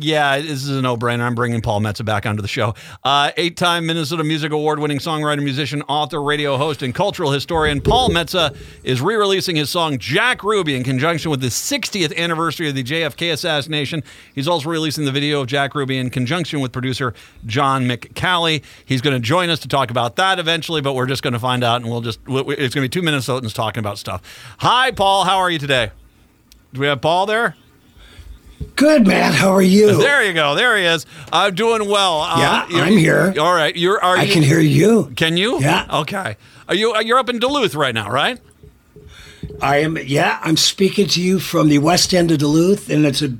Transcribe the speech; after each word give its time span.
Yeah, 0.00 0.38
this 0.38 0.62
is 0.62 0.68
a 0.68 0.80
no-brainer. 0.80 1.22
I'm 1.22 1.34
bringing 1.34 1.60
Paul 1.60 1.80
Metsa 1.80 2.04
back 2.04 2.24
onto 2.24 2.40
the 2.40 2.46
show. 2.46 2.76
Uh, 3.02 3.32
eight-time 3.36 3.84
Minnesota 3.84 4.22
Music 4.22 4.52
Award-winning 4.52 5.00
songwriter, 5.00 5.42
musician, 5.42 5.82
author, 5.88 6.22
radio 6.22 6.56
host, 6.56 6.84
and 6.84 6.94
cultural 6.94 7.32
historian 7.32 7.80
Paul 7.80 8.08
Metsa 8.10 8.56
is 8.84 9.00
re-releasing 9.00 9.56
his 9.56 9.70
song 9.70 9.98
"Jack 9.98 10.44
Ruby" 10.44 10.76
in 10.76 10.84
conjunction 10.84 11.32
with 11.32 11.40
the 11.40 11.48
60th 11.48 12.16
anniversary 12.16 12.68
of 12.68 12.76
the 12.76 12.84
JFK 12.84 13.32
assassination. 13.32 14.04
He's 14.36 14.46
also 14.46 14.68
releasing 14.68 15.04
the 15.04 15.10
video 15.10 15.40
of 15.40 15.48
Jack 15.48 15.74
Ruby 15.74 15.98
in 15.98 16.10
conjunction 16.10 16.60
with 16.60 16.70
producer 16.70 17.12
John 17.44 17.88
McCallie. 17.88 18.62
He's 18.84 19.00
going 19.00 19.14
to 19.14 19.20
join 19.20 19.50
us 19.50 19.58
to 19.58 19.68
talk 19.68 19.90
about 19.90 20.14
that 20.14 20.38
eventually, 20.38 20.80
but 20.80 20.94
we're 20.94 21.06
just 21.06 21.24
going 21.24 21.32
to 21.32 21.40
find 21.40 21.64
out, 21.64 21.80
and 21.82 21.90
we'll 21.90 22.02
just—it's 22.02 22.24
going 22.28 22.68
to 22.68 22.80
be 22.82 22.88
two 22.88 23.02
Minnesotans 23.02 23.52
talking 23.52 23.80
about 23.80 23.98
stuff. 23.98 24.22
Hi, 24.58 24.92
Paul. 24.92 25.24
How 25.24 25.38
are 25.38 25.50
you 25.50 25.58
today? 25.58 25.90
Do 26.72 26.82
we 26.82 26.86
have 26.86 27.00
Paul 27.00 27.26
there? 27.26 27.56
Good, 28.76 29.06
Matt. 29.06 29.34
How 29.34 29.50
are 29.52 29.62
you? 29.62 29.96
There 29.98 30.24
you 30.24 30.32
go. 30.32 30.54
There 30.54 30.76
he 30.76 30.84
is. 30.84 31.06
I'm 31.32 31.54
doing 31.54 31.88
well. 31.88 32.20
Uh, 32.22 32.38
Yeah, 32.38 32.68
you're- 32.68 32.82
I'm 32.82 32.96
here. 32.96 33.34
All 33.38 33.52
right. 33.54 33.74
You're. 33.76 34.02
Are 34.02 34.16
I 34.16 34.22
you, 34.24 34.32
can 34.32 34.42
hear 34.42 34.60
you. 34.60 35.12
Can 35.16 35.36
you? 35.36 35.60
Yeah. 35.60 35.86
Okay. 36.00 36.36
Are 36.68 36.74
you? 36.74 36.96
You're 37.02 37.18
up 37.18 37.28
in 37.28 37.38
Duluth 37.38 37.74
right 37.74 37.94
now, 37.94 38.10
right? 38.10 38.38
I 39.60 39.78
am. 39.78 39.96
Yeah, 39.98 40.38
I'm 40.42 40.56
speaking 40.56 41.06
to 41.08 41.22
you 41.22 41.38
from 41.38 41.68
the 41.68 41.78
west 41.78 42.12
end 42.14 42.30
of 42.30 42.38
Duluth, 42.38 42.90
and 42.90 43.06
it's 43.06 43.22
a 43.22 43.32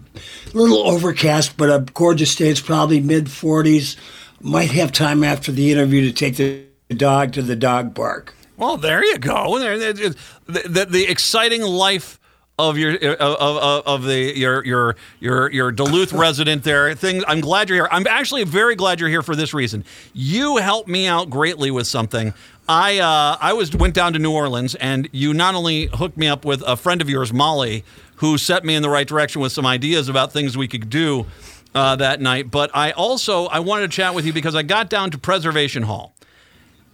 little 0.55 0.79
overcast, 0.89 1.57
but 1.57 1.69
a 1.71 1.81
gorgeous 1.95 2.35
day. 2.35 2.49
It's 2.49 2.61
probably 2.61 3.01
mid 3.01 3.27
40s. 3.27 3.97
Might 4.41 4.71
have 4.71 4.93
time 4.93 5.25
after 5.25 5.51
the 5.53 5.73
interview 5.73 6.03
to 6.03 6.13
take 6.13 6.37
the 6.37 6.63
dog 6.95 7.33
to 7.33 7.43
the 7.43 7.57
dog 7.57 7.95
park. 7.95 8.35
Well, 8.57 8.77
there 8.77 9.05
you 9.05 9.19
go. 9.19 9.59
The, 9.59 10.17
the, 10.47 10.85
the 10.87 11.05
exciting 11.11 11.63
life 11.63 12.18
of 12.59 12.77
your 12.77 12.95
of, 12.97 13.37
of, 13.37 13.87
of 13.87 14.03
the 14.05 14.37
your 14.37 14.65
your 14.65 14.97
your 15.21 15.51
your 15.51 15.73
Duluth 15.73 16.13
resident 16.15 16.65
there. 16.65 16.95
Things. 16.95 17.25
I'm 17.27 17.41
glad 17.41 17.69
you're 17.69 17.77
here. 17.77 17.89
I'm 17.91 18.07
actually 18.07 18.45
very 18.45 18.75
glad 18.75 19.01
you're 19.01 19.09
here 19.09 19.23
for 19.23 19.37
this 19.37 19.55
reason. 19.55 19.85
You 20.13 20.57
helped 20.57 20.89
me 20.89 21.07
out 21.07 21.31
greatly 21.31 21.71
with 21.71 21.87
something. 21.87 22.35
I 22.69 22.99
uh, 22.99 23.39
I 23.41 23.53
was 23.53 23.75
went 23.75 23.95
down 23.95 24.13
to 24.13 24.19
New 24.19 24.33
Orleans, 24.33 24.75
and 24.75 25.09
you 25.13 25.33
not 25.33 25.55
only 25.55 25.87
hooked 25.87 26.17
me 26.17 26.27
up 26.27 26.45
with 26.45 26.63
a 26.67 26.77
friend 26.77 27.01
of 27.01 27.09
yours, 27.09 27.33
Molly, 27.33 27.85
who 28.17 28.37
set 28.37 28.65
me 28.65 28.75
in 28.75 28.83
the 28.83 28.91
right 28.91 29.07
direction 29.07 29.41
with 29.41 29.53
some 29.53 29.65
ideas 29.65 30.09
about 30.09 30.33
things 30.33 30.57
we 30.57 30.69
could 30.69 30.91
do 30.91 31.27
uh, 31.75 31.97
that 31.97 32.21
night, 32.21 32.51
but 32.51 32.71
I 32.75 32.91
also 32.91 33.47
I 33.47 33.61
wanted 33.61 33.91
to 33.91 33.97
chat 33.97 34.15
with 34.15 34.27
you 34.27 34.33
because 34.33 34.55
I 34.55 34.63
got 34.63 34.91
down 34.91 35.11
to 35.13 35.19
Preservation 35.19 35.85
Hall. 35.85 36.15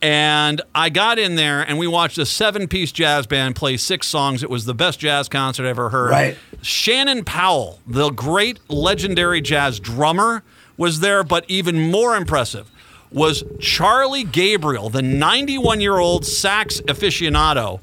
And 0.04 0.60
I 0.74 0.90
got 0.90 1.18
in 1.18 1.36
there 1.36 1.62
and 1.62 1.78
we 1.78 1.86
watched 1.86 2.18
a 2.18 2.26
seven 2.26 2.68
piece 2.68 2.92
jazz 2.92 3.26
band 3.26 3.56
play 3.56 3.78
six 3.78 4.06
songs. 4.06 4.42
It 4.42 4.50
was 4.50 4.66
the 4.66 4.74
best 4.74 4.98
jazz 4.98 5.30
concert 5.30 5.64
I 5.64 5.70
ever 5.70 5.88
heard. 5.88 6.10
Right. 6.10 6.36
Shannon 6.60 7.24
Powell, 7.24 7.80
the 7.86 8.10
great 8.10 8.60
legendary 8.68 9.40
jazz 9.40 9.80
drummer, 9.80 10.42
was 10.76 11.00
there, 11.00 11.24
but 11.24 11.46
even 11.48 11.90
more 11.90 12.16
impressive 12.16 12.70
was 13.10 13.44
Charlie 13.60 14.24
Gabriel, 14.24 14.90
the 14.90 15.00
91 15.00 15.80
year 15.80 15.96
old 15.96 16.26
sax 16.26 16.82
aficionado 16.82 17.80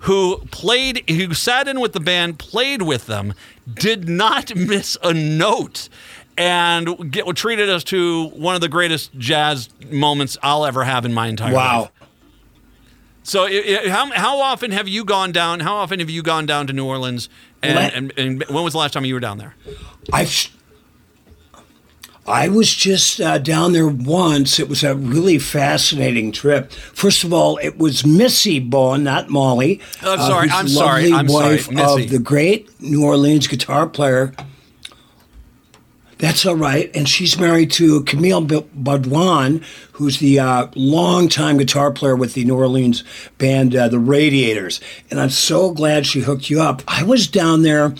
who 0.00 0.36
played, 0.52 1.02
who 1.10 1.34
sat 1.34 1.66
in 1.66 1.80
with 1.80 1.92
the 1.92 1.98
band, 1.98 2.38
played 2.38 2.82
with 2.82 3.06
them, 3.06 3.34
did 3.72 4.08
not 4.08 4.54
miss 4.54 4.96
a 5.02 5.12
note 5.12 5.88
and 6.36 7.10
get, 7.12 7.24
treated 7.36 7.68
us 7.70 7.84
to 7.84 8.26
one 8.30 8.54
of 8.54 8.60
the 8.60 8.68
greatest 8.68 9.16
jazz 9.18 9.68
moments 9.90 10.36
I'll 10.42 10.64
ever 10.66 10.84
have 10.84 11.04
in 11.04 11.12
my 11.12 11.28
entire 11.28 11.52
Wow. 11.54 11.80
life. 11.82 11.90
Wow. 12.00 12.06
So, 13.26 13.44
i 13.46 13.80
i 13.84 13.88
how, 13.88 14.10
how 14.12 14.38
often 14.40 14.70
have 14.72 14.86
you 14.86 15.04
gone 15.04 15.32
down? 15.32 15.60
How 15.60 15.76
often 15.76 15.98
have 16.00 16.10
you 16.10 16.22
gone 16.22 16.44
down 16.46 16.66
to 16.66 16.72
New 16.72 16.84
Orleans? 16.86 17.28
And, 17.62 17.74
Let- 17.76 17.94
and, 17.94 18.12
and 18.18 18.44
when 18.50 18.64
was 18.64 18.74
the 18.74 18.78
last 18.78 18.92
time 18.92 19.04
you 19.06 19.14
were 19.14 19.20
down 19.20 19.38
there? 19.38 19.54
I've. 20.12 20.50
I 22.26 22.48
was 22.48 22.72
just 22.72 23.20
uh, 23.20 23.36
down 23.36 23.72
there 23.74 23.86
once. 23.86 24.58
It 24.58 24.66
was 24.68 24.82
a 24.82 24.94
really 24.94 25.38
fascinating 25.38 26.32
trip. 26.32 26.72
First 26.72 27.22
of 27.22 27.34
all, 27.34 27.58
it 27.58 27.76
was 27.76 28.06
Missy 28.06 28.60
Bowen, 28.60 29.04
not 29.04 29.28
Molly. 29.28 29.82
Oh, 30.02 30.12
I'm 30.14 30.18
sorry, 30.20 30.48
who's 30.48 30.58
I'm 30.58 30.68
sorry, 30.68 31.12
I'm 31.12 31.28
sorry, 31.28 31.56
wife 31.56 31.70
Missy. 31.70 32.04
of 32.04 32.10
the 32.10 32.18
great 32.18 32.80
New 32.80 33.04
Orleans 33.04 33.46
guitar 33.46 33.86
player. 33.86 34.34
That's 36.18 36.46
all 36.46 36.56
right. 36.56 36.90
And 36.94 37.08
she's 37.08 37.38
married 37.38 37.70
to 37.72 38.02
Camile 38.04 38.42
Baudoin, 38.42 39.64
who's 39.92 40.18
the 40.18 40.38
uh, 40.38 40.68
longtime 40.74 41.58
guitar 41.58 41.90
player 41.90 42.16
with 42.16 42.34
the 42.34 42.44
New 42.44 42.56
Orleans 42.56 43.04
band, 43.38 43.74
uh, 43.74 43.88
The 43.88 43.98
Radiators. 43.98 44.80
And 45.10 45.20
I'm 45.20 45.30
so 45.30 45.72
glad 45.72 46.06
she 46.06 46.20
hooked 46.20 46.50
you 46.50 46.60
up. 46.60 46.82
I 46.86 47.02
was 47.02 47.26
down 47.26 47.62
there 47.62 47.94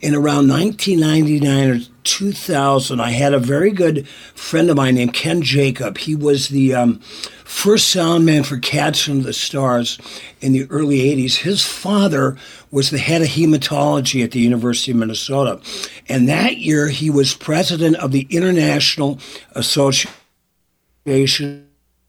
in 0.00 0.14
around 0.14 0.48
1999 0.48 1.70
or 1.70 1.80
2000. 2.04 3.00
I 3.00 3.10
had 3.10 3.34
a 3.34 3.38
very 3.38 3.70
good 3.70 4.06
friend 4.08 4.70
of 4.70 4.76
mine 4.76 4.94
named 4.94 5.14
Ken 5.14 5.42
Jacob. 5.42 5.98
He 5.98 6.14
was 6.14 6.48
the 6.48 6.74
um, 6.74 7.00
first 7.46 7.90
sound 7.90 8.26
man 8.26 8.42
for 8.42 8.58
Cats 8.58 9.04
from 9.04 9.22
the 9.22 9.32
Stars 9.32 9.98
in 10.40 10.52
the 10.52 10.66
early 10.68 10.98
80s. 10.98 11.36
His 11.36 11.64
father 11.64 12.36
was 12.70 12.90
the 12.90 12.98
head 12.98 13.22
of 13.22 13.28
hematology 13.28 14.24
at 14.24 14.32
the 14.32 14.40
University 14.40 14.90
of 14.90 14.98
Minnesota. 14.98 15.60
And 16.08 16.28
that 16.28 16.58
year, 16.58 16.88
he 16.88 17.08
was 17.08 17.34
president 17.34 17.96
of 17.96 18.10
the 18.12 18.26
International 18.30 19.20
Association 19.54 20.16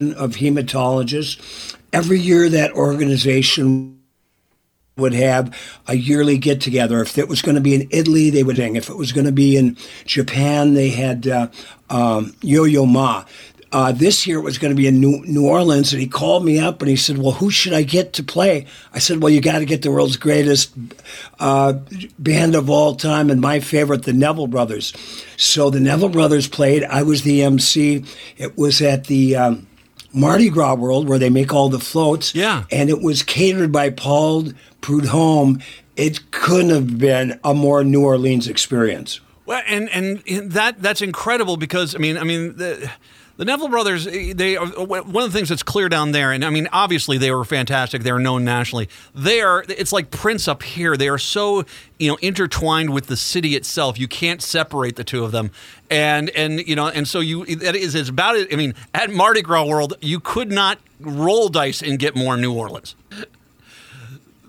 of 0.01 0.35
Hematologists. 0.35 1.75
Every 1.93 2.19
year, 2.19 2.49
that 2.49 2.71
organization 2.73 3.97
would 4.97 5.13
have 5.13 5.55
a 5.87 5.95
yearly 5.95 6.37
get 6.39 6.59
together. 6.59 7.01
If 7.01 7.17
it 7.17 7.27
was 7.27 7.41
going 7.41 7.55
to 7.55 7.61
be 7.61 7.75
in 7.75 7.87
Italy, 7.91 8.31
they 8.31 8.43
would 8.43 8.55
sing. 8.55 8.75
If 8.75 8.89
it 8.89 8.97
was 8.97 9.11
going 9.11 9.27
to 9.27 9.31
be 9.31 9.55
in 9.55 9.77
Japan, 10.05 10.73
they 10.73 10.89
had 10.89 11.27
uh, 11.27 11.47
um, 11.89 12.35
Yo 12.41 12.63
Yo 12.63 12.85
Ma. 12.85 13.23
Uh, 13.71 13.91
this 13.91 14.25
year 14.25 14.39
it 14.39 14.43
was 14.43 14.57
going 14.57 14.71
to 14.71 14.75
be 14.75 14.87
in 14.87 14.99
New, 14.99 15.23
New 15.25 15.45
Orleans, 15.45 15.91
and 15.91 16.01
he 16.01 16.07
called 16.07 16.45
me 16.45 16.59
up 16.59 16.81
and 16.81 16.89
he 16.89 16.95
said, 16.95 17.17
"Well, 17.17 17.33
who 17.33 17.51
should 17.51 17.73
I 17.73 17.83
get 17.83 18.13
to 18.13 18.23
play?" 18.23 18.65
I 18.93 18.99
said, 18.99 19.21
"Well, 19.21 19.29
you 19.31 19.41
got 19.41 19.59
to 19.59 19.65
get 19.65 19.81
the 19.81 19.91
world's 19.91 20.17
greatest 20.17 20.73
uh, 21.39 21.73
band 22.17 22.55
of 22.55 22.69
all 22.69 22.95
time, 22.95 23.29
and 23.29 23.41
my 23.41 23.59
favorite, 23.59 24.03
the 24.03 24.13
Neville 24.13 24.47
Brothers." 24.47 24.93
So 25.35 25.69
the 25.69 25.79
Neville 25.79 26.09
Brothers 26.09 26.47
played. 26.47 26.83
I 26.85 27.03
was 27.03 27.23
the 27.23 27.43
MC. 27.43 28.05
It 28.37 28.57
was 28.57 28.81
at 28.81 29.05
the 29.05 29.35
um, 29.35 29.67
Mardi 30.13 30.49
Gras 30.49 30.75
World 30.75 31.07
where 31.07 31.19
they 31.19 31.29
make 31.29 31.53
all 31.53 31.69
the 31.69 31.79
floats. 31.79 32.33
Yeah. 32.33 32.63
And 32.71 32.89
it 32.89 33.01
was 33.01 33.23
catered 33.23 33.71
by 33.71 33.89
Paul 33.89 34.51
Prudhomme. 34.81 35.61
It 35.95 36.31
couldn't 36.31 36.69
have 36.69 36.97
been 36.97 37.39
a 37.43 37.53
more 37.53 37.83
New 37.83 38.03
Orleans 38.03 38.47
experience. 38.47 39.19
Well, 39.45 39.61
and 39.65 39.89
and 39.89 40.21
that 40.51 40.81
that's 40.81 41.01
incredible 41.01 41.57
because 41.57 41.95
I 41.95 41.99
mean 41.99 42.17
I 42.17 42.23
mean 42.23 42.57
the. 42.57 42.91
The 43.37 43.45
Neville 43.45 43.69
brothers, 43.69 44.05
they 44.05 44.57
are 44.57 44.65
one 44.65 45.23
of 45.23 45.31
the 45.31 45.37
things 45.37 45.49
that's 45.49 45.61
clear 45.61 45.89
down 45.89 46.11
there, 46.11 46.31
and 46.31 46.43
I 46.43 46.49
mean, 46.49 46.67
obviously 46.73 47.19
they 47.19 47.31
were 47.31 47.45
fantastic. 47.45 48.01
They 48.01 48.09
are 48.09 48.19
known 48.19 48.43
nationally. 48.43 48.89
They 49.13 49.41
are, 49.41 49.63
it's 49.69 49.93
like 49.93 50.09
Prince 50.09 50.47
up 50.47 50.63
here. 50.63 50.97
They 50.97 51.07
are 51.07 51.19
so, 51.19 51.63
you 51.99 52.09
know, 52.09 52.17
intertwined 52.19 52.89
with 52.95 53.05
the 53.05 53.15
city 53.15 53.55
itself. 53.55 53.99
You 53.99 54.07
can't 54.07 54.41
separate 54.41 54.95
the 54.95 55.03
two 55.03 55.23
of 55.23 55.31
them, 55.31 55.51
and 55.91 56.31
and 56.31 56.67
you 56.67 56.75
know, 56.75 56.87
and 56.87 57.07
so 57.07 57.19
you 57.19 57.45
that 57.57 57.75
is 57.75 57.93
is 57.93 58.09
about 58.09 58.37
it. 58.37 58.51
I 58.51 58.55
mean, 58.55 58.73
at 58.95 59.11
Mardi 59.11 59.43
Gras 59.43 59.65
World, 59.65 59.93
you 60.01 60.19
could 60.19 60.51
not 60.51 60.79
roll 60.99 61.49
dice 61.49 61.83
and 61.83 61.99
get 61.99 62.15
more 62.15 62.37
New 62.37 62.53
Orleans 62.53 62.95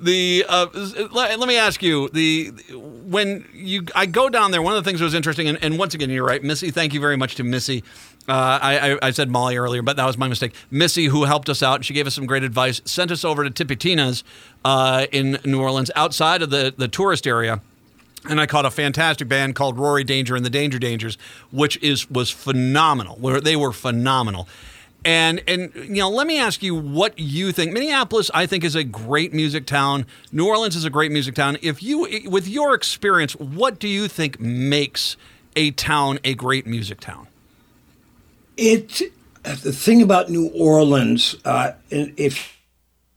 the 0.01 0.45
uh, 0.49 0.67
let, 1.13 1.39
let 1.39 1.49
me 1.49 1.57
ask 1.57 1.83
you 1.83 2.09
the 2.11 2.51
when 2.73 3.45
you 3.53 3.85
I 3.95 4.07
go 4.07 4.29
down 4.29 4.51
there. 4.51 4.63
One 4.63 4.77
of 4.77 4.83
the 4.83 4.89
things 4.89 5.01
that 5.01 5.05
was 5.05 5.15
interesting, 5.15 5.49
and, 5.49 5.59
and 5.63 5.79
once 5.79 5.95
again, 5.95 6.11
you're 6.11 6.25
right, 6.25 6.43
Missy. 6.43 6.71
Thank 6.71 6.95
you 6.95 7.01
very 7.01 7.17
much 7.17 7.35
to 7.37 7.45
Missy. 7.45 7.83
Uh, 8.29 8.59
I, 8.61 8.99
I, 9.01 9.11
said 9.11 9.31
Molly 9.31 9.57
earlier, 9.57 9.81
but 9.81 9.97
that 9.97 10.05
was 10.05 10.19
my 10.19 10.29
mistake. 10.29 10.53
Missy, 10.71 11.07
who 11.07 11.25
helped 11.25 11.49
us 11.49 11.63
out, 11.63 11.83
she 11.83 11.95
gave 11.95 12.07
us 12.07 12.15
some 12.15 12.27
great 12.27 12.43
advice. 12.43 12.83
Sent 12.85 13.11
us 13.11 13.25
over 13.25 13.49
to 13.49 13.51
Tipitina's 13.51 14.23
uh, 14.67 15.07
in 15.11 15.39
New 15.47 15.63
Orleans, 15.63 15.91
outside 15.97 16.43
of 16.43 16.51
the 16.51 16.75
the 16.77 16.89
tourist 16.89 17.27
area. 17.27 17.63
And 18.29 18.39
I 18.39 18.45
caught 18.47 18.67
a 18.67 18.71
fantastic 18.71 19.29
band 19.29 19.55
called 19.55 19.79
Rory 19.79 20.05
Danger 20.05 20.37
and 20.37 20.45
the 20.45 20.51
Danger 20.51 20.79
Dangers, 20.79 21.17
which 21.51 21.83
is 21.83 22.11
was 22.11 22.31
phenomenal. 22.31 23.17
Where 23.17 23.41
they 23.41 23.57
were 23.57 23.73
phenomenal. 23.73 24.47
And 25.07 25.43
and 25.47 25.73
you 25.75 26.03
know, 26.03 26.11
let 26.11 26.27
me 26.27 26.39
ask 26.39 26.63
you 26.63 26.75
what 26.75 27.19
you 27.19 27.53
think. 27.53 27.73
Minneapolis, 27.73 28.31
I 28.35 28.45
think, 28.45 28.63
is 28.63 28.75
a 28.75 28.85
great 28.85 29.33
music 29.33 29.65
town. 29.65 30.05
New 30.33 30.47
Orleans 30.47 30.77
is 30.77 30.85
a 30.85 30.91
great 30.91 31.13
music 31.13 31.35
town. 31.35 31.57
If 31.63 31.83
you, 31.83 32.29
with 32.29 32.47
your 32.47 32.75
experience, 32.75 33.35
what 33.37 33.79
do 33.79 33.89
you 33.89 34.09
think 34.09 34.39
makes 34.39 35.17
a 35.57 35.71
town 35.71 36.19
a 36.25 36.35
great 36.35 36.67
music 36.67 37.01
town? 37.01 37.28
It 38.59 39.01
the 39.43 39.73
thing 39.73 40.03
about 40.03 40.29
New 40.29 40.51
Orleans, 40.55 41.37
uh, 41.45 41.73
if 41.91 42.59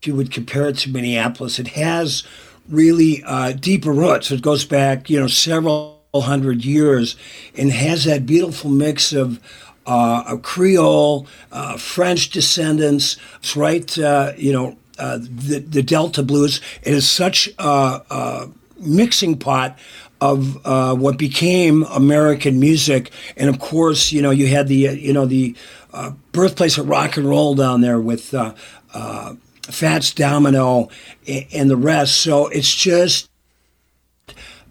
you 0.04 0.16
would 0.16 0.32
compare 0.32 0.70
it 0.70 0.78
to 0.78 0.90
Minneapolis, 0.90 1.60
it 1.60 1.70
has 1.70 2.24
really 2.70 3.24
uh, 3.26 3.52
deeper 3.52 3.92
roots. 3.92 4.32
It 4.32 4.42
goes 4.42 4.64
back, 4.64 5.10
you 5.10 5.20
know, 5.20 5.28
several 5.28 6.00
hundred 6.14 6.64
years, 6.64 7.16
and 7.58 7.72
has 7.72 8.06
that 8.06 8.26
beautiful 8.26 8.70
mix 8.70 9.14
of 9.14 9.40
uh, 9.86 10.24
a 10.28 10.38
Creole, 10.38 11.28
uh, 11.52 11.76
French 11.78 12.30
descendants. 12.30 13.18
It's 13.40 13.56
right, 13.56 13.98
uh, 13.98 14.34
you 14.38 14.54
know, 14.54 14.78
uh, 15.00 15.18
the, 15.18 15.60
the 15.60 15.82
Delta 15.82 16.24
blues. 16.24 16.62
It 16.84 16.94
is 16.94 17.10
such 17.10 17.50
a, 17.58 18.02
a 18.10 18.50
mixing 18.78 19.38
pot 19.38 19.78
of 20.22 20.66
uh, 20.66 20.96
what 20.96 21.18
became 21.18 21.84
American 21.84 22.60
music. 22.60 23.12
And 23.36 23.50
of 23.50 23.60
course, 23.60 24.12
you 24.12 24.22
know, 24.22 24.30
you 24.30 24.48
had 24.48 24.68
the 24.68 24.90
uh, 24.90 24.92
you 24.92 25.12
know 25.12 25.26
the 25.26 25.56
uh, 25.92 26.12
birthplace 26.32 26.78
of 26.78 26.88
rock 26.88 27.18
and 27.18 27.28
roll 27.28 27.56
down 27.56 27.82
there 27.82 28.00
with 28.00 28.34
uh, 28.34 28.54
uh, 28.94 29.36
Fats 29.64 30.14
Domino 30.14 30.90
and, 31.28 31.70
the 31.70 31.76
rest. 31.76 32.22
So 32.22 32.48
it's 32.48 32.74
just. 32.74 33.28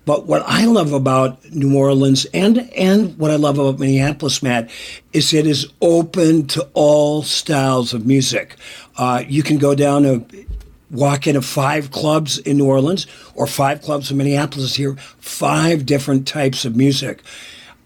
But 0.07 0.27
what 0.27 0.43
I 0.47 0.65
love 0.65 0.95
about 0.95 1.45
New 1.53 1.77
Orleans 1.77 2.25
and 2.33 2.71
and 2.73 3.17
what 3.19 3.31
I 3.31 3.37
love 3.37 3.59
about 3.59 3.79
Minneapolis, 3.79 4.43
Matt, 4.43 4.71
is 5.13 5.35
it 5.35 5.47
is 5.47 5.69
open 5.83 6.47
to 6.49 6.67
all 6.73 7.23
styles 7.23 7.93
of 7.93 8.07
music. 8.07 8.57
Uh, 8.97 9.23
you 9.29 9.43
can 9.43 9.59
go 9.59 9.75
down 9.75 10.03
to 10.03 10.47
walk 10.91 11.27
into 11.27 11.43
five 11.43 11.91
clubs 11.91 12.39
in 12.39 12.59
New 12.59 12.67
Orleans 12.67 13.07
or 13.35 13.47
five 13.47 13.83
clubs 13.83 14.11
in 14.11 14.17
Minneapolis 14.17 14.75
here, 14.75 14.97
five 15.19 15.87
different 15.87 16.27
types 16.27 16.65
of 16.65 16.77
music. 16.77 17.23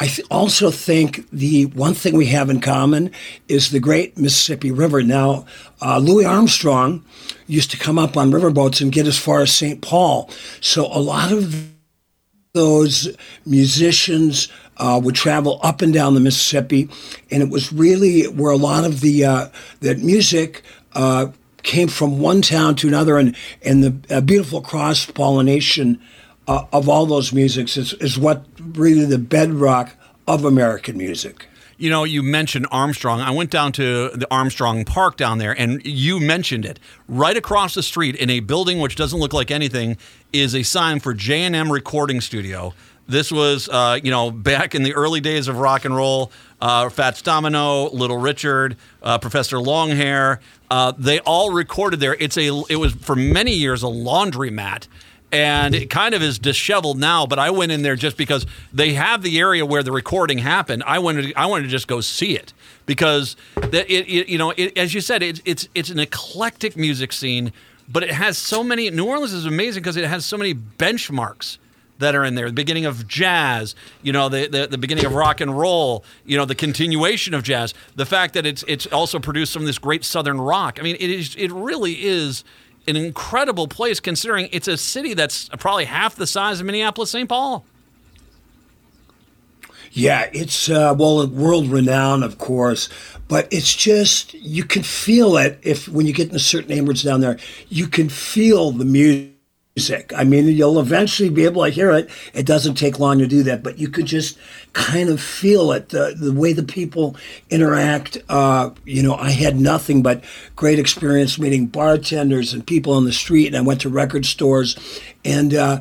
I 0.00 0.06
th- 0.06 0.26
also 0.30 0.70
think 0.70 1.28
the 1.30 1.66
one 1.66 1.94
thing 1.94 2.16
we 2.16 2.26
have 2.26 2.50
in 2.50 2.60
common 2.60 3.12
is 3.48 3.70
the 3.70 3.78
great 3.78 4.18
Mississippi 4.18 4.72
River. 4.72 5.02
Now, 5.02 5.46
uh, 5.80 5.98
Louis 5.98 6.24
Armstrong 6.24 7.04
used 7.46 7.70
to 7.70 7.78
come 7.78 7.98
up 7.98 8.16
on 8.16 8.32
riverboats 8.32 8.80
and 8.80 8.90
get 8.90 9.06
as 9.06 9.18
far 9.18 9.42
as 9.42 9.52
St. 9.52 9.80
Paul. 9.80 10.28
So 10.60 10.86
a 10.86 10.98
lot 10.98 11.30
of 11.30 11.68
those 12.54 13.16
musicians 13.46 14.48
uh, 14.78 15.00
would 15.02 15.14
travel 15.14 15.60
up 15.62 15.82
and 15.82 15.92
down 15.92 16.14
the 16.14 16.20
Mississippi, 16.20 16.88
and 17.30 17.42
it 17.42 17.50
was 17.50 17.72
really 17.72 18.24
where 18.24 18.52
a 18.52 18.56
lot 18.56 18.84
of 18.84 19.00
the 19.00 19.24
uh, 19.24 19.48
that 19.80 19.98
music 19.98 20.62
uh, 20.94 21.26
came 21.64 21.88
from 21.88 22.20
one 22.20 22.42
town 22.42 22.76
to 22.76 22.88
another, 22.88 23.18
and 23.18 23.34
and 23.62 23.82
the 23.82 24.16
uh, 24.16 24.20
beautiful 24.20 24.60
cross 24.60 25.04
pollination 25.06 26.00
uh, 26.46 26.64
of 26.72 26.88
all 26.88 27.06
those 27.06 27.32
musics 27.32 27.76
is, 27.76 27.94
is 27.94 28.18
what 28.18 28.44
really 28.58 29.04
the 29.04 29.18
bedrock 29.18 29.96
of 30.26 30.44
American 30.44 30.96
music. 30.96 31.46
You 31.76 31.90
know, 31.90 32.04
you 32.04 32.22
mentioned 32.22 32.68
Armstrong. 32.70 33.20
I 33.20 33.32
went 33.32 33.50
down 33.50 33.72
to 33.72 34.10
the 34.10 34.28
Armstrong 34.30 34.84
Park 34.84 35.16
down 35.16 35.38
there, 35.38 35.58
and 35.58 35.84
you 35.84 36.20
mentioned 36.20 36.64
it. 36.64 36.78
Right 37.08 37.36
across 37.36 37.74
the 37.74 37.82
street, 37.82 38.14
in 38.14 38.30
a 38.30 38.40
building 38.40 38.78
which 38.78 38.94
doesn't 38.94 39.18
look 39.18 39.32
like 39.32 39.50
anything, 39.50 39.96
is 40.32 40.54
a 40.54 40.62
sign 40.62 41.00
for 41.00 41.14
J 41.14 41.42
and 41.42 41.56
M 41.56 41.72
Recording 41.72 42.20
Studio. 42.20 42.72
This 43.06 43.32
was, 43.32 43.68
uh, 43.68 43.98
you 44.02 44.10
know, 44.10 44.30
back 44.30 44.74
in 44.74 44.82
the 44.82 44.94
early 44.94 45.20
days 45.20 45.48
of 45.48 45.58
rock 45.58 45.84
and 45.84 45.94
roll. 45.94 46.30
Uh, 46.64 46.88
Fats 46.88 47.20
Domino, 47.20 47.90
Little 47.90 48.16
Richard, 48.16 48.78
uh, 49.02 49.18
Professor 49.18 49.58
Longhair, 49.58 50.38
uh, 50.70 50.94
they 50.96 51.18
all 51.20 51.52
recorded 51.52 52.00
there. 52.00 52.14
It's 52.14 52.38
a, 52.38 52.62
it 52.70 52.76
was 52.76 52.94
for 52.94 53.14
many 53.14 53.52
years 53.52 53.82
a 53.82 53.86
laundromat 53.86 54.88
and 55.30 55.74
it 55.74 55.90
kind 55.90 56.14
of 56.14 56.22
is 56.22 56.38
disheveled 56.38 56.98
now. 56.98 57.26
But 57.26 57.38
I 57.38 57.50
went 57.50 57.70
in 57.70 57.82
there 57.82 57.96
just 57.96 58.16
because 58.16 58.46
they 58.72 58.94
have 58.94 59.20
the 59.20 59.38
area 59.38 59.66
where 59.66 59.82
the 59.82 59.92
recording 59.92 60.38
happened. 60.38 60.82
I 60.86 61.00
wanted 61.00 61.26
to, 61.26 61.34
I 61.34 61.44
wanted 61.44 61.64
to 61.64 61.68
just 61.68 61.86
go 61.86 62.00
see 62.00 62.34
it 62.34 62.54
because 62.86 63.36
it, 63.56 63.90
it 63.90 64.28
you 64.28 64.38
know 64.38 64.54
it, 64.56 64.74
as 64.78 64.94
you 64.94 65.02
said 65.02 65.22
it, 65.22 65.42
it's 65.44 65.68
it's 65.74 65.90
an 65.90 65.98
eclectic 65.98 66.78
music 66.78 67.12
scene, 67.12 67.52
but 67.90 68.02
it 68.02 68.12
has 68.12 68.38
so 68.38 68.64
many. 68.64 68.88
New 68.88 69.04
Orleans 69.04 69.34
is 69.34 69.44
amazing 69.44 69.82
because 69.82 69.98
it 69.98 70.06
has 70.06 70.24
so 70.24 70.38
many 70.38 70.54
benchmarks 70.54 71.58
that 71.98 72.14
are 72.14 72.24
in 72.24 72.34
there. 72.34 72.46
The 72.46 72.52
beginning 72.52 72.86
of 72.86 73.06
jazz, 73.06 73.74
you 74.02 74.12
know, 74.12 74.28
the, 74.28 74.46
the, 74.46 74.66
the 74.66 74.78
beginning 74.78 75.04
of 75.04 75.14
rock 75.14 75.40
and 75.40 75.56
roll, 75.56 76.04
you 76.24 76.36
know, 76.36 76.44
the 76.44 76.54
continuation 76.54 77.34
of 77.34 77.42
jazz. 77.42 77.74
The 77.94 78.06
fact 78.06 78.34
that 78.34 78.46
it's 78.46 78.64
it's 78.66 78.86
also 78.86 79.18
produced 79.18 79.52
some 79.52 79.62
of 79.62 79.66
this 79.66 79.78
great 79.78 80.04
southern 80.04 80.40
rock. 80.40 80.78
I 80.80 80.82
mean, 80.82 80.96
it 80.98 81.10
is 81.10 81.34
it 81.36 81.52
really 81.52 82.04
is 82.04 82.44
an 82.86 82.96
incredible 82.96 83.68
place 83.68 84.00
considering 84.00 84.48
it's 84.52 84.68
a 84.68 84.76
city 84.76 85.14
that's 85.14 85.48
probably 85.58 85.86
half 85.86 86.16
the 86.16 86.26
size 86.26 86.60
of 86.60 86.66
Minneapolis, 86.66 87.10
St. 87.10 87.28
Paul. 87.28 87.64
Yeah, 89.92 90.28
it's 90.32 90.68
uh, 90.68 90.94
well 90.98 91.24
world 91.28 91.68
renowned, 91.68 92.24
of 92.24 92.38
course, 92.38 92.88
but 93.28 93.46
it's 93.52 93.74
just 93.74 94.34
you 94.34 94.64
can 94.64 94.82
feel 94.82 95.36
it 95.36 95.60
if 95.62 95.86
when 95.86 96.06
you 96.06 96.12
get 96.12 96.32
in 96.32 96.38
certain 96.40 96.70
neighborhoods 96.70 97.04
down 97.04 97.20
there, 97.20 97.38
you 97.68 97.86
can 97.86 98.08
feel 98.08 98.72
the 98.72 98.84
music 98.84 99.33
music. 99.76 100.12
I 100.16 100.22
mean, 100.22 100.46
you'll 100.46 100.78
eventually 100.78 101.28
be 101.28 101.44
able 101.44 101.64
to 101.64 101.70
hear 101.70 101.90
it. 101.90 102.08
It 102.32 102.46
doesn't 102.46 102.76
take 102.76 103.00
long 103.00 103.18
to 103.18 103.26
do 103.26 103.42
that, 103.42 103.64
but 103.64 103.76
you 103.76 103.88
could 103.88 104.06
just 104.06 104.38
kind 104.72 105.08
of 105.08 105.20
feel 105.20 105.72
it. 105.72 105.88
The, 105.88 106.14
the 106.16 106.32
way 106.32 106.52
the 106.52 106.62
people 106.62 107.16
interact. 107.50 108.18
Uh, 108.28 108.70
you 108.84 109.02
know, 109.02 109.16
I 109.16 109.30
had 109.30 109.56
nothing 109.56 110.00
but 110.00 110.22
great 110.54 110.78
experience 110.78 111.40
meeting 111.40 111.66
bartenders 111.66 112.52
and 112.52 112.64
people 112.64 112.92
on 112.92 113.04
the 113.04 113.12
street, 113.12 113.48
and 113.48 113.56
I 113.56 113.62
went 113.62 113.80
to 113.80 113.88
record 113.88 114.26
stores, 114.26 114.76
and 115.24 115.52
uh, 115.52 115.80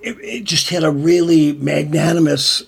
it, 0.00 0.16
it 0.20 0.44
just 0.44 0.70
had 0.70 0.82
a 0.82 0.90
really 0.90 1.52
magnanimous 1.52 2.64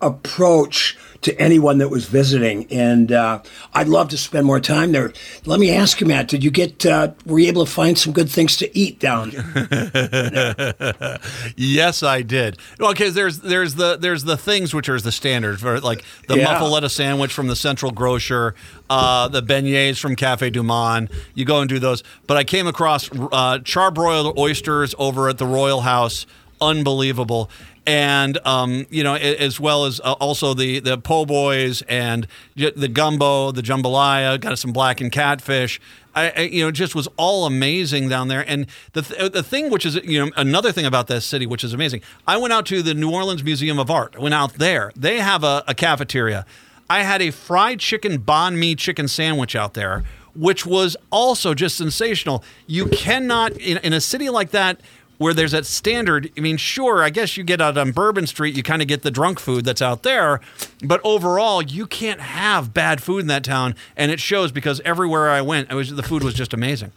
approach 0.00 0.98
to 1.26 1.40
anyone 1.40 1.78
that 1.78 1.88
was 1.88 2.06
visiting. 2.06 2.66
And 2.72 3.10
uh, 3.10 3.42
I'd 3.74 3.88
love 3.88 4.08
to 4.10 4.16
spend 4.16 4.46
more 4.46 4.60
time 4.60 4.92
there. 4.92 5.12
Let 5.44 5.60
me 5.60 5.72
ask 5.72 6.00
you, 6.00 6.06
Matt, 6.06 6.28
did 6.28 6.42
you 6.42 6.50
get, 6.52 6.86
uh, 6.86 7.12
were 7.26 7.40
you 7.40 7.48
able 7.48 7.64
to 7.64 7.70
find 7.70 7.98
some 7.98 8.12
good 8.12 8.30
things 8.30 8.56
to 8.58 8.78
eat 8.78 9.00
down 9.00 9.30
there? 9.30 11.18
yes, 11.56 12.02
I 12.02 12.22
did. 12.22 12.58
Well, 12.78 12.92
because 12.92 13.14
there's, 13.14 13.40
there's 13.40 13.74
the, 13.74 13.96
there's 13.96 14.24
the 14.24 14.36
things 14.36 14.72
which 14.72 14.88
are 14.88 15.00
the 15.00 15.12
standard 15.12 15.60
for 15.60 15.80
like 15.80 16.04
the 16.28 16.38
yeah. 16.38 16.46
muffaletta 16.46 16.90
sandwich 16.90 17.32
from 17.32 17.48
the 17.48 17.56
Central 17.56 17.90
Grocer, 17.90 18.54
uh, 18.88 19.28
the 19.28 19.42
beignets 19.42 19.98
from 19.98 20.14
Cafe 20.14 20.50
Du 20.50 20.62
Monde. 20.62 21.10
You 21.34 21.44
go 21.44 21.60
and 21.60 21.68
do 21.68 21.78
those. 21.78 22.02
But 22.26 22.36
I 22.36 22.44
came 22.44 22.68
across 22.68 23.10
uh, 23.10 23.58
charbroiled 23.64 24.38
oysters 24.38 24.94
over 24.96 25.28
at 25.28 25.38
the 25.38 25.46
Royal 25.46 25.80
House. 25.82 26.24
Unbelievable 26.58 27.50
and 27.86 28.38
um, 28.44 28.86
you 28.90 29.04
know, 29.04 29.14
as 29.14 29.60
well 29.60 29.84
as 29.84 30.00
uh, 30.00 30.12
also 30.14 30.54
the 30.54 30.80
the 30.80 30.98
po' 30.98 31.24
boys 31.24 31.82
and 31.82 32.26
the 32.56 32.88
gumbo, 32.88 33.52
the 33.52 33.62
jambalaya, 33.62 34.40
got 34.40 34.58
some 34.58 34.72
blackened 34.72 35.12
catfish. 35.12 35.80
I, 36.14 36.32
I, 36.34 36.40
you 36.42 36.62
know, 36.62 36.68
it 36.68 36.72
just 36.72 36.94
was 36.94 37.08
all 37.16 37.46
amazing 37.46 38.08
down 38.08 38.28
there. 38.28 38.44
And 38.48 38.66
the 38.92 39.02
th- 39.02 39.32
the 39.32 39.42
thing, 39.42 39.70
which 39.70 39.86
is 39.86 39.94
you 39.96 40.24
know 40.24 40.32
another 40.36 40.72
thing 40.72 40.84
about 40.84 41.06
this 41.06 41.24
city, 41.24 41.46
which 41.46 41.62
is 41.62 41.72
amazing. 41.72 42.02
I 42.26 42.36
went 42.38 42.52
out 42.52 42.66
to 42.66 42.82
the 42.82 42.94
New 42.94 43.10
Orleans 43.10 43.44
Museum 43.44 43.78
of 43.78 43.90
Art. 43.90 44.16
I 44.16 44.20
went 44.20 44.34
out 44.34 44.54
there. 44.54 44.90
They 44.96 45.20
have 45.20 45.44
a, 45.44 45.62
a 45.68 45.74
cafeteria. 45.74 46.44
I 46.90 47.02
had 47.02 47.22
a 47.22 47.30
fried 47.30 47.80
chicken 47.80 48.18
banh 48.20 48.58
mi 48.58 48.74
chicken 48.74 49.08
sandwich 49.08 49.54
out 49.54 49.74
there, 49.74 50.04
which 50.34 50.64
was 50.66 50.96
also 51.10 51.54
just 51.54 51.76
sensational. 51.76 52.42
You 52.66 52.86
cannot 52.86 53.52
in, 53.52 53.78
in 53.78 53.92
a 53.92 54.00
city 54.00 54.30
like 54.30 54.50
that 54.50 54.80
where 55.18 55.34
there's 55.34 55.52
that 55.52 55.66
standard. 55.66 56.30
I 56.36 56.40
mean, 56.40 56.56
sure, 56.56 57.02
I 57.02 57.10
guess 57.10 57.36
you 57.36 57.44
get 57.44 57.60
out 57.60 57.78
on 57.78 57.92
Bourbon 57.92 58.26
Street, 58.26 58.56
you 58.56 58.62
kind 58.62 58.82
of 58.82 58.88
get 58.88 59.02
the 59.02 59.10
drunk 59.10 59.38
food 59.40 59.64
that's 59.64 59.82
out 59.82 60.02
there, 60.02 60.40
but 60.84 61.00
overall, 61.04 61.62
you 61.62 61.86
can't 61.86 62.20
have 62.20 62.74
bad 62.74 63.02
food 63.02 63.20
in 63.20 63.26
that 63.28 63.44
town, 63.44 63.74
and 63.96 64.10
it 64.10 64.20
shows 64.20 64.52
because 64.52 64.80
everywhere 64.84 65.30
I 65.30 65.40
went, 65.40 65.70
it 65.70 65.74
was 65.74 65.94
the 65.94 66.02
food 66.02 66.22
was 66.22 66.34
just 66.34 66.52
amazing. 66.52 66.92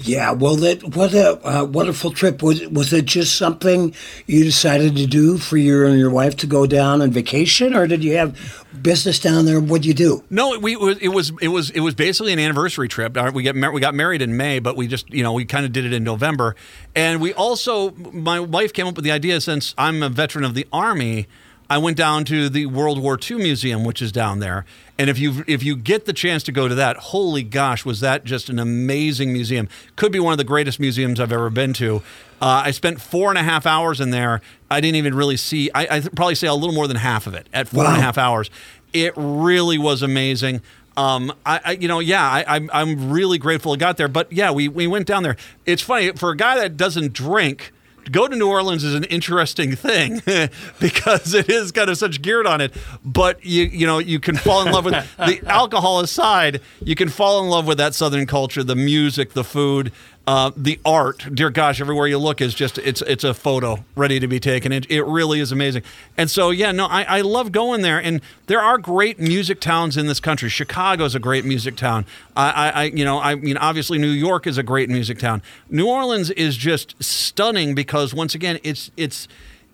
Yeah, 0.00 0.30
well, 0.30 0.54
that 0.56 0.94
what 0.94 1.12
a 1.12 1.44
uh, 1.44 1.64
wonderful 1.64 2.12
trip. 2.12 2.40
Was 2.42 2.66
was 2.68 2.92
it 2.92 3.04
just 3.04 3.36
something 3.36 3.94
you 4.26 4.44
decided 4.44 4.94
to 4.96 5.06
do 5.06 5.38
for 5.38 5.56
you 5.56 5.86
and 5.86 5.98
your 5.98 6.10
wife 6.10 6.36
to 6.36 6.46
go 6.46 6.66
down 6.66 7.02
on 7.02 7.10
vacation, 7.10 7.74
or 7.74 7.88
did 7.88 8.04
you 8.04 8.16
have 8.16 8.38
business 8.80 9.18
down 9.18 9.44
there? 9.44 9.60
What'd 9.60 9.84
you 9.84 9.94
do? 9.94 10.22
No, 10.30 10.56
we 10.58 10.74
it 10.74 10.80
was 10.80 10.98
it 10.98 11.08
was 11.08 11.32
it 11.40 11.48
was 11.48 11.70
it 11.70 11.80
was 11.80 11.94
basically 11.96 12.32
an 12.32 12.38
anniversary 12.38 12.86
trip. 12.86 13.16
Uh, 13.16 13.32
we 13.34 13.42
get 13.42 13.56
we 13.56 13.80
got 13.80 13.94
married 13.94 14.22
in 14.22 14.36
May, 14.36 14.60
but 14.60 14.76
we 14.76 14.86
just 14.86 15.12
you 15.12 15.24
know 15.24 15.32
we 15.32 15.44
kind 15.44 15.66
of 15.66 15.72
did 15.72 15.84
it 15.84 15.92
in 15.92 16.04
November, 16.04 16.54
and 16.94 17.20
we 17.20 17.32
also 17.32 17.90
my 17.90 18.38
wife 18.38 18.72
came 18.72 18.86
up 18.86 18.94
with 18.94 19.04
the 19.04 19.12
idea 19.12 19.40
since 19.40 19.74
I'm 19.76 20.02
a 20.04 20.08
veteran 20.08 20.44
of 20.44 20.54
the 20.54 20.66
army. 20.72 21.26
I 21.70 21.76
went 21.76 21.98
down 21.98 22.24
to 22.26 22.48
the 22.48 22.64
World 22.64 22.98
War 23.02 23.18
II 23.20 23.38
Museum, 23.38 23.84
which 23.84 24.00
is 24.00 24.10
down 24.10 24.38
there, 24.38 24.64
and 24.98 25.08
if 25.08 25.18
you 25.18 25.44
if 25.46 25.62
you 25.62 25.76
get 25.76 26.06
the 26.06 26.12
chance 26.12 26.42
to 26.44 26.52
go 26.52 26.66
to 26.66 26.74
that, 26.74 26.96
holy 26.96 27.44
gosh, 27.44 27.84
was 27.84 28.00
that 28.00 28.24
just 28.24 28.48
an 28.48 28.58
amazing 28.58 29.32
museum? 29.32 29.68
Could 29.94 30.10
be 30.10 30.18
one 30.18 30.32
of 30.32 30.38
the 30.38 30.44
greatest 30.44 30.80
museums 30.80 31.20
I've 31.20 31.32
ever 31.32 31.50
been 31.50 31.72
to. 31.74 32.02
Uh, 32.40 32.62
I 32.66 32.70
spent 32.72 33.00
four 33.00 33.30
and 33.30 33.38
a 33.38 33.42
half 33.42 33.64
hours 33.64 34.00
in 34.00 34.10
there. 34.10 34.40
I 34.70 34.80
didn't 34.80 34.96
even 34.96 35.14
really 35.14 35.36
see. 35.36 35.70
I, 35.72 35.96
I 35.96 36.00
probably 36.00 36.34
say 36.34 36.48
a 36.48 36.54
little 36.54 36.74
more 36.74 36.88
than 36.88 36.96
half 36.96 37.26
of 37.26 37.34
it 37.34 37.48
at 37.52 37.68
four 37.68 37.84
wow. 37.84 37.90
and 37.90 37.98
a 37.98 38.00
half 38.00 38.18
hours. 38.18 38.50
It 38.92 39.12
really 39.16 39.78
was 39.78 40.02
amazing. 40.02 40.62
Um, 40.96 41.32
I, 41.46 41.60
I, 41.64 41.70
you 41.72 41.86
know, 41.86 42.00
yeah, 42.00 42.28
I, 42.28 42.44
I'm, 42.56 42.68
I'm 42.72 43.10
really 43.10 43.38
grateful 43.38 43.72
I 43.72 43.76
got 43.76 43.98
there. 43.98 44.08
But 44.08 44.32
yeah, 44.32 44.50
we, 44.50 44.66
we 44.66 44.88
went 44.88 45.06
down 45.06 45.22
there. 45.22 45.36
It's 45.64 45.82
funny 45.82 46.10
for 46.12 46.30
a 46.30 46.36
guy 46.36 46.56
that 46.58 46.76
doesn't 46.76 47.12
drink 47.12 47.72
go 48.10 48.28
to 48.28 48.36
New 48.36 48.48
Orleans 48.48 48.84
is 48.84 48.94
an 48.94 49.04
interesting 49.04 49.76
thing 49.76 50.22
because 50.80 51.34
it 51.34 51.48
is 51.48 51.72
kind 51.72 51.90
of 51.90 51.98
such 51.98 52.22
geared 52.22 52.46
on 52.46 52.60
it. 52.60 52.74
But 53.04 53.44
you 53.44 53.64
you 53.64 53.86
know 53.86 53.98
you 53.98 54.20
can 54.20 54.36
fall 54.36 54.66
in 54.66 54.72
love 54.72 54.84
with 54.84 54.94
the 55.18 55.40
alcohol 55.46 56.00
aside, 56.00 56.60
you 56.82 56.94
can 56.94 57.08
fall 57.08 57.42
in 57.42 57.48
love 57.48 57.66
with 57.66 57.78
that 57.78 57.94
Southern 57.94 58.26
culture, 58.26 58.62
the 58.62 58.76
music, 58.76 59.32
the 59.32 59.44
food. 59.44 59.92
Uh, 60.28 60.50
the 60.58 60.78
art, 60.84 61.26
dear 61.32 61.48
gosh, 61.48 61.80
everywhere 61.80 62.06
you 62.06 62.18
look 62.18 62.42
is 62.42 62.52
just 62.52 62.76
it's 62.76 63.00
it's 63.00 63.24
a 63.24 63.32
photo 63.32 63.82
ready 63.96 64.20
to 64.20 64.28
be 64.28 64.38
taken. 64.38 64.72
It, 64.72 64.84
it 64.90 65.02
really 65.04 65.40
is 65.40 65.52
amazing. 65.52 65.84
And 66.18 66.30
so 66.30 66.50
yeah, 66.50 66.70
no, 66.70 66.84
I, 66.84 67.02
I 67.04 67.20
love 67.22 67.50
going 67.50 67.80
there. 67.80 67.98
And 67.98 68.20
there 68.44 68.60
are 68.60 68.76
great 68.76 69.18
music 69.18 69.58
towns 69.58 69.96
in 69.96 70.06
this 70.06 70.20
country. 70.20 70.50
Chicago's 70.50 71.14
a 71.14 71.18
great 71.18 71.46
music 71.46 71.76
town. 71.76 72.04
I, 72.36 72.70
I, 72.70 72.84
you 72.84 73.06
know 73.06 73.18
I 73.18 73.36
mean 73.36 73.56
obviously 73.56 73.96
New 73.96 74.10
York 74.10 74.46
is 74.46 74.58
a 74.58 74.62
great 74.62 74.90
music 74.90 75.18
town. 75.18 75.40
New 75.70 75.88
Orleans 75.88 76.28
is 76.32 76.58
just 76.58 77.02
stunning 77.02 77.74
because 77.74 78.12
once 78.12 78.34
again 78.34 78.58
it's 78.62 78.90
it's 78.98 79.28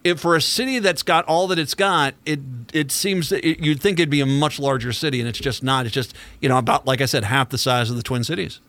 it, 0.04 0.20
for 0.20 0.36
a 0.36 0.40
city 0.40 0.78
that's 0.78 1.02
got 1.02 1.24
all 1.24 1.48
that 1.48 1.58
it's 1.58 1.74
got, 1.74 2.14
it 2.24 2.38
it 2.72 2.92
seems 2.92 3.30
that 3.30 3.44
it, 3.44 3.58
you'd 3.58 3.80
think 3.80 3.98
it'd 3.98 4.08
be 4.08 4.20
a 4.20 4.26
much 4.26 4.60
larger 4.60 4.92
city, 4.92 5.18
and 5.18 5.28
it's 5.28 5.40
just 5.40 5.64
not. 5.64 5.84
It's 5.84 5.94
just 5.94 6.14
you 6.40 6.48
know 6.48 6.58
about 6.58 6.86
like 6.86 7.00
I 7.00 7.06
said, 7.06 7.24
half 7.24 7.48
the 7.48 7.58
size 7.58 7.90
of 7.90 7.96
the 7.96 8.04
Twin 8.04 8.22
Cities. 8.22 8.60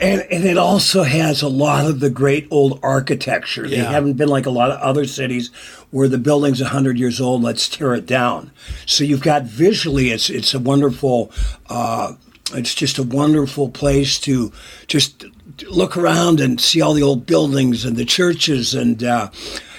And, 0.00 0.22
and 0.30 0.44
it 0.44 0.56
also 0.56 1.02
has 1.02 1.42
a 1.42 1.48
lot 1.48 1.86
of 1.86 2.00
the 2.00 2.08
great 2.08 2.48
old 2.50 2.80
architecture. 2.82 3.68
They 3.68 3.76
haven't 3.92 4.14
been 4.14 4.30
like 4.30 4.46
a 4.46 4.50
lot 4.50 4.70
of 4.70 4.80
other 4.80 5.04
cities 5.04 5.48
where 5.90 6.08
the 6.08 6.18
building's 6.18 6.60
100 6.60 6.98
years 6.98 7.20
old, 7.20 7.42
let's 7.42 7.68
tear 7.68 7.94
it 7.94 8.06
down. 8.06 8.50
So 8.86 9.04
you've 9.04 9.22
got 9.22 9.42
visually, 9.42 10.10
it's, 10.10 10.30
it's 10.30 10.54
a 10.54 10.58
wonderful, 10.58 11.30
uh, 11.68 12.14
it's 12.54 12.74
just 12.74 12.98
a 12.98 13.02
wonderful 13.02 13.68
place 13.68 14.18
to 14.20 14.52
just 14.86 15.24
look 15.68 15.96
around 15.96 16.40
and 16.40 16.60
see 16.60 16.80
all 16.80 16.94
the 16.94 17.02
old 17.02 17.26
buildings 17.26 17.84
and 17.84 17.96
the 17.96 18.06
churches. 18.06 18.74
And 18.74 19.04
uh, 19.04 19.30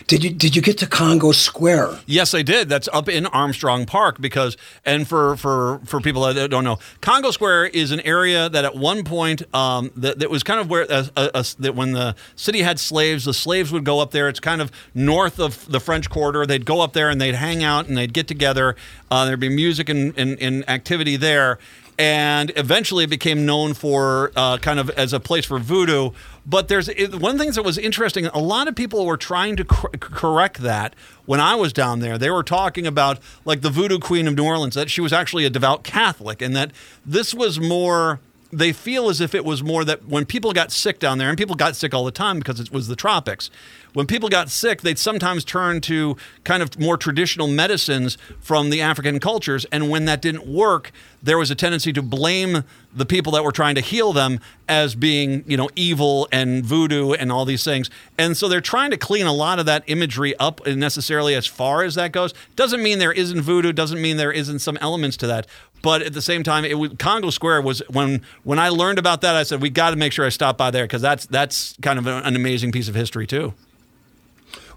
did 0.08 0.24
you 0.24 0.29
did 0.31 0.55
you 0.55 0.62
get 0.62 0.77
to 0.79 0.88
Congo 0.88 1.31
Square? 1.31 2.00
Yes, 2.05 2.34
I 2.34 2.41
did. 2.41 2.70
That's 2.70 2.89
up 2.91 3.08
in 3.10 3.25
Armstrong 3.27 3.86
Park 3.86 4.20
because, 4.20 4.58
and 4.86 5.08
for 5.08 5.36
for 5.38 5.79
for 5.86 6.01
people 6.01 6.22
that 6.24 6.50
don't 6.50 6.63
know, 6.63 6.79
Congo 7.01 7.31
Square 7.31 7.67
is 7.67 7.91
an 7.91 8.00
area 8.01 8.50
that 8.50 8.65
at 8.65 8.75
one 8.75 9.03
point 9.03 9.43
um, 9.53 9.91
that, 9.96 10.20
that 10.20 10.29
was 10.29 10.43
kind 10.43 10.60
of 10.60 10.70
where 10.70 10.86
that 10.88 11.74
when 11.75 11.93
the 11.93 12.15
city 12.36 12.62
had 12.62 12.79
slaves, 12.79 13.25
the 13.25 13.34
slaves 13.34 13.72
would 13.72 13.84
go 13.84 14.00
up 14.00 14.12
there. 14.12 14.27
It's 14.29 14.39
kind 14.39 14.62
of 14.62 14.72
north 14.93 15.39
of 15.39 15.70
the 15.72 15.79
French 15.79 16.10
Quarter. 16.10 16.46
They'd 16.46 16.65
go 16.65 16.81
up 16.81 16.93
there 16.93 17.10
and 17.10 17.20
they'd 17.20 17.36
hang 17.36 17.63
out 17.63 17.88
and 17.88 17.98
they'd 17.98 18.13
get 18.13 18.27
together. 18.27 18.75
Uh, 19.10 19.25
there'd 19.25 19.39
be 19.39 19.50
music 19.50 19.89
and, 19.89 20.17
and, 20.17 20.39
and 20.41 20.70
activity 20.70 21.17
there. 21.17 21.60
And 22.00 22.51
eventually, 22.55 23.03
it 23.03 23.10
became 23.12 23.46
known 23.46 23.75
for 23.75 24.31
uh, 24.36 24.58
kind 24.58 24.79
of 24.79 24.89
as 24.91 25.13
a 25.13 25.20
place 25.20 25.46
for 25.46 25.60
voodoo. 25.60 26.12
But 26.46 26.68
there's 26.68 26.90
it, 26.90 27.16
one 27.16 27.38
the 27.38 27.44
things 27.44 27.56
that 27.56 27.64
was 27.64 27.78
interesting. 27.78 28.26
A 28.28 28.40
lot 28.40 28.68
of 28.68 28.76
people 28.76 29.06
were 29.06 29.18
trying 29.18 29.56
to 29.58 29.66
cor- 29.66 29.92
correct 29.92 30.60
that 30.60 30.96
when 31.26 31.40
I 31.40 31.56
was 31.56 31.72
down 31.72 32.00
there. 32.00 32.18
They 32.18 32.32
were 32.32 32.44
talking 32.44 32.88
about 32.88 33.20
like 33.46 33.62
the 33.62 33.70
voodoo 33.70 34.00
queen 34.00 34.28
of 34.28 34.36
New 34.36 34.46
Orleans 34.46 34.76
that 34.76 34.90
she 34.90 35.02
was 35.02 35.14
actually 35.14 35.46
a 35.46 35.50
devout 35.50 35.84
Catholic, 35.84 36.42
and 36.42 36.56
that 36.56 36.72
this 37.06 37.34
was 37.34 37.60
more. 37.60 38.20
They 38.53 38.74
feel 38.74 39.10
as 39.10 39.22
if 39.22 39.34
it 39.34 39.46
was 39.46 39.63
more 39.63 39.86
that 39.86 40.05
when 40.05 40.25
people 40.25 40.51
got 40.51 40.72
sick 40.72 41.00
down 41.00 41.17
there, 41.17 41.29
and 41.29 41.38
people 41.38 41.55
got 41.55 41.75
sick 41.75 41.93
all 41.93 42.03
the 42.03 42.12
time 42.12 42.39
because 42.39 42.60
it 42.60 42.72
was 42.72 42.88
the 42.88 42.96
tropics. 42.96 43.50
When 43.93 44.08
people 44.08 44.29
got 44.29 44.50
sick, 44.50 44.81
they'd 44.81 45.00
sometimes 45.00 45.43
turn 45.43 45.81
to 45.81 46.15
kind 46.43 46.63
of 46.63 46.79
more 46.79 46.96
traditional 46.96 47.48
medicines 47.48 48.17
from 48.39 48.70
the 48.70 48.81
African 48.81 49.20
cultures. 49.20 49.65
And 49.72 49.89
when 49.89 50.05
that 50.05 50.22
didn't 50.22 50.48
work, 50.48 50.91
there 51.22 51.38
was 51.38 51.51
a 51.51 51.55
tendency 51.55 51.91
to 51.93 52.01
blame 52.01 52.63
the 52.93 53.05
people 53.05 53.34
that 53.34 53.43
were 53.43 53.51
trying 53.51 53.75
to 53.75 53.81
heal 53.81 54.13
them 54.13 54.39
as 54.67 54.96
being, 54.96 55.43
you 55.46 55.58
know, 55.58 55.70
evil 55.75 56.27
and 56.31 56.65
voodoo 56.65 57.12
and 57.13 57.31
all 57.31 57.46
these 57.46 57.63
things. 57.63 57.89
And 58.17 58.36
so 58.36 58.48
they're 58.48 58.62
trying 58.62 58.91
to 58.91 58.98
clean 58.98 59.25
a 59.25 59.34
lot 59.34 59.60
of 59.60 59.65
that 59.65 59.84
imagery 59.88 60.36
up 60.38 60.65
necessarily 60.65 61.36
as 61.36 61.46
far 61.46 61.84
as 61.84 61.96
that 61.96 62.12
goes. 62.12 62.34
Doesn't 62.55 62.81
mean 62.81 63.00
there 63.00 63.12
isn't 63.12 63.41
voodoo, 63.41 63.74
doesn't 63.74 64.01
mean 64.01 64.17
there 64.17 64.31
isn't 64.31 64.60
some 64.60 64.77
elements 64.77 65.17
to 65.17 65.27
that. 65.27 65.48
But 65.82 66.02
at 66.02 66.14
the 66.14 66.22
same 66.22 66.44
time, 66.44 66.66
it 66.66 66.76
was, 66.76 66.92
Congo 67.00 67.30
Square 67.30 67.62
was 67.64 67.82
when 67.90 68.22
when 68.44 68.60
I 68.60 68.70
learned 68.70 69.00
about 69.00 69.22
that, 69.22 69.36
I 69.36 69.44
said 69.44 69.62
we 69.62 69.70
got 69.70 69.92
to 69.92 69.96
make 69.96 70.14
sure 70.14 70.26
I 70.26 70.30
stop 70.30 70.58
by 70.58 70.72
there 70.72 70.86
because 70.86 71.02
that's 71.02 71.26
that's 71.26 71.76
kind 71.82 71.98
of 71.98 72.08
an, 72.08 72.36
amazing 72.36 72.72
piece 72.72 72.88
of 72.88 72.96
history 72.96 73.28
too. 73.28 73.54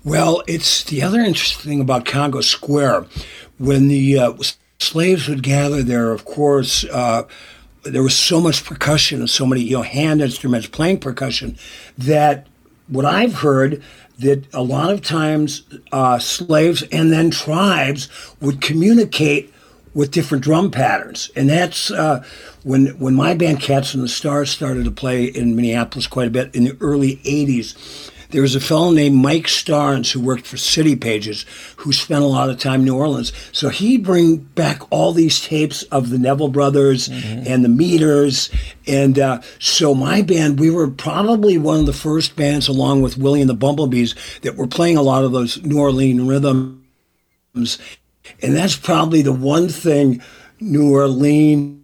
Well, 0.02 0.42
it's 0.46 0.84
the 0.84 1.02
other 1.02 1.20
interesting 1.20 1.70
thing 1.70 1.80
about 1.80 2.04
Congo 2.04 2.40
Square. 2.40 3.06
When 3.58 3.88
the 3.88 4.18
uh, 4.18 4.34
slaves 4.78 5.28
would 5.28 5.42
gather 5.42 5.82
there, 5.82 6.12
of 6.12 6.24
course, 6.24 6.84
uh, 6.84 7.22
there 7.84 8.02
was 8.02 8.16
so 8.16 8.40
much 8.40 8.64
percussion 8.64 9.20
and 9.20 9.30
so 9.30 9.46
many 9.46 9.62
you 9.62 9.76
know 9.76 9.82
hand 9.82 10.20
instruments 10.20 10.66
playing 10.66 11.00
percussion 11.00 11.56
that 11.96 12.46
what 12.88 13.04
I've 13.04 13.34
heard 13.34 13.82
that 14.18 14.52
a 14.54 14.62
lot 14.62 14.90
of 14.90 15.02
times 15.02 15.62
uh, 15.92 16.18
slaves 16.18 16.82
and 16.92 17.12
then 17.12 17.30
tribes 17.30 18.08
would 18.40 18.60
communicate 18.60 19.53
with 19.94 20.10
different 20.10 20.44
drum 20.44 20.70
patterns, 20.70 21.30
and 21.36 21.48
that's 21.48 21.90
uh, 21.90 22.24
when 22.64 22.88
when 22.98 23.14
my 23.14 23.34
band 23.34 23.60
Cats 23.60 23.94
and 23.94 24.02
the 24.02 24.08
Stars 24.08 24.50
started 24.50 24.84
to 24.84 24.90
play 24.90 25.24
in 25.24 25.56
Minneapolis 25.56 26.06
quite 26.06 26.28
a 26.28 26.32
bit 26.32 26.54
in 26.54 26.64
the 26.64 26.76
early 26.80 27.16
'80s. 27.18 28.10
There 28.30 28.42
was 28.42 28.56
a 28.56 28.60
fellow 28.60 28.90
named 28.90 29.14
Mike 29.14 29.44
Starnes 29.44 30.10
who 30.10 30.20
worked 30.20 30.44
for 30.44 30.56
City 30.56 30.96
Pages, 30.96 31.46
who 31.76 31.92
spent 31.92 32.24
a 32.24 32.26
lot 32.26 32.50
of 32.50 32.58
time 32.58 32.80
in 32.80 32.86
New 32.86 32.96
Orleans. 32.96 33.32
So 33.52 33.68
he'd 33.68 34.02
bring 34.02 34.38
back 34.38 34.82
all 34.90 35.12
these 35.12 35.40
tapes 35.40 35.84
of 35.84 36.10
the 36.10 36.18
Neville 36.18 36.48
Brothers 36.48 37.08
and 37.08 37.64
the 37.64 37.68
Meters, 37.68 38.50
and 38.88 39.20
uh, 39.20 39.40
so 39.60 39.94
my 39.94 40.20
band, 40.20 40.58
we 40.58 40.68
were 40.68 40.90
probably 40.90 41.58
one 41.58 41.78
of 41.78 41.86
the 41.86 41.92
first 41.92 42.34
bands, 42.34 42.66
along 42.66 43.02
with 43.02 43.16
Willie 43.16 43.40
and 43.40 43.48
the 43.48 43.54
Bumblebees, 43.54 44.16
that 44.40 44.56
were 44.56 44.66
playing 44.66 44.96
a 44.96 45.02
lot 45.02 45.22
of 45.22 45.30
those 45.30 45.62
New 45.62 45.78
Orleans 45.78 46.20
rhythms. 46.22 47.78
And 48.42 48.54
that's 48.54 48.76
probably 48.76 49.22
the 49.22 49.32
one 49.32 49.68
thing 49.68 50.22
New 50.60 50.92
Orleans 50.92 51.80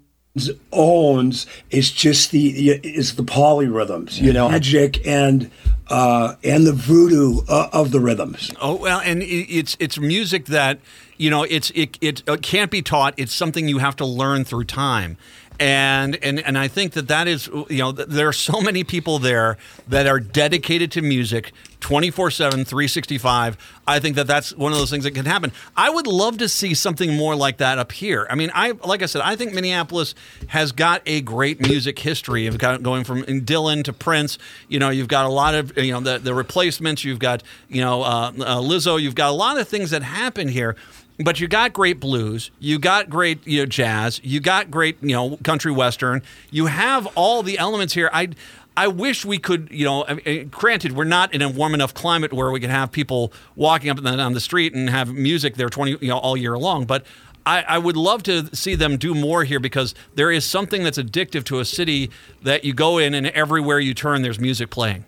owns 0.72 1.46
is 1.70 1.90
just 1.90 2.30
the 2.30 2.70
is 2.70 3.16
the 3.16 3.22
polyrhythms, 3.22 4.20
you 4.20 4.32
know, 4.32 4.48
magic 4.48 5.06
and 5.06 5.50
uh, 5.88 6.34
and 6.44 6.66
the 6.66 6.72
voodoo 6.72 7.42
uh, 7.48 7.68
of 7.72 7.90
the 7.90 8.00
rhythms. 8.00 8.50
Oh 8.60 8.76
well, 8.76 9.00
and 9.00 9.22
it's 9.22 9.76
it's 9.80 9.98
music 9.98 10.46
that 10.46 10.78
you 11.16 11.30
know 11.30 11.42
it's 11.42 11.70
it, 11.70 11.98
it 12.00 12.22
it 12.26 12.42
can't 12.42 12.70
be 12.70 12.82
taught. 12.82 13.14
It's 13.16 13.34
something 13.34 13.68
you 13.68 13.78
have 13.78 13.96
to 13.96 14.06
learn 14.06 14.44
through 14.44 14.64
time. 14.64 15.16
And, 15.60 16.16
and 16.24 16.40
and 16.40 16.56
I 16.56 16.68
think 16.68 16.94
that 16.94 17.08
that 17.08 17.28
is 17.28 17.46
you 17.46 17.78
know 17.78 17.92
there 17.92 18.26
are 18.26 18.32
so 18.32 18.62
many 18.62 18.82
people 18.82 19.18
there 19.18 19.58
that 19.88 20.06
are 20.06 20.18
dedicated 20.18 20.90
to 20.92 21.02
music 21.02 21.52
24/7 21.80 22.66
365 22.66 23.58
I 23.86 23.98
think 23.98 24.16
that 24.16 24.26
that's 24.26 24.54
one 24.54 24.72
of 24.72 24.78
those 24.78 24.90
things 24.90 25.04
that 25.04 25.10
can 25.10 25.26
happen. 25.26 25.52
I 25.76 25.90
would 25.90 26.06
love 26.06 26.38
to 26.38 26.48
see 26.48 26.72
something 26.72 27.14
more 27.14 27.34
like 27.34 27.58
that 27.58 27.78
up 27.78 27.92
here. 27.92 28.26
I 28.30 28.36
mean 28.36 28.50
I 28.54 28.70
like 28.70 29.02
I 29.02 29.06
said 29.06 29.20
I 29.20 29.36
think 29.36 29.52
Minneapolis 29.52 30.14
has 30.46 30.72
got 30.72 31.02
a 31.04 31.20
great 31.20 31.60
music 31.60 31.98
history 31.98 32.46
of 32.46 32.56
got 32.56 32.82
going 32.82 33.04
from 33.04 33.22
Dylan 33.24 33.84
to 33.84 33.92
Prince. 33.92 34.38
You 34.68 34.78
know 34.78 34.88
you've 34.88 35.08
got 35.08 35.26
a 35.26 35.30
lot 35.30 35.54
of 35.54 35.76
you 35.76 35.92
know 35.92 36.00
the 36.00 36.18
the 36.18 36.32
replacements. 36.32 37.04
You've 37.04 37.18
got 37.18 37.42
you 37.68 37.82
know 37.82 38.02
uh, 38.02 38.32
uh, 38.38 38.60
Lizzo. 38.60 38.98
You've 38.98 39.14
got 39.14 39.28
a 39.28 39.36
lot 39.36 39.58
of 39.58 39.68
things 39.68 39.90
that 39.90 40.02
happen 40.02 40.48
here 40.48 40.74
but 41.22 41.40
you 41.40 41.48
got 41.48 41.72
great 41.72 42.00
blues, 42.00 42.50
you 42.58 42.78
got 42.78 43.10
great 43.10 43.46
you 43.46 43.60
know 43.60 43.66
jazz, 43.66 44.20
you 44.24 44.40
got 44.40 44.70
great 44.70 44.96
you 45.02 45.14
know 45.14 45.36
country 45.44 45.72
western. 45.72 46.22
You 46.50 46.66
have 46.66 47.06
all 47.14 47.42
the 47.42 47.58
elements 47.58 47.94
here. 47.94 48.10
I 48.12 48.30
I 48.76 48.86
wish 48.86 49.24
we 49.24 49.38
could, 49.38 49.68
you 49.70 49.84
know, 49.84 50.06
I 50.06 50.14
mean, 50.14 50.48
granted, 50.48 50.92
we're 50.92 51.04
not 51.04 51.34
in 51.34 51.42
a 51.42 51.48
warm 51.48 51.74
enough 51.74 51.92
climate 51.92 52.32
where 52.32 52.50
we 52.50 52.60
can 52.60 52.70
have 52.70 52.90
people 52.92 53.32
walking 53.56 53.90
up 53.90 53.98
and 53.98 54.06
down 54.06 54.32
the 54.32 54.40
street 54.40 54.74
and 54.74 54.88
have 54.88 55.12
music 55.12 55.56
there 55.56 55.68
20, 55.68 55.98
you 56.00 56.08
know, 56.08 56.18
all 56.18 56.36
year 56.36 56.56
long. 56.56 56.86
But 56.86 57.04
I, 57.44 57.62
I 57.62 57.78
would 57.78 57.96
love 57.96 58.22
to 58.24 58.54
see 58.54 58.74
them 58.74 58.96
do 58.96 59.14
more 59.14 59.44
here 59.44 59.60
because 59.60 59.94
there 60.14 60.30
is 60.30 60.44
something 60.44 60.84
that's 60.84 60.98
addictive 60.98 61.44
to 61.44 61.58
a 61.58 61.64
city 61.64 62.10
that 62.42 62.64
you 62.64 62.72
go 62.72 62.98
in 62.98 63.12
and 63.12 63.26
everywhere 63.28 63.80
you 63.80 63.92
turn, 63.92 64.22
there's 64.22 64.40
music 64.40 64.70
playing. 64.70 65.04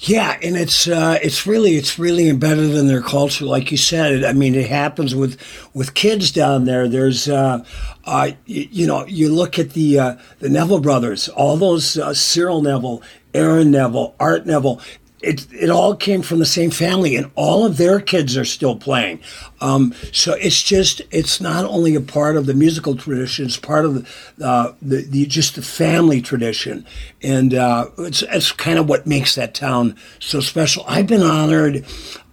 Yeah, 0.00 0.38
and 0.42 0.56
it's 0.56 0.86
uh, 0.86 1.18
it's 1.22 1.44
really 1.44 1.74
it's 1.74 1.98
really 1.98 2.28
embedded 2.28 2.70
in 2.70 2.86
their 2.86 3.02
culture, 3.02 3.44
like 3.44 3.72
you 3.72 3.76
said. 3.76 4.22
I 4.22 4.32
mean, 4.32 4.54
it 4.54 4.68
happens 4.68 5.12
with 5.12 5.40
with 5.74 5.94
kids 5.94 6.30
down 6.30 6.66
there. 6.66 6.88
There's, 6.88 7.28
uh, 7.28 7.64
uh, 8.04 8.30
you, 8.46 8.68
you 8.70 8.86
know, 8.86 9.04
you 9.06 9.34
look 9.34 9.58
at 9.58 9.70
the 9.70 9.98
uh, 9.98 10.16
the 10.38 10.48
Neville 10.48 10.78
brothers, 10.78 11.28
all 11.30 11.56
those 11.56 11.98
uh, 11.98 12.14
Cyril 12.14 12.62
Neville, 12.62 13.02
Aaron 13.34 13.72
Neville, 13.72 14.14
Art 14.20 14.46
Neville. 14.46 14.80
It, 15.20 15.52
it 15.52 15.68
all 15.68 15.96
came 15.96 16.22
from 16.22 16.38
the 16.38 16.46
same 16.46 16.70
family, 16.70 17.16
and 17.16 17.30
all 17.34 17.66
of 17.66 17.76
their 17.76 17.98
kids 18.00 18.36
are 18.36 18.44
still 18.44 18.76
playing. 18.76 19.20
Um, 19.60 19.92
so 20.12 20.34
it's 20.34 20.62
just 20.62 21.02
it's 21.10 21.40
not 21.40 21.64
only 21.64 21.96
a 21.96 22.00
part 22.00 22.36
of 22.36 22.46
the 22.46 22.54
musical 22.54 22.94
tradition; 22.96 23.46
it's 23.46 23.56
part 23.56 23.84
of 23.84 23.94
the 23.94 24.46
uh, 24.46 24.74
the, 24.80 24.98
the 25.02 25.26
just 25.26 25.56
the 25.56 25.62
family 25.62 26.22
tradition, 26.22 26.86
and 27.20 27.52
uh, 27.52 27.86
it's 27.98 28.22
it's 28.22 28.52
kind 28.52 28.78
of 28.78 28.88
what 28.88 29.06
makes 29.08 29.34
that 29.34 29.54
town 29.54 29.96
so 30.20 30.38
special. 30.40 30.84
I've 30.86 31.08
been 31.08 31.22
honored. 31.22 31.84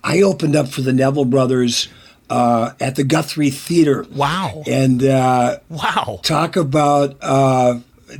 I 0.04 0.22
opened 0.22 0.56
up 0.56 0.68
for 0.68 0.82
the 0.82 0.94
Neville 0.94 1.26
Brothers 1.26 1.88
uh, 2.30 2.74
at 2.80 2.96
the 2.96 3.04
Guthrie 3.04 3.50
Theater. 3.50 4.06
Wow. 4.16 4.62
And 4.68 5.04
uh, 5.04 5.58
Wow. 5.70 6.20
talk 6.22 6.56
about 6.56 7.18
uh, 7.22 7.80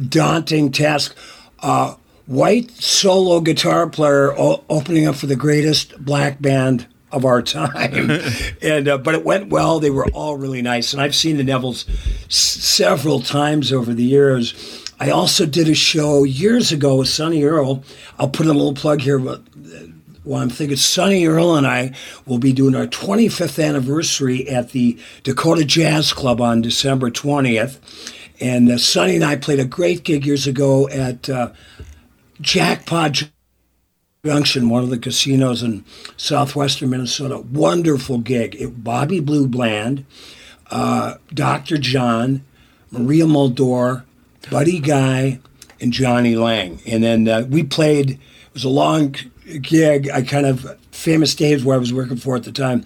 daunting 0.10 0.72
task. 0.72 1.16
Uh, 2.28 2.34
white 2.34 2.72
solo 2.72 3.40
guitar 3.42 3.88
player 3.88 4.34
o- 4.38 4.64
opening 4.70 5.08
up 5.08 5.16
for 5.16 5.28
the 5.28 5.36
greatest 5.36 5.98
black 6.04 6.42
band 6.42 6.88
of 7.12 7.24
our 7.26 7.42
time, 7.42 8.10
and 8.62 8.88
uh, 8.88 8.98
but 8.98 9.16
it 9.16 9.24
went 9.24 9.50
well. 9.50 9.80
They 9.80 9.90
were 9.90 10.08
all 10.14 10.36
really 10.38 10.62
nice, 10.62 10.92
and 10.94 11.02
I've 11.02 11.16
seen 11.16 11.38
the 11.38 11.44
Nevilles 11.44 11.88
s- 12.26 12.36
several 12.36 13.22
times 13.22 13.72
over 13.72 13.94
the 13.94 14.04
years. 14.04 14.54
I 15.00 15.10
also 15.10 15.46
did 15.46 15.68
a 15.68 15.76
show 15.76 16.24
years 16.24 16.72
ago 16.72 16.96
with 16.96 17.10
Sonny 17.10 17.44
Earl. 17.44 17.84
I'll 18.18 18.30
put 18.30 18.46
in 18.46 18.52
a 18.52 18.56
little 18.56 18.74
plug 18.74 19.02
here, 19.02 19.20
but 19.20 19.42
well, 20.24 20.42
I'm 20.42 20.50
thinking 20.50 20.78
Sonny 20.78 21.28
Earl 21.28 21.56
and 21.56 21.68
I 21.68 21.94
will 22.26 22.40
be 22.40 22.54
doing 22.54 22.76
our 22.76 22.88
25th 22.88 23.64
anniversary 23.64 24.48
at 24.50 24.72
the 24.72 24.98
Dakota 25.24 25.66
Jazz 25.66 26.14
Club 26.14 26.42
on 26.42 26.62
December 26.62 27.12
20th. 27.12 27.78
And 28.42 28.70
uh, 28.72 28.78
Sonny 28.78 29.16
and 29.16 29.24
I 29.24 29.36
played 29.36 29.60
a 29.60 29.66
great 29.66 30.04
gig 30.04 30.26
years 30.26 30.48
ago 30.48 30.90
at 30.90 31.30
uh, 31.30 31.52
Jackpot 32.42 33.30
Junction, 34.26 34.70
one 34.70 34.84
of 34.84 34.90
the 34.90 34.98
casinos 34.98 35.62
in 35.62 35.86
southwestern 36.18 36.90
Minnesota. 36.90 37.40
Wonderful 37.40 38.20
gig. 38.20 38.56
It, 38.56 38.84
Bobby 38.84 39.20
Blue 39.20 39.48
Bland, 39.48 40.06
uh, 40.72 41.16
Dr. 41.34 41.78
John, 41.78 42.42
Maria 42.92 43.26
Muldaur, 43.26 44.04
Buddy 44.50 44.80
Guy, 44.80 45.40
and 45.80 45.94
Jonny 45.94 46.36
Lang. 46.36 46.80
And 46.88 47.04
then 47.04 47.28
uh, 47.28 47.46
we 47.50 47.64
played, 47.64 48.12
it 48.12 48.54
was 48.54 48.64
a 48.64 48.70
long 48.70 49.16
gig. 49.62 50.10
I 50.10 50.24
kind 50.24 50.46
of, 50.46 50.78
Famous 50.92 51.36
Dave's 51.36 51.64
where 51.64 51.76
I 51.76 51.80
was 51.80 51.94
working 51.94 52.18
for 52.18 52.36
at 52.36 52.44
the 52.44 52.52
time, 52.52 52.86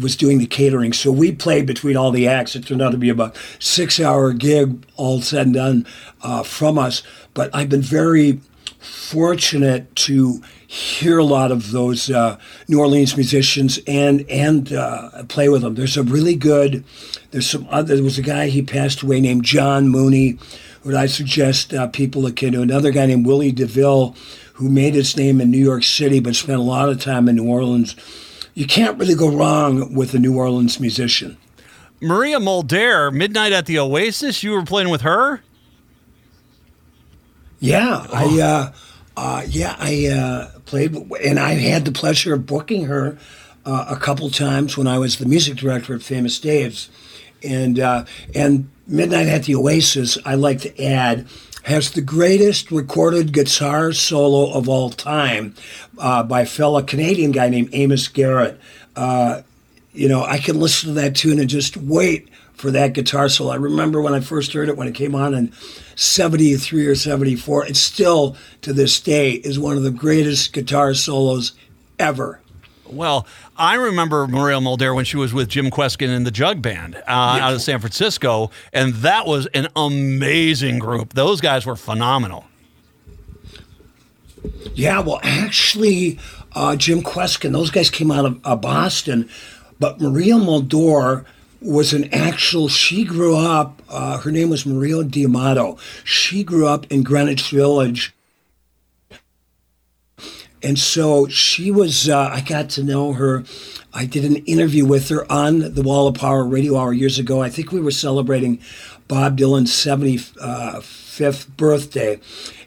was 0.00 0.16
doing 0.16 0.38
the 0.38 0.46
catering. 0.46 0.92
So 0.92 1.10
we 1.10 1.32
played 1.32 1.66
between 1.66 1.96
all 1.96 2.10
the 2.10 2.28
acts. 2.28 2.54
It 2.54 2.66
turned 2.66 2.82
out 2.82 2.90
to 2.90 2.98
be 2.98 3.08
about 3.08 3.36
six 3.58 3.98
hour 3.98 4.32
gig, 4.32 4.86
all 4.96 5.22
said 5.22 5.46
and 5.46 5.54
done 5.54 5.86
uh, 6.22 6.42
from 6.42 6.78
us. 6.78 7.02
But 7.34 7.54
I've 7.54 7.68
been 7.68 7.82
very 7.82 8.40
fortunate 8.88 9.94
to 9.94 10.42
hear 10.66 11.18
a 11.18 11.24
lot 11.24 11.50
of 11.50 11.70
those 11.70 12.10
uh, 12.10 12.38
New 12.68 12.78
Orleans 12.78 13.16
musicians 13.16 13.78
and 13.86 14.28
and 14.30 14.72
uh, 14.72 15.24
play 15.28 15.48
with 15.48 15.62
them. 15.62 15.74
There's 15.74 15.96
a 15.96 16.02
really 16.02 16.34
good. 16.34 16.84
There's 17.30 17.48
some. 17.48 17.66
Other, 17.70 17.94
there 17.94 18.04
was 18.04 18.18
a 18.18 18.22
guy 18.22 18.48
he 18.48 18.62
passed 18.62 19.02
away 19.02 19.20
named 19.20 19.44
John 19.44 19.88
Mooney, 19.88 20.38
who 20.82 20.96
I 20.96 21.06
suggest 21.06 21.72
uh, 21.72 21.86
people 21.88 22.22
look 22.22 22.42
into. 22.42 22.62
Another 22.62 22.90
guy 22.90 23.06
named 23.06 23.26
Willie 23.26 23.52
DeVille, 23.52 24.14
who 24.54 24.68
made 24.68 24.94
his 24.94 25.16
name 25.16 25.40
in 25.40 25.50
New 25.50 25.58
York 25.58 25.84
City 25.84 26.20
but 26.20 26.36
spent 26.36 26.58
a 26.58 26.62
lot 26.62 26.88
of 26.88 27.00
time 27.00 27.28
in 27.28 27.36
New 27.36 27.48
Orleans. 27.48 27.96
You 28.54 28.66
can't 28.66 28.98
really 28.98 29.14
go 29.14 29.30
wrong 29.30 29.94
with 29.94 30.14
a 30.14 30.18
New 30.18 30.36
Orleans 30.36 30.80
musician. 30.80 31.36
Maria 32.00 32.38
Muldaur, 32.38 33.12
Midnight 33.12 33.52
at 33.52 33.66
the 33.66 33.78
Oasis. 33.78 34.42
You 34.42 34.52
were 34.52 34.64
playing 34.64 34.88
with 34.88 35.02
her. 35.02 35.42
Yeah, 37.60 38.06
oh. 38.08 38.12
I. 38.12 38.40
Uh, 38.40 38.72
uh, 39.20 39.42
yeah, 39.48 39.74
I 39.80 40.06
uh, 40.06 40.58
played, 40.64 40.94
and 40.94 41.40
I 41.40 41.54
had 41.54 41.84
the 41.84 41.90
pleasure 41.90 42.34
of 42.34 42.46
booking 42.46 42.84
her 42.84 43.18
uh, 43.66 43.86
a 43.88 43.96
couple 43.96 44.30
times 44.30 44.78
when 44.78 44.86
I 44.86 44.98
was 44.98 45.18
the 45.18 45.26
music 45.26 45.56
director 45.56 45.92
at 45.92 46.02
Famous 46.02 46.38
Dave's, 46.38 46.88
and 47.42 47.80
uh, 47.80 48.04
and 48.32 48.70
Midnight 48.86 49.26
at 49.26 49.42
the 49.42 49.56
Oasis. 49.56 50.18
I 50.24 50.36
like 50.36 50.60
to 50.60 50.84
add 50.84 51.26
has 51.64 51.90
the 51.90 52.00
greatest 52.00 52.70
recorded 52.70 53.32
guitar 53.32 53.92
solo 53.92 54.52
of 54.52 54.68
all 54.68 54.88
time 54.88 55.54
uh, 55.98 56.22
by 56.22 56.42
a 56.42 56.46
fellow 56.46 56.80
Canadian 56.82 57.32
guy 57.32 57.48
named 57.48 57.70
Amos 57.72 58.08
Garrett. 58.08 58.58
Uh, 58.96 59.42
you 59.92 60.08
know, 60.08 60.22
I 60.22 60.38
can 60.38 60.60
listen 60.60 60.90
to 60.90 60.94
that 60.94 61.16
tune 61.16 61.38
and 61.38 61.50
just 61.50 61.76
wait 61.76 62.28
for 62.54 62.70
that 62.70 62.92
guitar 62.92 63.28
solo. 63.28 63.50
I 63.50 63.56
remember 63.56 64.00
when 64.00 64.14
I 64.14 64.20
first 64.20 64.52
heard 64.52 64.68
it 64.68 64.76
when 64.76 64.88
it 64.88 64.94
came 64.94 65.14
on 65.14 65.34
in 65.34 65.52
73 65.98 66.86
or 66.86 66.94
74. 66.94 67.66
It 67.66 67.76
still, 67.76 68.36
to 68.62 68.72
this 68.72 69.00
day, 69.00 69.32
is 69.32 69.58
one 69.58 69.76
of 69.76 69.82
the 69.82 69.90
greatest 69.90 70.52
guitar 70.52 70.94
solos 70.94 71.52
ever. 71.98 72.40
Well, 72.86 73.26
I 73.56 73.74
remember 73.74 74.28
Maria 74.28 74.58
Muldaur 74.58 74.94
when 74.94 75.04
she 75.04 75.16
was 75.16 75.34
with 75.34 75.48
Jim 75.48 75.70
Kweskin 75.70 76.14
in 76.14 76.22
the 76.22 76.30
Jug 76.30 76.62
Band 76.62 76.94
uh, 76.94 77.00
yeah. 77.06 77.46
out 77.46 77.52
of 77.52 77.60
San 77.60 77.80
Francisco, 77.80 78.52
and 78.72 78.94
that 78.94 79.26
was 79.26 79.46
an 79.46 79.66
amazing 79.74 80.78
group. 80.78 81.14
Those 81.14 81.40
guys 81.40 81.66
were 81.66 81.74
phenomenal. 81.74 82.44
Yeah, 84.74 85.00
well, 85.00 85.18
actually, 85.24 86.20
uh, 86.52 86.76
Jim 86.76 87.02
Kweskin, 87.02 87.50
those 87.50 87.72
guys 87.72 87.90
came 87.90 88.12
out 88.12 88.24
of 88.24 88.40
uh, 88.44 88.54
Boston, 88.54 89.28
but 89.80 90.00
Maria 90.00 90.34
Muldaur 90.34 91.24
was 91.60 91.92
an 91.92 92.14
actual, 92.14 92.68
she 92.68 93.02
grew 93.04 93.36
up, 93.36 93.77
uh, 93.88 94.18
her 94.18 94.30
name 94.30 94.50
was 94.50 94.66
Maria 94.66 95.02
D'Amato. 95.02 95.78
She 96.04 96.44
grew 96.44 96.66
up 96.66 96.90
in 96.90 97.02
Greenwich 97.02 97.50
Village. 97.50 98.14
And 100.62 100.78
so 100.78 101.28
she 101.28 101.70
was, 101.70 102.08
uh, 102.08 102.30
I 102.32 102.40
got 102.40 102.68
to 102.70 102.82
know 102.82 103.12
her. 103.12 103.44
I 103.94 104.06
did 104.06 104.24
an 104.24 104.36
interview 104.44 104.84
with 104.84 105.08
her 105.08 105.30
on 105.30 105.74
the 105.74 105.82
Wall 105.82 106.08
of 106.08 106.16
Power 106.16 106.44
radio 106.44 106.76
hour 106.76 106.92
years 106.92 107.18
ago. 107.18 107.42
I 107.42 107.48
think 107.48 107.70
we 107.70 107.80
were 107.80 107.92
celebrating 107.92 108.60
Bob 109.06 109.38
Dylan's 109.38 109.72
75th 109.72 111.48
birthday. 111.56 112.20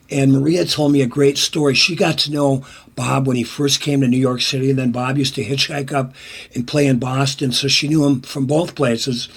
And 0.10 0.34
Maria 0.34 0.66
told 0.66 0.92
me 0.92 1.02
a 1.02 1.08
great 1.08 1.38
story. 1.38 1.74
She 1.74 1.96
got 1.96 2.18
to 2.20 2.32
know 2.32 2.66
Bob 2.96 3.28
when 3.28 3.38
he 3.38 3.44
first 3.44 3.80
came 3.80 4.02
to 4.02 4.08
New 4.08 4.18
York 4.18 4.42
City, 4.42 4.70
and 4.70 4.80
then 4.80 4.92
Bob 4.92 5.18
used 5.18 5.36
to 5.36 5.44
hitchhike 5.44 5.94
up 5.94 6.14
and 6.54 6.68
play 6.68 6.86
in 6.86 7.00
Boston, 7.00 7.52
so 7.52 7.68
she 7.68 7.88
knew 7.88 8.06
him 8.06 8.22
from 8.22 8.46
both 8.46 8.76
places. 8.76 9.30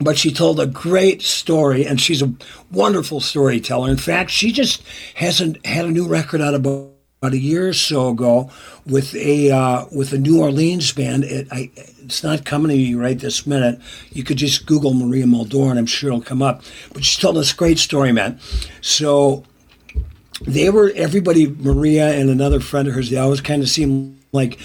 But 0.00 0.16
she 0.16 0.32
told 0.32 0.60
a 0.60 0.66
great 0.66 1.22
story, 1.22 1.84
and 1.84 2.00
she's 2.00 2.22
a 2.22 2.32
wonderful 2.70 3.20
storyteller. 3.20 3.90
In 3.90 3.96
fact, 3.96 4.30
she 4.30 4.52
just 4.52 4.82
hasn't 5.14 5.64
had 5.66 5.86
a 5.86 5.90
new 5.90 6.06
record 6.06 6.40
out 6.40 6.54
about, 6.54 6.92
about 7.20 7.32
a 7.32 7.38
year 7.38 7.68
or 7.68 7.72
so 7.72 8.10
ago 8.10 8.50
with 8.86 9.14
a 9.16 9.50
uh, 9.50 9.86
with 9.90 10.12
a 10.12 10.18
New 10.18 10.40
Orleans 10.40 10.92
band. 10.92 11.24
It, 11.24 11.48
I, 11.50 11.70
it's 11.76 12.22
not 12.22 12.44
coming 12.44 12.70
to 12.70 12.76
me 12.76 12.94
right 12.94 13.18
this 13.18 13.46
minute. 13.46 13.80
You 14.12 14.22
could 14.22 14.36
just 14.36 14.66
Google 14.66 14.94
Maria 14.94 15.26
Muldaur, 15.26 15.70
and 15.70 15.78
I'm 15.78 15.86
sure 15.86 16.10
it'll 16.10 16.22
come 16.22 16.42
up. 16.42 16.62
But 16.92 17.04
she 17.04 17.20
told 17.20 17.36
a 17.36 17.44
great 17.56 17.78
story, 17.78 18.12
man. 18.12 18.38
So 18.80 19.44
they 20.42 20.70
were 20.70 20.92
everybody 20.94 21.46
maria 21.46 22.12
and 22.12 22.30
another 22.30 22.60
friend 22.60 22.86
of 22.88 22.94
hers 22.94 23.10
they 23.10 23.16
always 23.16 23.40
kind 23.40 23.62
of 23.62 23.68
seemed 23.68 24.18
like 24.32 24.58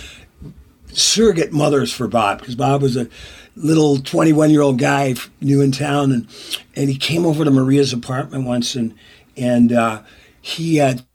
surrogate 0.91 1.51
mothers 1.51 1.91
for 1.91 2.07
bob 2.07 2.39
because 2.39 2.55
bob 2.55 2.81
was 2.81 2.95
a 2.95 3.07
little 3.55 3.97
21 3.97 4.49
year 4.49 4.61
old 4.61 4.79
guy 4.79 5.13
new 5.39 5.61
in 5.61 5.71
town 5.71 6.11
and 6.11 6.27
and 6.75 6.89
he 6.89 6.97
came 6.97 7.25
over 7.25 7.45
to 7.45 7.51
maria's 7.51 7.93
apartment 7.93 8.45
once 8.45 8.73
and 8.75 8.95
and 9.37 9.71
uh, 9.71 10.01
he 10.41 10.77
had 10.77 11.05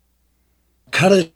cut 0.91 1.31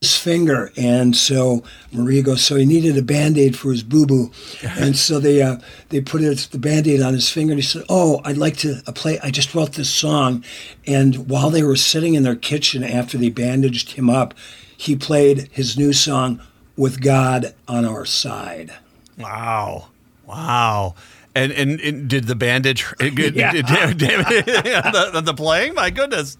his 0.00 0.16
finger, 0.16 0.70
and 0.76 1.16
so 1.16 1.62
Maria 1.92 2.22
goes. 2.22 2.44
So 2.44 2.56
he 2.56 2.64
needed 2.64 2.96
a 2.96 3.02
band 3.02 3.38
aid 3.38 3.56
for 3.56 3.70
his 3.70 3.82
boo 3.82 4.06
boo, 4.06 4.30
and 4.62 4.96
so 4.96 5.18
they 5.18 5.42
uh, 5.42 5.58
they 5.88 6.00
put 6.00 6.22
it, 6.22 6.48
the 6.50 6.58
band 6.58 6.86
aid 6.86 7.02
on 7.02 7.14
his 7.14 7.30
finger. 7.30 7.52
And 7.52 7.60
he 7.60 7.66
said, 7.66 7.84
"Oh, 7.88 8.20
I'd 8.24 8.36
like 8.36 8.56
to 8.58 8.82
play. 8.94 9.18
I 9.20 9.30
just 9.30 9.54
wrote 9.54 9.72
this 9.72 9.90
song." 9.90 10.44
And 10.86 11.28
while 11.28 11.50
they 11.50 11.62
were 11.62 11.76
sitting 11.76 12.14
in 12.14 12.22
their 12.22 12.36
kitchen 12.36 12.84
after 12.84 13.18
they 13.18 13.30
bandaged 13.30 13.92
him 13.92 14.08
up, 14.08 14.34
he 14.76 14.96
played 14.96 15.48
his 15.52 15.78
new 15.78 15.92
song, 15.92 16.40
"With 16.76 17.00
God 17.00 17.54
on 17.66 17.84
Our 17.84 18.04
Side." 18.04 18.72
Wow! 19.18 19.88
Wow! 20.28 20.94
And 21.34 21.52
and, 21.52 21.80
and 21.80 22.08
did 22.08 22.24
the 22.24 22.34
bandage? 22.34 22.84
yeah. 23.00 23.52
damn, 23.52 23.96
damn, 23.96 23.96
the, 23.96 25.22
the 25.24 25.34
playing? 25.34 25.74
My 25.74 25.90
goodness. 25.90 26.36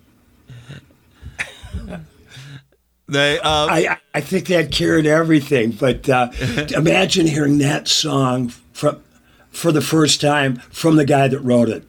They, 3.11 3.39
uh, 3.39 3.67
I, 3.71 3.99
I 4.13 4.21
think 4.21 4.49
that 4.49 4.71
cured 4.71 5.07
everything. 5.07 5.71
But 5.71 6.09
uh, 6.11 6.31
imagine 6.77 7.27
hearing 7.27 7.59
that 7.59 7.89
song 7.89 8.51
from 8.73 9.03
for 9.51 9.73
the 9.73 9.81
first 9.81 10.21
time 10.21 10.57
from 10.57 10.97
the 10.97 11.07
guy 11.07 11.27
that 11.27 11.41
wrote 11.41 11.71
it. 11.71 11.85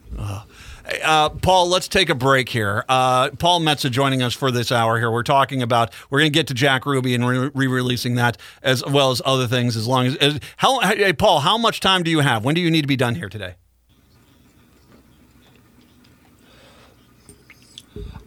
Uh, 1.03 1.29
Paul, 1.29 1.69
let's 1.69 1.87
take 1.87 2.09
a 2.09 2.15
break 2.15 2.49
here. 2.49 2.83
Uh, 2.89 3.29
Paul 3.31 3.61
Metsa 3.61 3.91
joining 3.91 4.21
us 4.21 4.33
for 4.33 4.51
this 4.51 4.71
hour 4.71 4.97
here. 4.97 5.11
We're 5.11 5.23
talking 5.23 5.61
about 5.61 5.93
we're 6.09 6.19
going 6.19 6.31
to 6.31 6.37
get 6.37 6.47
to 6.47 6.53
Jack 6.53 6.85
Ruby 6.85 7.13
and 7.13 7.27
re-releasing 7.27 8.15
that 8.15 8.37
as 8.63 8.83
well 8.85 9.11
as 9.11 9.21
other 9.25 9.47
things. 9.47 9.75
As 9.75 9.87
long 9.87 10.07
as, 10.07 10.15
as 10.17 10.39
how, 10.57 10.79
hey, 10.79 11.13
Paul, 11.13 11.41
how 11.41 11.57
much 11.57 11.79
time 11.79 12.03
do 12.03 12.11
you 12.11 12.21
have? 12.21 12.43
When 12.43 12.55
do 12.55 12.61
you 12.61 12.71
need 12.71 12.81
to 12.81 12.87
be 12.87 12.95
done 12.95 13.15
here 13.15 13.29
today? 13.29 13.55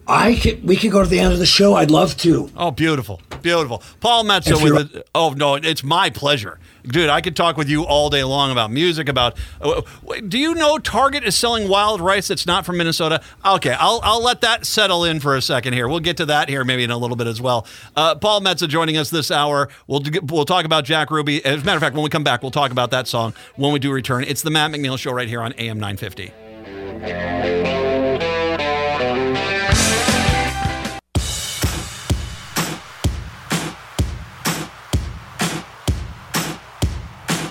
I 0.06 0.34
could, 0.34 0.64
we 0.66 0.76
could 0.76 0.90
go 0.90 1.02
to 1.02 1.08
the 1.08 1.20
end 1.20 1.32
of 1.32 1.38
the 1.38 1.46
show. 1.46 1.74
I'd 1.74 1.90
love 1.90 2.16
to. 2.18 2.50
Oh, 2.56 2.72
beautiful, 2.72 3.22
beautiful. 3.40 3.82
Paul 4.00 4.24
Metsa 4.24 4.62
with 4.62 4.92
the, 4.92 5.04
oh 5.14 5.30
no, 5.30 5.54
it's 5.54 5.84
my 5.84 6.10
pleasure, 6.10 6.58
dude. 6.84 7.08
I 7.08 7.20
could 7.20 7.36
talk 7.36 7.56
with 7.56 7.68
you 7.68 7.84
all 7.84 8.10
day 8.10 8.24
long 8.24 8.50
about 8.50 8.70
music. 8.70 9.08
About 9.08 9.36
uh, 9.60 9.82
do 10.28 10.38
you 10.38 10.54
know 10.54 10.78
Target 10.78 11.24
is 11.24 11.36
selling 11.36 11.68
wild 11.68 12.00
rice 12.00 12.28
that's 12.28 12.46
not 12.46 12.66
from 12.66 12.78
Minnesota? 12.78 13.22
Okay, 13.44 13.74
I'll 13.78 14.00
I'll 14.02 14.22
let 14.22 14.40
that 14.42 14.66
settle 14.66 15.04
in 15.04 15.20
for 15.20 15.36
a 15.36 15.42
second 15.42 15.74
here. 15.74 15.88
We'll 15.88 16.00
get 16.00 16.16
to 16.18 16.26
that 16.26 16.48
here 16.48 16.64
maybe 16.64 16.84
in 16.84 16.90
a 16.90 16.98
little 16.98 17.16
bit 17.16 17.26
as 17.26 17.40
well. 17.40 17.66
Uh, 17.96 18.14
Paul 18.14 18.40
Metsa 18.40 18.68
joining 18.68 18.96
us 18.96 19.10
this 19.10 19.30
hour. 19.30 19.68
We'll 19.86 20.02
we'll 20.24 20.44
talk 20.44 20.64
about 20.64 20.84
Jack 20.84 21.10
Ruby. 21.10 21.44
As 21.44 21.62
a 21.62 21.64
matter 21.64 21.76
of 21.76 21.82
fact, 21.82 21.94
when 21.94 22.04
we 22.04 22.10
come 22.10 22.24
back, 22.24 22.42
we'll 22.42 22.50
talk 22.50 22.70
about 22.70 22.90
that 22.90 23.06
song 23.06 23.34
when 23.56 23.72
we 23.72 23.78
do 23.78 23.92
return. 23.92 24.24
It's 24.24 24.42
the 24.42 24.50
Matt 24.50 24.70
McNeil 24.70 24.98
Show 24.98 25.12
right 25.12 25.28
here 25.28 25.40
on 25.40 25.52
AM 25.54 25.78
950. 25.78 27.91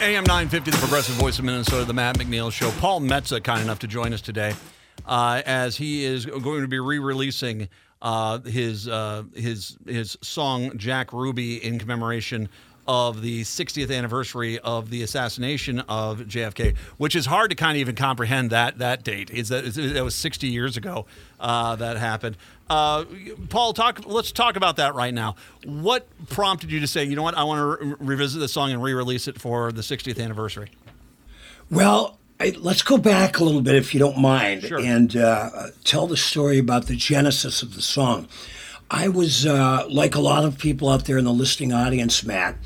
AM 0.02 0.24
950, 0.24 0.72
the 0.72 0.78
progressive 0.78 1.14
voice 1.16 1.38
of 1.38 1.46
Minnesota, 1.46 1.86
the 1.86 1.94
Matt 1.94 2.18
McNeil 2.18 2.52
Show. 2.52 2.72
Paul 2.80 3.02
Metsa, 3.02 3.44
kind 3.44 3.62
enough 3.62 3.78
to 3.80 3.88
join 3.88 4.14
us 4.14 4.22
today. 4.22 4.54
uh, 5.06 5.42
as 5.46 5.78
he 5.78 6.04
is 6.06 6.26
going 6.26 6.62
to 6.62 6.68
be 6.68 6.80
re-releasing 6.80 7.70
uh, 8.02 8.40
his 8.40 8.88
uh, 8.88 9.24
his 9.36 9.78
his 9.86 10.18
song 10.22 10.76
Jack 10.78 11.14
Ruby 11.14 11.64
in 11.64 11.78
commemoration 11.78 12.50
of 12.88 13.22
the 13.22 13.42
60th 13.42 13.96
anniversary 13.96 14.60
of 14.60 14.90
the 14.90 15.04
assassination 15.04 15.80
of 15.82 16.20
JFK, 16.22 16.76
which 16.98 17.16
is 17.16 17.26
hard 17.26 17.50
to 17.52 17.56
kind 17.56 17.78
of 17.78 17.82
even 17.82 17.96
comprehend 17.96 18.50
that 18.50 18.80
that 18.80 19.04
date. 19.04 19.30
Is 19.30 19.50
that 19.50 19.78
it 19.78 20.02
was 20.04 20.16
60 20.16 20.48
years 20.48 20.78
ago 20.78 21.06
uh, 21.40 21.76
that 21.78 21.98
happened. 21.98 22.38
Uh, 22.70 23.04
Paul, 23.50 23.74
talk. 23.74 24.02
Let's 24.06 24.32
talk 24.32 24.56
about 24.56 24.78
that 24.78 24.96
right 24.96 25.14
now. 25.14 25.36
What 25.66 26.08
prompted 26.30 26.72
you 26.72 26.80
to 26.80 26.88
say, 26.88 27.04
you 27.04 27.16
know 27.16 27.24
what, 27.24 27.36
I 27.38 27.44
want 27.44 27.60
to 27.82 27.86
re- 27.86 27.96
revisit 28.00 28.40
this 28.40 28.54
song 28.54 28.72
and 28.72 28.82
re-release 28.82 29.28
it 29.28 29.40
for 29.40 29.72
the 29.72 29.82
60th 29.82 30.22
anniversary? 30.24 30.70
Well, 31.70 32.18
I, 32.40 32.56
let's 32.60 32.82
go 32.82 32.98
back 32.98 33.40
a 33.40 33.44
little 33.44 33.62
bit, 33.62 33.76
if 33.76 33.94
you 33.94 34.00
don't 34.00 34.18
mind, 34.18 34.64
Sure. 34.64 34.80
and 34.80 35.16
uh, 35.16 35.68
tell 35.84 36.08
the 36.08 36.18
story 36.18 36.58
about 36.60 36.88
the 36.88 36.96
genesis 36.96 37.62
of 37.62 37.76
the 37.76 37.82
song. 37.82 38.28
I 38.94 39.08
was, 39.08 39.46
uh, 39.46 39.86
like 39.90 40.16
a 40.16 40.20
lot 40.20 40.44
of 40.44 40.58
people 40.58 40.90
out 40.90 41.06
there 41.06 41.18
in 41.18 41.24
the 41.24 41.32
listening 41.32 41.72
audience, 41.72 42.26
Matt, 42.26 42.58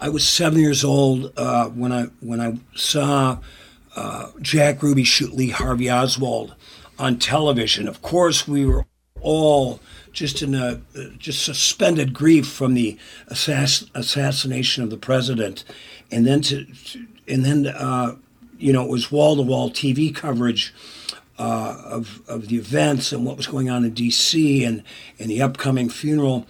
I 0.00 0.08
was 0.10 0.26
seven 0.26 0.60
years 0.60 0.84
old 0.84 1.32
uh, 1.36 1.68
when 1.68 1.92
I 1.92 2.04
when 2.20 2.40
I 2.40 2.58
saw 2.74 3.38
uh, 3.96 4.30
Jack 4.40 4.82
Ruby 4.82 5.04
shoot 5.04 5.34
Lee 5.34 5.50
Harvey 5.50 5.90
Oswald 5.90 6.54
on 6.98 7.18
television. 7.18 7.88
Of 7.88 8.00
course, 8.00 8.46
we 8.46 8.64
were 8.64 8.86
all 9.20 9.80
just 10.12 10.42
in 10.42 10.54
a 10.54 10.80
just 11.18 11.44
suspended 11.44 12.12
grief 12.14 12.48
from 12.48 12.74
the 12.74 12.96
assass- 13.28 13.88
assassination 13.94 14.82
of 14.82 14.90
the 14.90 14.96
president, 14.96 15.64
and 16.10 16.26
then 16.26 16.42
to 16.42 16.66
and 17.28 17.44
then 17.44 17.66
uh, 17.66 18.16
you 18.58 18.72
know 18.72 18.82
it 18.82 18.90
was 18.90 19.12
wall 19.12 19.36
to 19.36 19.42
wall 19.42 19.70
TV 19.70 20.14
coverage 20.14 20.74
uh, 21.42 21.82
of 21.86 22.22
of 22.28 22.48
the 22.48 22.56
events 22.56 23.12
and 23.12 23.26
what 23.26 23.36
was 23.36 23.48
going 23.48 23.68
on 23.68 23.84
in 23.84 23.92
D.C. 23.92 24.64
and 24.64 24.84
and 25.18 25.28
the 25.28 25.42
upcoming 25.42 25.88
funeral, 25.88 26.46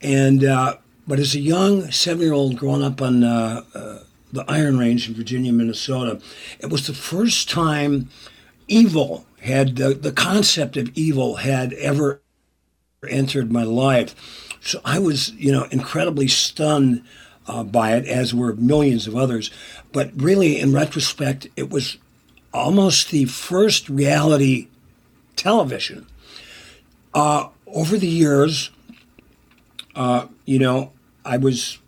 and 0.00 0.44
uh, 0.44 0.76
but 1.08 1.18
as 1.18 1.34
a 1.34 1.40
young 1.40 1.90
seven 1.90 2.22
year 2.22 2.32
old 2.32 2.56
growing 2.56 2.84
up 2.84 3.02
on 3.02 3.24
uh, 3.24 3.64
uh, 3.74 3.98
the 4.32 4.44
Iron 4.46 4.78
Range 4.78 5.08
in 5.08 5.14
Virginia, 5.14 5.52
Minnesota, 5.52 6.20
it 6.60 6.70
was 6.70 6.86
the 6.86 6.94
first 6.94 7.50
time 7.50 8.10
evil 8.68 9.26
had 9.40 9.76
the, 9.76 9.94
the 9.94 10.12
concept 10.12 10.76
of 10.76 10.96
evil 10.96 11.36
had 11.36 11.72
ever 11.74 12.20
entered 13.08 13.50
my 13.50 13.64
life. 13.64 14.14
So 14.60 14.80
I 14.84 14.98
was, 14.98 15.32
you 15.32 15.50
know, 15.50 15.66
incredibly 15.70 16.28
stunned 16.28 17.02
uh, 17.46 17.64
by 17.64 17.94
it, 17.94 18.06
as 18.06 18.34
were 18.34 18.54
millions 18.54 19.06
of 19.06 19.16
others. 19.16 19.50
But 19.92 20.10
really, 20.14 20.60
in 20.60 20.72
retrospect, 20.72 21.48
it 21.56 21.70
was 21.70 21.96
almost 22.52 23.10
the 23.10 23.24
first 23.26 23.88
reality 23.88 24.68
television. 25.36 26.06
Uh, 27.14 27.48
over 27.66 27.96
the 27.96 28.08
years, 28.08 28.70
uh, 29.94 30.26
you 30.44 30.58
know, 30.58 30.92
I 31.24 31.36
was 31.36 31.78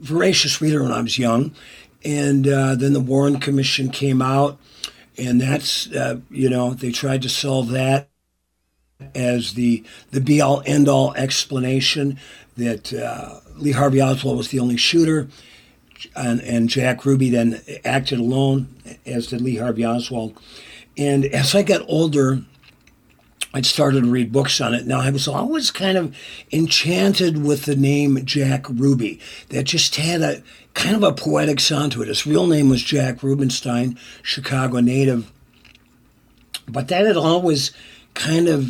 voracious 0.00 0.60
reader 0.60 0.82
when 0.82 0.92
I 0.92 1.00
was 1.00 1.18
young, 1.18 1.54
and 2.04 2.46
uh, 2.46 2.74
then 2.74 2.92
the 2.92 3.00
Warren 3.00 3.40
Commission 3.40 3.90
came 3.90 4.20
out, 4.20 4.58
and 5.18 5.40
that's 5.40 5.90
uh, 5.92 6.20
you 6.30 6.50
know 6.50 6.74
they 6.74 6.90
tried 6.90 7.22
to 7.22 7.28
solve 7.28 7.70
that 7.70 8.08
as 9.14 9.54
the 9.54 9.84
the 10.10 10.20
be 10.20 10.40
all 10.40 10.62
end 10.66 10.88
all 10.88 11.14
explanation 11.14 12.18
that 12.56 12.92
uh, 12.92 13.40
Lee 13.56 13.72
Harvey 13.72 14.00
Oswald 14.00 14.36
was 14.36 14.48
the 14.48 14.60
only 14.60 14.76
shooter, 14.76 15.28
and, 16.14 16.40
and 16.40 16.68
Jack 16.68 17.04
Ruby 17.04 17.30
then 17.30 17.60
acted 17.84 18.18
alone, 18.18 18.68
as 19.04 19.28
did 19.28 19.40
Lee 19.40 19.56
Harvey 19.56 19.84
Oswald. 19.84 20.38
And 20.96 21.24
as 21.26 21.54
I 21.54 21.62
got 21.62 21.82
older, 21.88 22.42
I 23.54 23.62
started 23.62 24.04
to 24.04 24.10
read 24.10 24.32
books 24.32 24.60
on 24.60 24.74
it. 24.74 24.86
Now 24.86 25.00
I 25.00 25.10
was 25.10 25.26
always 25.26 25.70
kind 25.70 25.96
of 25.96 26.14
enchanted 26.52 27.42
with 27.42 27.64
the 27.64 27.76
name 27.76 28.24
Jack 28.24 28.68
Ruby. 28.68 29.20
That 29.48 29.64
just 29.64 29.96
had 29.96 30.20
a 30.20 30.42
kind 30.74 30.94
of 30.94 31.02
a 31.02 31.12
poetic 31.12 31.60
sound 31.60 31.92
to 31.92 32.02
it. 32.02 32.08
His 32.08 32.26
real 32.26 32.46
name 32.46 32.68
was 32.68 32.82
Jack 32.82 33.22
Rubenstein, 33.22 33.98
Chicago 34.22 34.80
native. 34.80 35.32
But 36.68 36.88
that 36.88 37.06
had 37.06 37.16
always 37.16 37.72
kind 38.14 38.48
of 38.48 38.68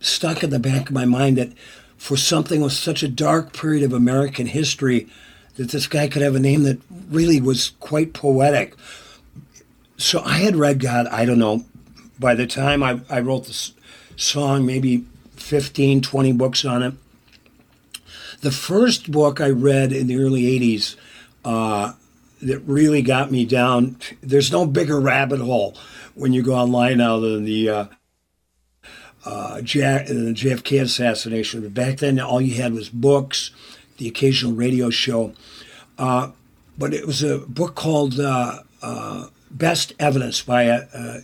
stuck 0.00 0.44
in 0.44 0.50
the 0.50 0.58
back 0.58 0.88
of 0.88 0.94
my 0.94 1.04
mind 1.04 1.38
that 1.38 1.52
for 1.96 2.16
something 2.16 2.60
with 2.60 2.72
such 2.72 3.02
a 3.02 3.08
dark 3.08 3.52
period 3.52 3.82
of 3.82 3.92
American 3.92 4.46
history, 4.46 5.08
that 5.56 5.70
this 5.70 5.86
guy 5.86 6.08
could 6.08 6.22
have 6.22 6.34
a 6.34 6.40
name 6.40 6.64
that 6.64 6.78
really 7.10 7.40
was 7.40 7.72
quite 7.80 8.12
poetic. 8.12 8.74
So 9.96 10.22
I 10.24 10.38
had 10.38 10.56
read 10.56 10.80
God, 10.80 11.06
I 11.06 11.24
don't 11.24 11.38
know, 11.38 11.64
by 12.18 12.34
the 12.34 12.46
time 12.46 12.82
I, 12.82 13.00
I 13.08 13.20
wrote 13.20 13.46
this 13.46 13.72
song, 14.16 14.66
maybe 14.66 15.04
15, 15.36 16.02
20 16.02 16.32
books 16.32 16.64
on 16.64 16.82
it. 16.82 16.94
The 18.40 18.50
first 18.50 19.10
book 19.10 19.40
I 19.40 19.50
read 19.50 19.92
in 19.92 20.06
the 20.06 20.18
early 20.18 20.42
80s 20.42 20.96
uh, 21.44 21.92
that 22.42 22.58
really 22.60 23.02
got 23.02 23.30
me 23.30 23.44
down, 23.44 23.96
there's 24.22 24.52
no 24.52 24.66
bigger 24.66 25.00
rabbit 25.00 25.40
hole 25.40 25.76
when 26.14 26.32
you 26.32 26.42
go 26.42 26.54
online 26.54 26.98
now 26.98 27.18
than 27.18 27.44
the 27.44 27.68
uh, 27.68 27.84
uh, 29.24 29.60
Jack, 29.62 30.06
the 30.06 30.34
JFK 30.34 30.82
assassination. 30.82 31.62
But 31.62 31.74
back 31.74 31.98
then, 31.98 32.20
all 32.20 32.40
you 32.40 32.54
had 32.60 32.74
was 32.74 32.88
books, 32.88 33.50
the 33.98 34.08
occasional 34.08 34.52
radio 34.52 34.90
show. 34.90 35.32
Uh, 35.98 36.30
but 36.76 36.92
it 36.92 37.06
was 37.06 37.22
a 37.22 37.38
book 37.38 37.74
called 37.74 38.18
uh, 38.18 38.60
uh, 38.82 39.28
Best 39.50 39.92
Evidence 39.98 40.42
by 40.42 40.64
a, 40.64 40.86
a 40.92 41.20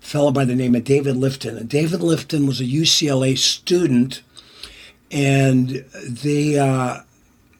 fellow 0.00 0.30
by 0.30 0.44
the 0.44 0.54
name 0.54 0.74
of 0.74 0.84
David 0.84 1.16
Lifton. 1.16 1.56
And 1.56 1.68
David 1.68 2.00
Lifton 2.00 2.46
was 2.46 2.60
a 2.60 2.64
UCLA 2.64 3.36
student, 3.36 4.22
and 5.10 5.84
they, 6.06 6.58
uh, 6.58 7.00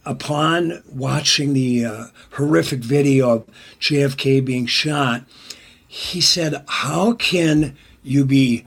upon 0.05 0.83
watching 0.92 1.53
the 1.53 1.85
uh, 1.85 2.05
horrific 2.33 2.81
video 2.81 3.31
of 3.31 3.46
JFK 3.81 4.44
being 4.44 4.66
shot, 4.66 5.25
he 5.87 6.20
said, 6.20 6.64
How 6.68 7.14
can 7.14 7.77
you 8.03 8.25
be 8.25 8.64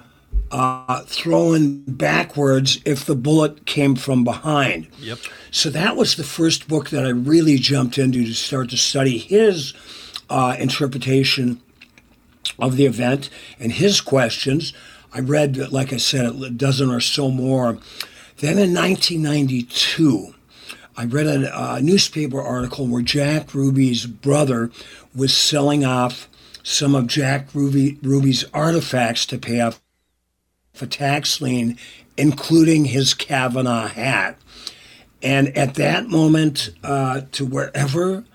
uh, 0.54 1.02
thrown 1.02 1.82
backwards 1.88 2.80
if 2.86 3.06
the 3.06 3.16
bullet 3.16 3.66
came 3.66 3.96
from 3.96 4.24
behind? 4.24 4.88
Yep. 5.00 5.18
So 5.52 5.70
that 5.72 5.98
was 5.98 6.16
the 6.16 6.24
first 6.24 6.68
book 6.68 6.92
that 6.92 7.06
I 7.06 7.10
really 7.10 7.58
jumped 7.58 7.98
into 7.98 8.24
to 8.24 8.34
start 8.34 8.70
to 8.70 8.78
study 8.78 9.18
his 9.18 9.74
uh, 10.30 10.56
interpretation 10.60 11.60
of 12.60 12.78
the 12.78 12.86
event 12.86 13.30
and 13.60 13.72
his 13.72 14.00
questions. 14.00 14.74
I 15.14 15.20
read, 15.20 15.58
like 15.72 15.92
I 15.92 15.98
said, 15.98 16.26
a 16.26 16.50
dozen 16.50 16.90
or 16.90 17.00
so 17.00 17.30
more. 17.30 17.80
Then 18.38 18.58
in 18.58 18.74
1992, 18.74 20.36
I 20.96 21.06
read 21.06 21.26
a, 21.26 21.76
a 21.76 21.82
newspaper 21.82 22.42
article 22.42 22.88
where 22.88 23.02
Jack 23.02 23.56
Ruby's 23.56 24.06
brother 24.06 24.70
was 25.16 25.36
selling 25.36 25.84
off 25.84 26.30
some 26.62 26.96
of 26.96 27.08
Jack 27.08 27.54
Ruby, 27.54 27.98
Ruby's 28.02 28.46
artifacts 28.54 29.26
to 29.28 29.38
pay 29.38 29.60
off 29.60 29.82
a 30.82 30.88
tax 30.88 31.40
lien, 31.40 31.78
including 32.18 32.86
his 32.86 33.14
Cavanagh 33.14 33.90
hat. 33.90 34.38
And 35.22 35.56
at 35.58 35.76
that 35.76 36.08
moment, 36.08 36.72
uh, 36.84 37.22
to 37.34 37.46
wherever, 37.46 38.26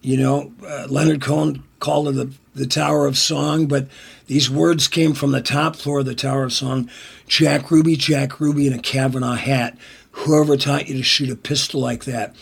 you 0.00 0.16
know, 0.16 0.52
uh, 0.64 0.86
Leonard 0.88 1.20
Cohen 1.20 1.64
called 1.80 2.08
it 2.08 2.12
the, 2.12 2.32
the 2.54 2.66
Tower 2.66 3.06
of 3.06 3.18
Song, 3.18 3.66
but 3.66 3.88
these 4.26 4.48
words 4.48 4.86
came 4.88 5.12
from 5.12 5.32
the 5.32 5.42
top 5.42 5.76
floor 5.76 6.00
of 6.00 6.06
the 6.06 6.14
Tower 6.14 6.44
of 6.44 6.52
Song 6.52 6.88
Jack 7.26 7.70
Ruby, 7.70 7.96
Jack 7.96 8.40
Ruby 8.40 8.66
in 8.66 8.72
a 8.72 8.78
Cavanagh 8.78 9.36
hat. 9.36 9.76
Whoever 10.12 10.56
taught 10.56 10.88
you 10.88 10.96
to 10.96 11.02
shoot 11.02 11.30
a 11.30 11.36
pistol 11.36 11.80
like 11.80 12.04
that? 12.04 12.34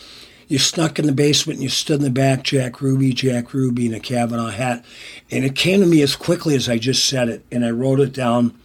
You 0.47 0.59
snuck 0.59 0.97
in 0.97 1.05
the 1.05 1.11
basement 1.11 1.57
and 1.57 1.63
you 1.63 1.69
stood 1.69 1.97
in 1.97 2.05
the 2.05 2.09
back, 2.09 2.43
Jack 2.43 2.79
Ruby, 2.79 3.11
Jack 3.11 3.53
Ruby 3.53 3.87
in 3.87 3.93
a 3.93 3.99
Cavanagh 3.99 4.51
hat. 4.51 4.85
And 5.29 5.43
it 5.43 5.55
came 5.55 5.81
to 5.81 5.85
me 5.85 6.01
as 6.01 6.15
quickly 6.15 6.55
as 6.55 6.69
I 6.69 6.77
just 6.77 7.05
said 7.05 7.27
it, 7.27 7.43
and 7.51 7.65
I 7.65 7.71
wrote 7.71 7.99
it 7.99 8.13
down. 8.13 8.57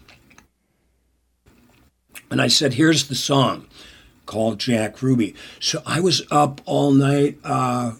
And 2.32 2.40
I 2.40 2.48
said, 2.48 2.74
here's 2.74 3.08
the 3.08 3.14
song 3.14 3.66
called 4.26 4.58
Jack 4.58 5.02
Ruby. 5.02 5.34
So 5.60 5.82
I 5.86 6.00
was 6.00 6.22
up 6.30 6.60
all 6.64 6.90
night. 6.90 7.38
Uh, 7.44 7.92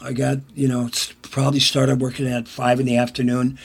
I 0.00 0.12
got, 0.12 0.38
you 0.54 0.68
know, 0.68 0.88
probably 1.22 1.60
started 1.60 2.00
working 2.00 2.28
at 2.28 2.46
five 2.46 2.78
in 2.78 2.86
the 2.86 2.96
afternoon 2.96 3.58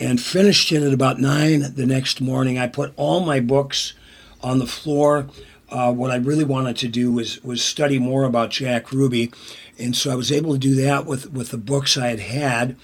and 0.00 0.20
finished 0.20 0.72
it 0.72 0.82
at 0.82 0.92
about 0.92 1.20
nine 1.20 1.74
the 1.74 1.86
next 1.86 2.20
morning. 2.20 2.58
I 2.58 2.66
put 2.66 2.92
all 2.96 3.20
my 3.20 3.38
books 3.38 3.94
on 4.42 4.58
the 4.58 4.66
floor. 4.66 5.28
Uh, 5.70 5.92
what 5.92 6.10
I 6.10 6.16
really 6.16 6.44
wanted 6.44 6.76
to 6.78 6.88
do 6.88 7.12
was 7.12 7.42
was 7.42 7.62
study 7.62 7.98
more 7.98 8.24
about 8.24 8.50
Jack 8.50 8.90
Ruby, 8.92 9.32
and 9.78 9.96
so 9.96 10.10
I 10.10 10.16
was 10.16 10.32
able 10.32 10.52
to 10.52 10.58
do 10.58 10.74
that 10.74 11.06
with 11.06 11.32
with 11.32 11.50
the 11.50 11.56
books 11.56 11.96
I 11.96 12.08
had 12.08 12.20
had. 12.20 12.76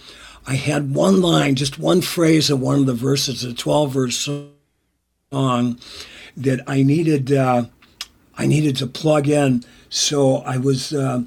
I 0.47 0.55
had 0.55 0.95
one 0.95 1.21
line, 1.21 1.55
just 1.57 1.79
one 1.79 2.01
phrase 2.01 2.49
of 2.49 2.61
one 2.61 2.79
of 2.79 2.87
the 2.87 2.95
verses, 2.95 3.45
a 3.45 3.53
twelve 3.53 3.93
verse 3.93 4.17
song, 5.31 5.79
that 6.39 6.61
I 6.67 6.83
needed. 6.83 7.33
Uh, 7.33 7.67
I 8.37 8.47
needed 8.47 8.77
to 8.77 8.87
plug 8.87 9.29
in, 9.29 9.65
so 9.91 10.39
I 10.39 10.59
was 10.59 10.93
uh, 10.93 11.23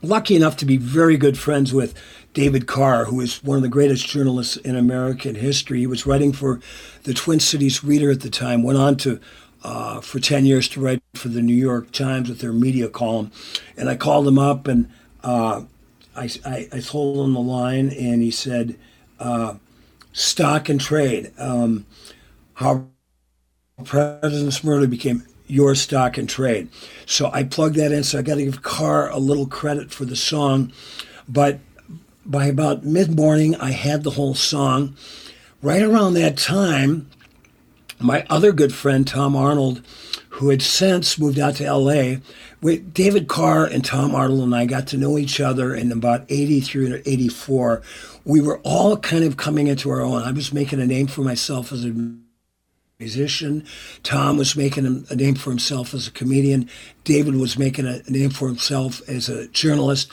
lucky 0.00 0.36
enough 0.36 0.56
to 0.58 0.64
be 0.64 0.78
very 0.78 1.18
good 1.18 1.38
friends 1.38 1.74
with 1.74 1.94
David 2.32 2.66
Carr, 2.66 3.04
who 3.04 3.20
is 3.20 3.42
one 3.44 3.56
of 3.56 3.62
the 3.62 3.68
greatest 3.68 4.08
journalists 4.08 4.56
in 4.56 4.74
American 4.74 5.34
history. 5.34 5.80
He 5.80 5.86
was 5.86 6.06
writing 6.06 6.32
for 6.32 6.60
the 7.02 7.12
Twin 7.12 7.40
Cities 7.40 7.84
Reader 7.84 8.10
at 8.10 8.20
the 8.20 8.30
time, 8.30 8.62
went 8.62 8.78
on 8.78 8.96
to 8.98 9.20
uh, 9.62 10.00
for 10.00 10.20
10 10.20 10.46
years 10.46 10.68
to 10.68 10.80
write 10.80 11.02
for 11.14 11.28
the 11.28 11.42
New 11.42 11.54
York 11.54 11.90
Times 11.90 12.28
with 12.28 12.38
their 12.38 12.52
media 12.52 12.88
column. 12.88 13.32
And 13.76 13.88
I 13.88 13.96
called 13.96 14.26
him 14.26 14.38
up 14.38 14.68
and 14.68 14.88
uh, 15.24 15.62
I, 16.16 16.30
I, 16.44 16.68
I, 16.72 16.80
told 16.80 17.26
him 17.26 17.34
the 17.34 17.40
line, 17.40 17.90
and 17.90 18.22
he 18.22 18.30
said, 18.30 18.78
uh, 19.18 19.54
stock 20.12 20.68
and 20.68 20.80
trade. 20.80 21.32
Um, 21.38 21.86
how 22.54 22.86
President 23.84 24.52
Smurley 24.52 24.88
became 24.88 25.24
your 25.46 25.74
stock 25.74 26.18
and 26.18 26.28
trade. 26.28 26.68
So 27.06 27.30
I 27.32 27.42
plugged 27.44 27.76
that 27.76 27.92
in. 27.92 28.04
So 28.04 28.18
I 28.18 28.22
got 28.22 28.36
to 28.36 28.44
give 28.44 28.62
Carr 28.62 29.10
a 29.10 29.18
little 29.18 29.46
credit 29.46 29.90
for 29.90 30.04
the 30.04 30.16
song. 30.16 30.72
But 31.28 31.58
by 32.24 32.46
about 32.46 32.84
mid 32.84 33.16
morning, 33.16 33.56
I 33.56 33.70
had 33.70 34.02
the 34.02 34.10
whole 34.10 34.34
song. 34.34 34.96
Right 35.62 35.82
around 35.82 36.14
that 36.14 36.36
time, 36.36 37.10
my 37.98 38.24
other 38.30 38.52
good 38.52 38.72
friend, 38.72 39.06
Tom 39.06 39.34
Arnold, 39.34 39.82
who 40.30 40.50
had 40.50 40.62
since 40.62 41.18
moved 41.18 41.38
out 41.38 41.56
to 41.56 41.72
LA, 41.72 42.16
with 42.60 42.92
David 42.94 43.28
Carr 43.28 43.64
and 43.64 43.84
Tom 43.84 44.14
Arnold 44.14 44.40
and 44.40 44.54
I 44.54 44.66
got 44.66 44.86
to 44.88 44.96
know 44.96 45.18
each 45.18 45.40
other 45.40 45.74
in 45.74 45.90
about 45.90 46.24
83 46.28 46.92
or 46.92 47.02
84. 47.04 47.82
We 48.24 48.40
were 48.40 48.60
all 48.62 48.96
kind 48.98 49.24
of 49.24 49.36
coming 49.36 49.66
into 49.66 49.90
our 49.90 50.00
own. 50.00 50.22
I 50.22 50.30
was 50.32 50.52
making 50.52 50.80
a 50.80 50.86
name 50.86 51.06
for 51.06 51.22
myself 51.22 51.72
as 51.72 51.84
a 51.84 51.92
musician. 53.00 53.64
Tom 54.02 54.36
was 54.36 54.56
making 54.56 55.06
a 55.08 55.14
name 55.14 55.36
for 55.36 55.50
himself 55.50 55.94
as 55.94 56.08
a 56.08 56.10
comedian. 56.10 56.68
David 57.04 57.36
was 57.36 57.56
making 57.56 57.86
a 57.86 58.02
name 58.08 58.30
for 58.30 58.48
himself 58.48 59.08
as 59.08 59.28
a 59.28 59.46
journalist. 59.48 60.12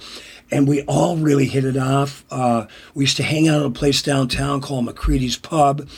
And 0.51 0.67
we 0.67 0.83
all 0.83 1.17
really 1.17 1.47
hit 1.47 1.65
it 1.65 1.77
off. 1.77 2.23
Uh, 2.29 2.67
we 2.93 3.05
used 3.05 3.17
to 3.17 3.23
hang 3.23 3.47
out 3.47 3.61
at 3.61 3.65
a 3.65 3.71
place 3.71 4.03
downtown 4.03 4.61
called 4.61 4.85
McCready's 4.85 5.35
Pub 5.35 5.89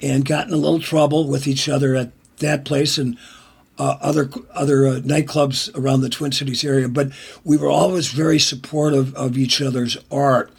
and 0.00 0.24
got 0.24 0.46
in 0.46 0.52
a 0.52 0.56
little 0.56 0.78
trouble 0.78 1.26
with 1.26 1.48
each 1.48 1.68
other 1.68 1.96
at 1.96 2.12
that 2.36 2.64
place 2.64 2.96
and 2.96 3.18
uh, 3.76 3.98
other 4.00 4.30
other 4.54 4.86
uh, 4.86 5.00
nightclubs 5.00 5.76
around 5.76 6.02
the 6.02 6.08
Twin 6.08 6.30
Cities 6.30 6.62
area. 6.62 6.88
But 6.88 7.10
we 7.42 7.56
were 7.56 7.70
always 7.70 8.12
very 8.12 8.38
supportive 8.38 9.12
of 9.16 9.36
each 9.36 9.60
other's 9.60 9.96
art. 10.12 10.52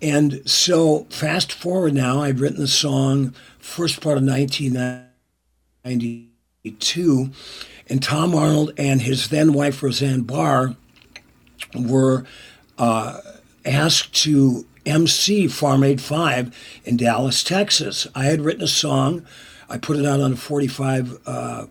And 0.00 0.48
so, 0.48 1.08
fast 1.10 1.52
forward 1.52 1.92
now, 1.92 2.22
I'd 2.22 2.38
written 2.38 2.60
the 2.60 2.68
song 2.68 3.34
first 3.58 4.00
part 4.00 4.16
of 4.16 4.22
1990. 4.22 5.03
1992. 5.84 7.30
And 7.88 8.02
Tom 8.02 8.34
Arnold 8.34 8.72
and 8.78 9.02
his 9.02 9.28
then 9.28 9.52
wife, 9.52 9.82
Roseanne 9.82 10.22
Barr, 10.22 10.74
were 11.74 12.24
uh, 12.78 13.20
asked 13.64 14.14
to 14.24 14.64
MC 14.86 15.48
Farm 15.48 15.84
Aid 15.84 16.00
5 16.00 16.82
in 16.84 16.96
Dallas, 16.96 17.42
Texas. 17.42 18.06
I 18.14 18.24
had 18.24 18.40
written 18.40 18.62
a 18.62 18.68
song. 18.68 19.26
I 19.68 19.78
put 19.78 19.96
it 19.96 20.06
out 20.06 20.20
on 20.20 20.32
a 20.32 20.36
45, 20.36 21.18
uh, 21.26 21.66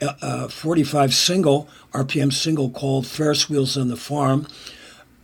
uh, 0.00 0.48
45 0.48 1.14
single, 1.14 1.68
RPM 1.92 2.32
single 2.32 2.70
called 2.70 3.06
Ferris 3.06 3.48
Wheels 3.48 3.76
on 3.76 3.88
the 3.88 3.96
Farm. 3.96 4.46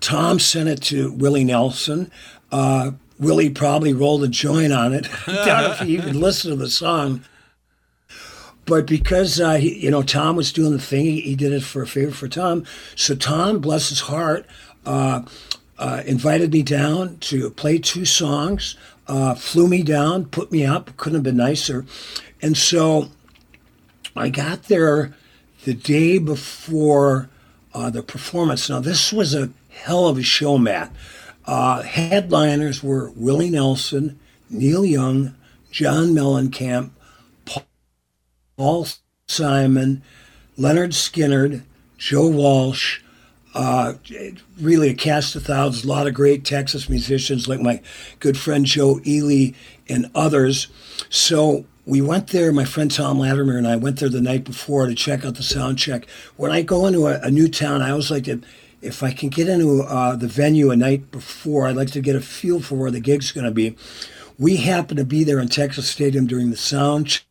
Tom 0.01 0.39
sent 0.39 0.69
it 0.69 0.83
to 0.83 1.13
Willie 1.13 1.45
Nelson. 1.45 2.11
Uh, 2.53 2.93
Willie 3.19 3.51
probably 3.51 3.93
rolled 3.93 4.25
a 4.25 4.29
joint 4.29 4.73
on 4.73 4.93
it. 4.93 5.09
I 5.27 5.45
doubt 5.47 5.71
if 5.71 5.79
he 5.87 5.95
even 5.95 6.21
listened 6.21 6.53
to 6.53 6.57
the 6.57 6.71
song. 6.71 7.25
But 8.67 8.87
because 8.87 9.41
uh, 9.41 9.55
he, 9.55 9.79
you 9.85 9.91
know 9.91 10.03
Tom 10.03 10.37
was 10.37 10.53
doing 10.53 10.73
the 10.73 10.79
thing, 10.79 11.05
he, 11.05 11.21
he, 11.21 11.35
did 11.35 11.53
it 11.53 11.63
for 11.63 11.83
a 11.83 11.87
favor 11.87 12.13
for 12.13 12.29
Tom. 12.29 12.65
So 12.97 13.15
Tom, 13.15 13.61
bless 13.61 13.91
his 13.91 14.01
heart, 14.01 14.47
uh, 14.87 15.23
uh, 15.79 16.03
invited 16.07 16.53
me 16.53 16.63
down 16.63 17.19
to 17.19 17.51
play 17.51 17.79
two 17.79 18.05
songs. 18.05 18.77
Uh, 19.07 19.35
flew 19.35 19.69
me 19.69 19.83
down, 19.83 20.25
put 20.27 20.51
me 20.51 20.65
up. 20.65 20.97
Couldn't 20.97 21.17
have 21.17 21.25
been 21.25 21.37
nicer. 21.37 21.85
And 22.41 22.57
so 22.57 23.11
I 24.17 24.31
got 24.31 24.65
there 24.65 25.15
the 25.65 25.75
day 25.75 26.19
before 26.19 27.29
uh, 27.75 27.91
the 27.91 28.03
performance. 28.03 28.71
Now 28.71 28.81
this 28.81 29.13
was 29.13 29.35
a 29.35 29.51
hell 29.71 30.07
of 30.07 30.19
a 30.19 30.23
show, 30.23 30.57
Matt. 30.57 30.93
Uh, 31.47 31.83
headliners 31.83 32.83
were 32.83 33.11
Willie 33.11 33.51
Nelson, 33.51 34.19
Neil 34.49 34.85
Young, 34.85 35.35
John 35.71 36.15
Mellencamp, 36.15 36.91
Paul 38.57 38.87
Simon, 39.27 40.03
Lynyrd 40.59 40.93
Skynyrd, 40.93 41.63
Joe 41.99 42.29
Walsh, 42.29 43.01
uh, 43.55 43.95
really 44.61 44.91
a 44.91 44.95
cast 44.95 45.37
of 45.37 45.45
thousands, 45.45 45.85
a 45.85 45.89
lot 45.89 46.07
of 46.07 46.15
great 46.15 46.45
Texas 46.45 46.89
musicians 46.89 47.49
like 47.49 47.61
my 47.61 47.81
good 48.21 48.37
friend 48.37 48.65
Joe 48.65 49.01
Ely 49.07 49.53
and 49.89 50.11
others. 50.15 50.69
So 51.09 51.65
we 51.87 52.01
went 52.01 52.29
there, 52.29 52.53
my 52.53 52.65
friend 52.65 52.91
Tom 52.91 53.19
Latimer 53.19 53.57
and 53.57 53.67
I 53.67 53.77
went 53.77 54.01
there 54.01 54.09
the 54.09 54.21
night 54.21 54.45
before 54.45 54.87
to 54.87 54.95
check 54.95 55.25
out 55.25 55.37
the 55.37 55.43
sound 55.43 55.79
check. 55.79 56.07
When 56.37 56.51
I 56.51 56.63
go 56.63 56.87
into 56.87 57.07
a, 57.07 57.21
a 57.21 57.31
new 57.31 57.49
town, 57.49 57.83
I 57.83 57.91
always 57.91 58.11
like 58.11 58.25
to, 58.25 58.41
if 58.83 59.03
I 59.03 59.13
can 59.13 59.29
get 59.29 59.49
into 59.49 59.83
uh, 59.83 60.17
the 60.17 60.29
venue 60.29 60.71
a 60.71 60.77
night 60.77 61.11
before, 61.11 61.67
I'd 61.67 61.77
like 61.77 61.93
to 61.93 62.01
get 62.01 62.17
a 62.17 62.21
feel 62.21 62.61
for 62.61 62.75
where 62.77 62.91
the 62.91 63.01
gig's 63.01 63.33
going 63.33 63.47
to 63.47 63.53
be. 63.53 63.77
We 64.39 64.57
happened 64.57 64.99
to 64.99 65.05
be 65.05 65.23
there 65.23 65.39
in 65.39 65.49
Texas 65.49 65.89
Stadium 65.89 66.27
during 66.27 66.51
the 66.51 66.57
sound 66.57 67.23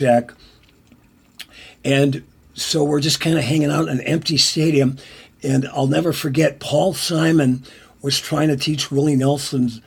check. 0.00 0.32
And 1.84 2.24
so 2.54 2.84
we're 2.84 3.00
just 3.00 3.20
kind 3.20 3.36
of 3.36 3.44
hanging 3.44 3.70
out 3.70 3.88
in 3.88 3.98
an 3.98 4.00
empty 4.02 4.36
stadium. 4.36 4.96
And 5.42 5.68
I'll 5.68 5.86
never 5.86 6.12
forget, 6.12 6.60
Paul 6.60 6.94
Simon 6.94 7.64
was 8.02 8.18
trying 8.18 8.48
to 8.48 8.56
teach 8.56 8.90
Willie 8.90 9.16
Nelson's 9.16 9.80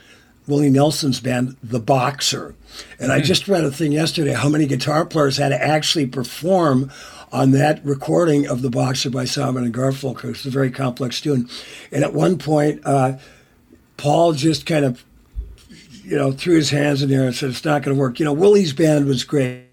Willie 0.46 0.70
Nelson's 0.70 1.20
band, 1.20 1.56
The 1.62 1.78
Boxer. 1.78 2.54
And 2.98 3.12
I 3.12 3.18
hmm. 3.18 3.24
just 3.24 3.48
read 3.48 3.64
a 3.64 3.70
thing 3.70 3.92
yesterday 3.92 4.32
how 4.32 4.48
many 4.48 4.66
guitar 4.66 5.04
players 5.04 5.36
had 5.36 5.50
to 5.50 5.62
actually 5.62 6.06
perform 6.06 6.90
on 7.30 7.50
that 7.50 7.84
recording 7.84 8.46
of 8.46 8.62
The 8.62 8.70
Boxer 8.70 9.10
by 9.10 9.26
Simon 9.26 9.64
and 9.64 9.74
Garfunkel. 9.74 10.30
It's 10.30 10.46
a 10.46 10.50
very 10.50 10.70
complex 10.70 11.20
tune. 11.20 11.50
And 11.92 12.02
at 12.02 12.14
one 12.14 12.38
point, 12.38 12.80
uh, 12.86 13.18
Paul 13.98 14.32
just 14.32 14.64
kind 14.64 14.86
of, 14.86 15.04
you 16.02 16.16
know, 16.16 16.32
threw 16.32 16.56
his 16.56 16.70
hands 16.70 17.02
in 17.02 17.10
the 17.10 17.16
air 17.16 17.26
and 17.26 17.34
said, 17.34 17.50
it's 17.50 17.66
not 17.66 17.82
going 17.82 17.94
to 17.94 18.00
work. 18.00 18.18
You 18.18 18.24
know, 18.24 18.32
Willie's 18.32 18.72
band 18.72 19.04
was 19.04 19.24
great 19.24 19.67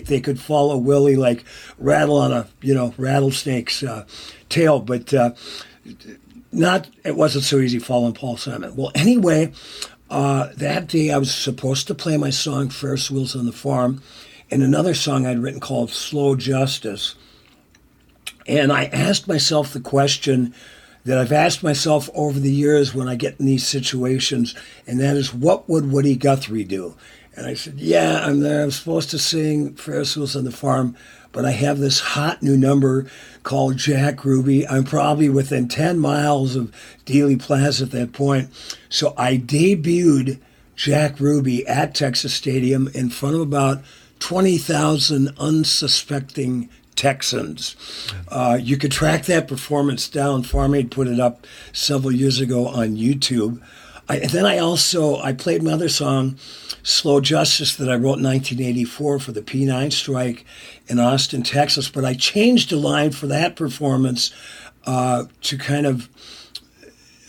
they 0.00 0.20
could 0.20 0.40
follow 0.40 0.76
Willie 0.76 1.16
like 1.16 1.44
rattle 1.78 2.16
on 2.16 2.32
a 2.32 2.48
you 2.60 2.74
know 2.74 2.94
rattlesnake's 2.96 3.82
uh, 3.82 4.06
tail, 4.48 4.80
but 4.80 5.12
uh, 5.12 5.32
not 6.50 6.88
it 7.04 7.16
wasn't 7.16 7.44
so 7.44 7.58
easy 7.58 7.78
following 7.78 8.14
Paul 8.14 8.36
Simon. 8.36 8.74
Well, 8.74 8.92
anyway, 8.94 9.52
uh, 10.10 10.48
that 10.56 10.88
day 10.88 11.10
I 11.10 11.18
was 11.18 11.34
supposed 11.34 11.86
to 11.88 11.94
play 11.94 12.16
my 12.16 12.30
song 12.30 12.70
Ferris 12.70 13.10
Wheels 13.10 13.36
on 13.36 13.46
the 13.46 13.52
Farm, 13.52 14.02
and 14.50 14.62
another 14.62 14.94
song 14.94 15.26
I'd 15.26 15.38
written 15.38 15.60
called 15.60 15.90
Slow 15.90 16.36
Justice, 16.36 17.14
and 18.46 18.72
I 18.72 18.86
asked 18.86 19.28
myself 19.28 19.72
the 19.72 19.80
question 19.80 20.54
that 21.04 21.18
I've 21.18 21.32
asked 21.32 21.62
myself 21.62 22.08
over 22.14 22.38
the 22.38 22.52
years 22.52 22.94
when 22.94 23.08
I 23.08 23.16
get 23.16 23.40
in 23.40 23.46
these 23.46 23.66
situations, 23.66 24.54
and 24.86 25.00
that 25.00 25.16
is, 25.16 25.34
what 25.34 25.68
would 25.68 25.90
Woody 25.90 26.14
Guthrie 26.14 26.64
do? 26.64 26.94
And 27.34 27.46
I 27.46 27.54
said, 27.54 27.80
Yeah, 27.80 28.24
I'm 28.24 28.40
there. 28.40 28.62
I'm 28.62 28.70
supposed 28.70 29.10
to 29.10 29.18
sing 29.18 29.74
Ferris 29.74 30.16
Wheels 30.16 30.36
on 30.36 30.44
the 30.44 30.52
Farm, 30.52 30.96
but 31.32 31.44
I 31.44 31.52
have 31.52 31.78
this 31.78 32.00
hot 32.00 32.42
new 32.42 32.56
number 32.56 33.06
called 33.42 33.76
Jack 33.76 34.24
Ruby. 34.24 34.66
I'm 34.68 34.84
probably 34.84 35.28
within 35.28 35.68
10 35.68 35.98
miles 35.98 36.56
of 36.56 36.72
Dealey 37.06 37.40
Plaza 37.40 37.84
at 37.84 37.90
that 37.92 38.12
point. 38.12 38.50
So 38.88 39.14
I 39.16 39.38
debuted 39.38 40.38
Jack 40.76 41.20
Ruby 41.20 41.66
at 41.66 41.94
Texas 41.94 42.34
Stadium 42.34 42.88
in 42.94 43.10
front 43.10 43.34
of 43.34 43.40
about 43.40 43.82
20,000 44.18 45.34
unsuspecting 45.38 46.68
Texans. 46.94 47.74
Uh, 48.28 48.58
you 48.60 48.76
could 48.76 48.92
track 48.92 49.24
that 49.24 49.48
performance 49.48 50.08
down. 50.08 50.42
Farm 50.42 50.74
Aid 50.74 50.90
put 50.90 51.08
it 51.08 51.18
up 51.18 51.46
several 51.72 52.12
years 52.12 52.40
ago 52.40 52.68
on 52.68 52.96
YouTube. 52.96 53.60
I, 54.12 54.18
then 54.26 54.44
I 54.44 54.58
also 54.58 55.16
I 55.20 55.32
played 55.32 55.62
my 55.62 55.72
other 55.72 55.88
song, 55.88 56.36
"Slow 56.82 57.20
Justice," 57.20 57.76
that 57.76 57.88
I 57.88 57.94
wrote 57.94 58.18
in 58.18 58.24
1984 58.24 59.18
for 59.18 59.32
the 59.32 59.40
P9 59.40 59.90
strike 59.90 60.44
in 60.86 60.98
Austin, 60.98 61.42
Texas. 61.42 61.88
But 61.88 62.04
I 62.04 62.12
changed 62.12 62.72
a 62.72 62.76
line 62.76 63.12
for 63.12 63.26
that 63.28 63.56
performance 63.56 64.30
uh, 64.84 65.24
to 65.42 65.56
kind 65.56 65.86
of 65.86 66.10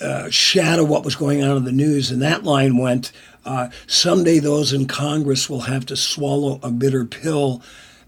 uh, 0.02 0.30
shadow 0.30 0.84
what 0.84 1.06
was 1.06 1.16
going 1.16 1.42
on 1.42 1.56
in 1.56 1.64
the 1.64 1.72
news, 1.72 2.12
and 2.12 2.22
that 2.22 2.44
line 2.44 2.78
went. 2.78 3.12
Uh, 3.46 3.70
someday 3.88 4.40
those 4.40 4.72
in 4.72 4.86
Congress 4.86 5.50
will 5.50 5.62
have 5.62 5.86
to 5.86 5.98
swallow 5.98 6.60
a 6.64 6.72
bitter 6.72 7.04
pill. 7.06 7.62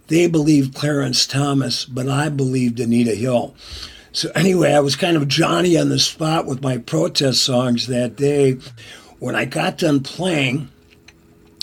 They 0.08 0.28
believe 0.28 0.74
Clarence 0.74 1.26
Thomas, 1.26 1.84
but 1.84 2.08
I 2.08 2.30
believed 2.30 2.80
Anita 2.80 3.16
Hill. 3.16 3.54
So 4.16 4.32
anyway, 4.34 4.72
I 4.72 4.80
was 4.80 4.96
kind 4.96 5.18
of 5.18 5.28
Johnny 5.28 5.78
on 5.78 5.90
the 5.90 6.00
spot 6.00 6.46
with 6.46 6.62
my 6.62 6.78
protest 6.78 7.44
songs 7.44 7.88
that 7.88 8.16
day. 8.16 8.54
When 9.20 9.36
I 9.36 9.44
got 9.44 9.78
done 9.78 10.04
playing, 10.04 10.70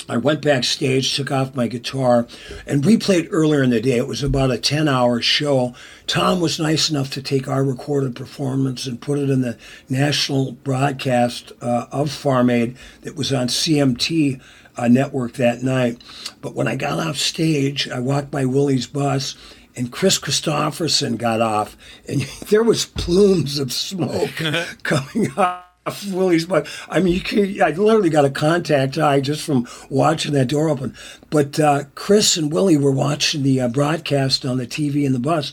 I 0.07 0.19
went 0.19 0.43
backstage, 0.43 1.17
took 1.17 1.31
off 1.31 1.55
my 1.55 1.67
guitar, 1.67 2.27
and 2.67 2.85
we 2.85 2.99
played 2.99 3.29
earlier 3.31 3.63
in 3.63 3.71
the 3.71 3.81
day. 3.81 3.97
It 3.97 4.07
was 4.07 4.23
about 4.23 4.51
a 4.51 4.59
10 4.59 4.87
hour 4.87 5.23
show. 5.23 5.75
Tom 6.07 6.43
was 6.43 6.61
nice 6.61 6.91
enough 6.91 7.09
to 7.13 7.23
take 7.23 7.49
our 7.49 7.65
recorded 7.65 8.15
performance 8.15 8.85
and 8.85 9.01
put 9.01 9.19
it 9.19 9.31
in 9.31 9.41
the 9.41 9.57
national 9.89 10.53
broadcast 10.53 11.53
uh, 11.63 11.87
of 11.91 12.11
Farm 12.11 12.51
Aid 12.51 12.77
that 13.01 13.17
was 13.17 13.33
on 13.33 13.47
CMT 13.47 14.43
uh, 14.77 14.89
network 14.89 15.35
that 15.35 15.63
night. 15.63 16.03
But 16.43 16.55
when 16.55 16.69
I 16.69 16.77
got 16.77 16.99
off 16.99 17.17
stage, 17.17 17.89
I 17.89 18.01
walked 18.01 18.31
by 18.31 18.45
Willie's 18.45 18.87
bus 18.87 19.37
and 19.77 19.93
Kris 19.93 20.19
Kristofferson 20.19 21.17
got 21.19 21.41
off, 21.41 21.77
and 22.09 22.21
there 22.49 22.63
was 22.63 22.87
plumes 22.87 23.59
of 23.59 23.73
smoke 23.73 24.31
coming 24.83 25.31
off 25.37 25.65
Willie's 26.11 26.47
butt. 26.47 26.69
I 26.89 27.01
mean, 27.01 27.15
you 27.15 27.21
can, 27.21 27.63
I 27.63 27.71
literally 27.71 28.11
got 28.11 28.25
a 28.25 28.31
contact 28.31 28.99
eye 28.99 29.21
just 29.21 29.45
from 29.45 29.67
watching 29.91 30.33
that 30.33 30.49
door 30.49 30.69
open. 30.69 30.97
But 31.31 31.59
uh, 31.59 31.85
Kris 31.95 32.37
and 32.37 32.53
Willie 32.53 32.77
were 32.77 32.93
watching 32.93 33.43
the 33.43 33.61
uh, 33.61 33.69
broadcast 33.69 34.45
on 34.45 34.59
the 34.59 34.67
TV 34.67 35.05
in 35.05 35.13
the 35.13 35.19
bus, 35.19 35.53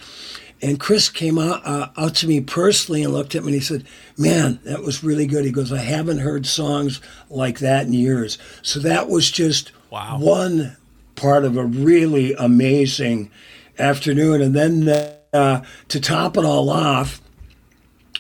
and 0.61 0.79
Kris 0.79 1.09
came 1.09 1.39
out, 1.39 1.65
uh, 1.65 1.89
out 1.97 2.15
to 2.15 2.27
me 2.27 2.41
personally 2.41 3.03
and 3.03 3.13
looked 3.13 3.33
at 3.33 3.43
me 3.43 3.53
and 3.53 3.55
he 3.55 3.65
said, 3.65 3.85
"Man, 4.17 4.59
that 4.65 4.83
was 4.83 5.03
really 5.03 5.25
good." 5.25 5.45
He 5.45 5.51
goes, 5.51 5.71
"I 5.71 5.79
haven't 5.79 6.19
heard 6.19 6.45
songs 6.45 7.01
like 7.29 7.59
that 7.59 7.85
in 7.85 7.93
years." 7.93 8.37
So 8.61 8.79
that 8.81 9.09
was 9.09 9.31
just 9.31 9.71
wow. 9.89 10.19
one 10.19 10.75
part 11.15 11.43
of 11.43 11.57
a 11.57 11.65
really 11.65 12.33
amazing 12.33 13.31
afternoon, 13.79 14.41
and 14.41 14.55
then 14.55 14.89
uh, 15.33 15.63
to 15.87 15.99
top 15.99 16.37
it 16.37 16.45
all 16.45 16.69
off 16.69 17.21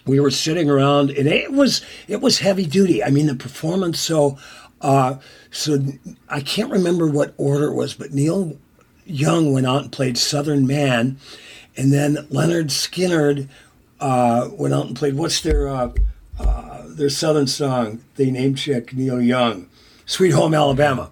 we 0.05 0.19
were 0.19 0.31
sitting 0.31 0.69
around 0.69 1.11
and 1.11 1.27
it 1.27 1.51
was 1.51 1.85
it 2.07 2.19
was 2.19 2.39
heavy 2.39 2.65
duty. 2.65 3.03
I 3.03 3.11
mean 3.11 3.27
the 3.27 3.35
performance 3.35 3.99
so 3.99 4.37
uh, 4.81 5.17
so 5.51 5.77
i 6.29 6.39
can't 6.39 6.71
remember 6.71 7.05
what 7.05 7.33
order 7.37 7.65
it 7.65 7.75
was 7.75 7.93
but 7.93 8.13
neil 8.13 8.57
young 9.09 9.51
went 9.51 9.67
out 9.67 9.83
and 9.83 9.91
played 9.91 10.17
southern 10.17 10.67
man. 10.67 11.17
And 11.75 11.91
then 11.91 12.15
Lynyrd 12.29 12.67
Skynyrd 12.67 13.49
uh, 13.99 14.49
went 14.51 14.73
out 14.73 14.87
and 14.87 14.95
played 14.95 15.15
what's 15.15 15.41
their 15.41 15.67
uh, 15.67 15.91
uh 16.39 16.83
their 16.87 17.09
southern 17.09 17.47
song? 17.47 18.01
They 18.15 18.31
named 18.31 18.57
check 18.57 18.93
neil 18.93 19.21
young 19.21 19.67
sweet 20.05 20.31
home 20.31 20.53
alabama. 20.53 21.11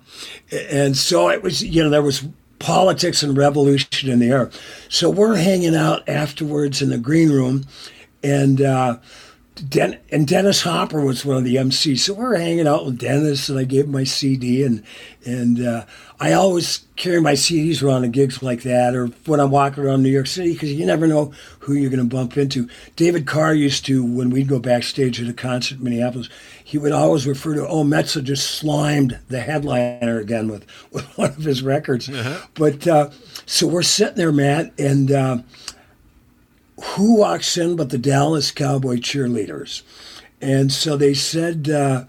And 0.51 0.95
so 0.97 1.29
it 1.29 1.41
was 1.41 1.63
you 1.63 1.83
know 1.83 1.89
there 1.89 2.01
was 2.01 2.25
politics 2.59 3.23
and 3.23 3.37
revolution 3.37 4.09
in 4.09 4.19
the 4.19 4.29
air 4.29 4.49
so 4.89 5.09
we're 5.09 5.35
hanging 5.35 5.75
out 5.75 6.07
afterwards 6.07 6.81
in 6.81 6.89
the 6.89 6.97
green 6.97 7.29
room 7.29 7.63
and 8.23 8.61
uh, 8.61 8.97
Den- 9.69 9.99
and 10.11 10.27
Dennis 10.27 10.61
Hopper 10.61 11.01
was 11.01 11.25
one 11.25 11.37
of 11.37 11.43
the 11.43 11.55
MCs. 11.55 11.99
So 11.99 12.13
we're 12.13 12.37
hanging 12.37 12.67
out 12.67 12.85
with 12.85 12.99
Dennis, 12.99 13.49
and 13.49 13.57
I 13.57 13.63
gave 13.63 13.85
him 13.85 13.91
my 13.91 14.03
CD, 14.03 14.63
and 14.63 14.83
and 15.25 15.65
uh, 15.65 15.85
I 16.19 16.33
always 16.33 16.85
carry 16.95 17.19
my 17.21 17.33
CDs 17.33 17.81
around 17.81 18.03
in 18.03 18.11
gigs 18.11 18.43
like 18.43 18.63
that, 18.63 18.95
or 18.95 19.07
when 19.25 19.39
I'm 19.39 19.51
walking 19.51 19.83
around 19.83 20.03
New 20.03 20.09
York 20.09 20.27
City, 20.27 20.53
because 20.53 20.73
you 20.73 20.85
never 20.85 21.07
know 21.07 21.33
who 21.59 21.73
you're 21.73 21.89
going 21.89 22.07
to 22.07 22.15
bump 22.15 22.37
into. 22.37 22.69
David 22.95 23.25
Carr 23.25 23.53
used 23.53 23.85
to, 23.87 24.03
when 24.05 24.29
we'd 24.29 24.47
go 24.47 24.59
backstage 24.59 25.21
at 25.21 25.27
a 25.29 25.33
concert 25.33 25.79
in 25.79 25.83
Minneapolis, 25.83 26.29
he 26.67 26.77
would 26.77 26.91
always 26.91 27.25
refer 27.25 27.53
to, 27.53 27.65
"Oh, 27.65 27.85
Metsa 27.85 28.21
just 28.21 28.51
slimed 28.51 29.17
the 29.29 29.39
headliner 29.39 30.19
again 30.19 30.49
with 30.49 30.65
with 30.91 31.05
one 31.17 31.29
of 31.29 31.37
his 31.37 31.63
records." 31.63 32.09
Uh-huh. 32.09 32.45
But 32.55 32.85
uh, 32.85 33.09
so 33.45 33.67
we're 33.67 33.83
sitting 33.83 34.15
there, 34.15 34.33
Matt, 34.33 34.77
and 34.77 35.09
uh, 35.09 35.37
who 36.83 37.19
walks 37.19 37.55
in 37.55 37.77
but 37.77 37.89
the 37.89 37.97
Dallas 37.97 38.51
Cowboy 38.51 38.97
cheerleaders? 38.97 39.83
And 40.41 40.69
so 40.69 40.97
they 40.97 41.13
said 41.13 41.69
uh, 41.69 42.03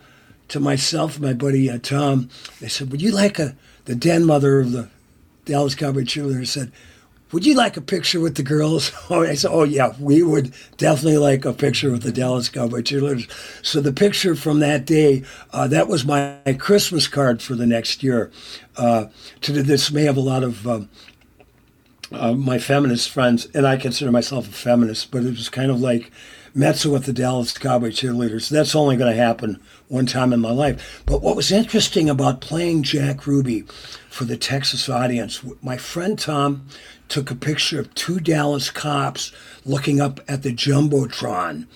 to 0.48 0.58
myself 0.58 1.14
and 1.14 1.24
my 1.24 1.34
buddy 1.34 1.70
uh, 1.70 1.78
Tom, 1.78 2.28
they 2.60 2.66
said, 2.66 2.90
Would 2.90 3.00
you 3.00 3.12
like 3.12 3.38
a, 3.38 3.54
the 3.84 3.94
den 3.94 4.24
mother 4.24 4.58
of 4.58 4.72
the 4.72 4.88
Dallas 5.44 5.76
Cowboy 5.76 6.02
cheerleaders 6.02 6.48
said, 6.48 6.72
Would 7.32 7.44
you 7.44 7.54
like 7.54 7.76
a 7.76 7.82
picture 7.82 8.20
with 8.20 8.36
the 8.36 8.42
girls? 8.42 8.92
Oh, 9.10 9.22
I 9.22 9.34
said, 9.34 9.50
Oh, 9.50 9.64
yeah, 9.64 9.94
we 9.98 10.22
would 10.22 10.52
definitely 10.76 11.18
like 11.18 11.44
a 11.44 11.52
picture 11.52 11.90
with 11.90 12.02
the 12.02 12.12
Dallas 12.12 12.48
Cowboy 12.48 12.82
cheerleaders. 12.82 13.30
So 13.64 13.80
the 13.80 13.92
picture 13.92 14.34
from 14.34 14.60
that 14.60 14.84
day, 14.84 15.24
uh, 15.50 15.66
that 15.68 15.88
was 15.88 16.04
my 16.04 16.38
Christmas 16.58 17.08
card 17.08 17.40
for 17.40 17.54
the 17.54 17.66
next 17.66 18.02
year. 18.02 18.30
Uh, 18.76 19.06
to 19.40 19.52
the 19.52 19.62
dismay 19.62 20.06
of 20.06 20.16
a 20.16 20.20
lot 20.20 20.42
of 20.42 20.66
um, 20.66 20.88
uh, 22.12 22.32
my 22.32 22.58
feminist 22.58 23.10
friends, 23.10 23.46
and 23.54 23.66
I 23.66 23.76
consider 23.76 24.10
myself 24.10 24.48
a 24.48 24.52
feminist, 24.52 25.10
but 25.10 25.24
it 25.24 25.30
was 25.30 25.48
kind 25.48 25.70
of 25.70 25.80
like 25.80 26.10
Metsa 26.56 26.90
with 26.90 27.04
the 27.04 27.12
Dallas 27.12 27.56
Cowboy 27.56 27.90
cheerleaders. 27.90 28.48
That's 28.48 28.74
only 28.74 28.96
going 28.96 29.14
to 29.14 29.22
happen 29.22 29.60
one 29.88 30.06
time 30.06 30.32
in 30.32 30.40
my 30.40 30.50
life. 30.50 31.02
But 31.06 31.22
what 31.22 31.36
was 31.36 31.52
interesting 31.52 32.08
about 32.08 32.40
playing 32.40 32.82
Jack 32.82 33.26
Ruby 33.26 33.64
for 34.08 34.24
the 34.24 34.36
Texas 34.36 34.88
audience, 34.88 35.42
my 35.62 35.76
friend 35.76 36.18
Tom 36.18 36.66
took 37.08 37.30
a 37.30 37.34
picture 37.34 37.80
of 37.80 37.94
two 37.94 38.20
Dallas 38.20 38.70
cops 38.70 39.32
looking 39.64 40.00
up 40.00 40.20
at 40.28 40.42
the 40.42 40.52
Jumbotron 40.52 41.66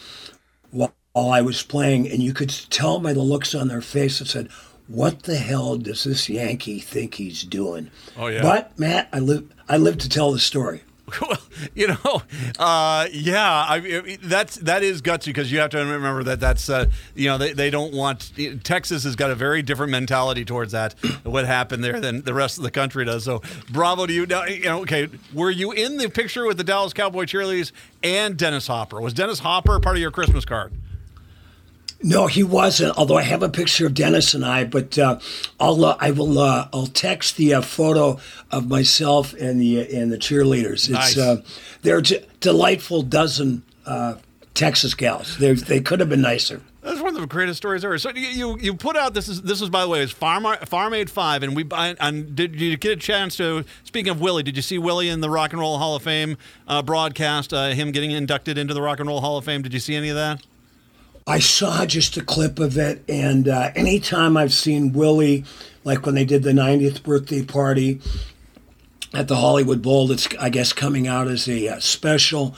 while 0.71 0.95
I 1.15 1.43
was 1.43 1.63
playing, 1.63 2.11
and 2.11 2.23
you 2.23 2.33
could 2.33 2.51
tell 2.71 2.99
by 3.01 3.13
the 3.13 3.21
looks 3.21 3.55
on 3.55 3.69
their 3.69 3.81
face 3.81 4.19
that 4.19 4.29
said, 4.29 4.49
what 4.89 5.23
the 5.23 5.37
hell 5.37 5.77
does 5.77 6.05
this 6.05 6.29
Yankee 6.29 6.81
think 6.81 7.15
he's 7.15 7.43
doing? 7.43 7.91
Oh 8.17 8.27
yeah. 8.27 8.43
But 8.43 8.79
Matt, 8.79 9.09
I 9.13 9.21
live 9.21 9.51
I 9.69 9.77
live 9.77 9.99
to 9.99 10.09
tell 10.09 10.33
the 10.33 10.39
story. 10.39 10.83
Well, 11.21 11.39
you 11.75 11.89
know, 11.89 12.23
uh, 12.59 13.07
yeah, 13.13 13.51
I, 13.69 14.19
that's 14.23 14.57
that 14.57 14.83
is 14.83 15.03
gutsy 15.03 15.27
because 15.27 15.53
you 15.53 15.59
have 15.61 15.71
to 15.71 15.79
remember 15.79 16.25
that 16.25 16.41
that's 16.41 16.69
uh, 16.69 16.87
you 17.15 17.29
know 17.29 17.39
they, 17.39 17.53
they 17.53 17.71
don't 17.71 17.95
want 17.95 18.33
Texas 18.65 19.05
has 19.05 19.15
got 19.15 19.31
a 19.31 19.35
very 19.35 19.63
different 19.63 19.93
mentality 19.93 20.45
towards 20.45 20.73
that 20.73 20.95
what 21.23 21.45
happened 21.47 21.85
there 21.85 22.01
than 22.01 22.23
the 22.23 22.35
rest 22.35 22.59
of 22.59 22.65
the 22.65 22.71
country 22.71 23.05
does. 23.05 23.25
So 23.25 23.43
bravo 23.71 24.07
to 24.07 24.13
you. 24.13 24.27
Now, 24.27 24.45
you 24.45 24.65
know, 24.65 24.81
okay, 24.81 25.09
were 25.33 25.51
you 25.51 25.73
in 25.73 25.99
the 25.99 26.09
picture 26.09 26.47
with 26.47 26.57
the 26.57 26.65
Dallas 26.65 26.93
Cowboy 26.93 27.25
cheerleaders 27.25 27.73
and 28.03 28.37
Dennis 28.37 28.67
Hopper? 28.67 29.01
Was 29.01 29.15
Dennis 29.15 29.39
Hopper 29.39 29.79
part 29.81 29.97
of 29.97 30.01
your 30.01 30.11
Christmas 30.11 30.45
card? 30.45 30.73
No, 32.03 32.27
he 32.27 32.43
wasn't. 32.43 32.97
Although 32.99 33.17
I 33.17 33.23
have 33.23 33.43
a 33.43 33.49
picture 33.49 33.87
of 33.87 33.95
Dennis 33.95 34.35
and 34.35 34.45
I, 34.45 34.65
but 34.65 34.99
uh, 34.99 35.21
I'll 35.61 35.85
uh, 35.85 35.97
I 36.01 36.11
will 36.11 36.39
uh, 36.39 36.69
I'll 36.73 36.87
text 36.87 37.37
the 37.37 37.55
uh, 37.55 37.63
photo 37.63 38.19
of 38.51 38.69
myself 38.69 39.33
and 39.35 39.61
the 39.61 39.81
uh, 39.81 40.01
and 40.01 40.13
the 40.13 40.19
cheerleaders. 40.19 40.73
It's 40.73 40.91
nice. 40.91 41.19
Uh, 41.19 41.43
they're 41.83 41.99
a 41.99 42.03
delightful 42.41 43.03
dozen 43.03 43.63
Texas 44.55 44.95
gals. 44.95 45.39
They 45.39 45.53
they 45.55 45.81
could 45.81 46.01
have 46.01 46.09
been 46.09 46.23
nicer. 46.23 46.61
That's 46.83 46.99
one 46.99 47.15
of 47.15 47.21
the 47.21 47.29
greatest 47.29 47.59
stories 47.59 47.85
ever. 47.85 47.97
So 47.99 48.11
you 48.11 48.59
you 48.59 48.75
put 48.75 48.97
out 48.97 49.15
this 49.15 49.29
is 49.29 49.43
this 49.43 49.63
is 49.63 49.71
by 49.71 49.83
the 49.83 49.89
way 49.89 50.03
is 50.03 50.11
Farm 50.11 50.45
Farm 50.67 50.95
Aid 50.95 51.09
Five, 51.09 51.45
and 51.45 51.55
we 51.55 51.65
and 51.71 52.35
did 52.35 52.61
you 52.61 52.77
get 52.77 52.93
a 52.93 52.97
chance 52.97 53.37
to? 53.37 53.65
Speaking 53.85 54.11
of 54.11 54.21
Willie, 54.21 54.43
did 54.43 54.57
you 54.57 54.63
see 54.63 54.79
Willie 54.79 55.09
in 55.09 55.21
the 55.21 55.31
Rock 55.31 55.53
and 55.53 55.61
Roll 55.61 55.79
Hall 55.79 55.95
of 55.95 56.03
Fame 56.03 56.37
broadcast? 56.85 57.53
him 57.53 57.93
getting 57.93 58.11
inducted 58.11 58.59
into 58.59 58.75
the 58.75 58.83
Rock 58.83 58.99
and 58.99 59.09
Roll 59.09 59.21
Hall 59.21 59.39
of 59.39 59.45
Fame. 59.45 59.63
Did 59.63 59.73
you 59.73 59.79
see 59.81 59.95
any 59.95 60.09
of 60.09 60.17
that? 60.17 60.43
I 61.27 61.39
saw 61.39 61.87
just 61.87 62.17
a 62.17 62.25
clip 62.25 62.59
of 62.59 62.77
it, 62.77 63.05
and 63.09 63.49
uh, 63.49 63.71
anytime 63.77 64.37
I've 64.37 64.53
seen 64.53 64.93
Willie, 64.93 65.45
like 65.85 66.05
when 66.05 66.15
they 66.15 66.25
did 66.25 66.43
the 66.43 66.53
90th 66.53 67.03
birthday 67.03 67.45
party 67.45 68.01
at 69.15 69.29
the 69.29 69.37
Hollywood 69.37 69.83
Bowl, 69.83 70.09
that's 70.09 70.29
I 70.41 70.49
guess 70.49 70.73
coming 70.73 71.07
out 71.07 71.29
as 71.29 71.49
a 71.49 71.69
uh, 71.69 71.81
special. 71.81 72.57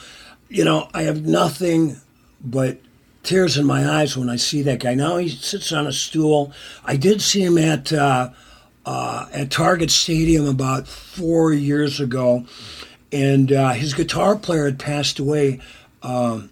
You 0.49 0.65
know, 0.65 0.89
I 0.95 1.03
have 1.03 1.27
nothing 1.27 2.01
but 2.43 2.79
tears 3.23 3.57
in 3.59 3.67
my 3.67 3.87
eyes 3.87 4.17
when 4.17 4.31
I 4.31 4.37
see 4.37 4.63
that 4.63 4.81
guy. 4.81 4.95
Now 4.95 5.19
he 5.19 5.29
sits 5.29 5.73
on 5.73 5.87
a 5.87 5.93
stool. 5.93 6.53
I 6.85 6.97
did 6.97 7.21
see 7.21 7.43
him 7.43 7.59
at 7.59 7.93
uh, 7.93 8.31
uh 8.87 9.27
at 9.33 9.51
Target 9.51 9.91
Stadium 9.91 10.47
about 10.47 10.89
four 10.89 11.53
years 11.53 12.01
ago, 12.01 12.47
and 13.13 13.53
uh, 13.53 13.73
his 13.73 13.93
guitar 13.93 14.37
player 14.37 14.65
had 14.65 14.79
passed 14.79 15.19
away. 15.19 15.61
Um, 16.03 16.51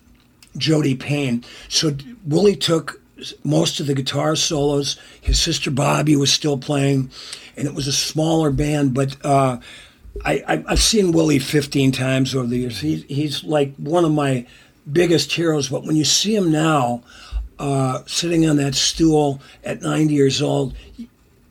Jody 0.56 0.94
Payne. 0.94 1.44
So 1.68 1.96
Willie 2.26 2.56
took 2.56 3.00
most 3.44 3.80
of 3.80 3.86
the 3.86 3.94
guitar 3.94 4.36
solos. 4.36 4.98
His 5.20 5.40
sister 5.40 5.70
Bobbie 5.70 6.16
was 6.16 6.32
still 6.32 6.58
playing, 6.58 7.10
and 7.56 7.66
it 7.66 7.74
was 7.74 7.86
a 7.86 7.92
smaller 7.92 8.50
band. 8.50 8.94
But 8.94 9.16
uh, 9.24 9.58
I, 10.24 10.64
have 10.68 10.82
seen 10.82 11.12
Willie 11.12 11.38
15 11.38 11.92
times 11.92 12.34
over 12.34 12.46
the 12.46 12.58
years. 12.58 12.80
He, 12.80 12.96
he's 13.08 13.44
like 13.44 13.74
one 13.76 14.04
of 14.04 14.12
my 14.12 14.46
biggest 14.90 15.32
heroes. 15.32 15.68
But 15.68 15.84
when 15.84 15.96
you 15.96 16.04
see 16.04 16.34
him 16.34 16.50
now, 16.50 17.02
uh, 17.58 18.02
sitting 18.06 18.48
on 18.48 18.56
that 18.56 18.74
stool 18.74 19.40
at 19.64 19.82
90 19.82 20.12
years 20.12 20.42
old, 20.42 20.74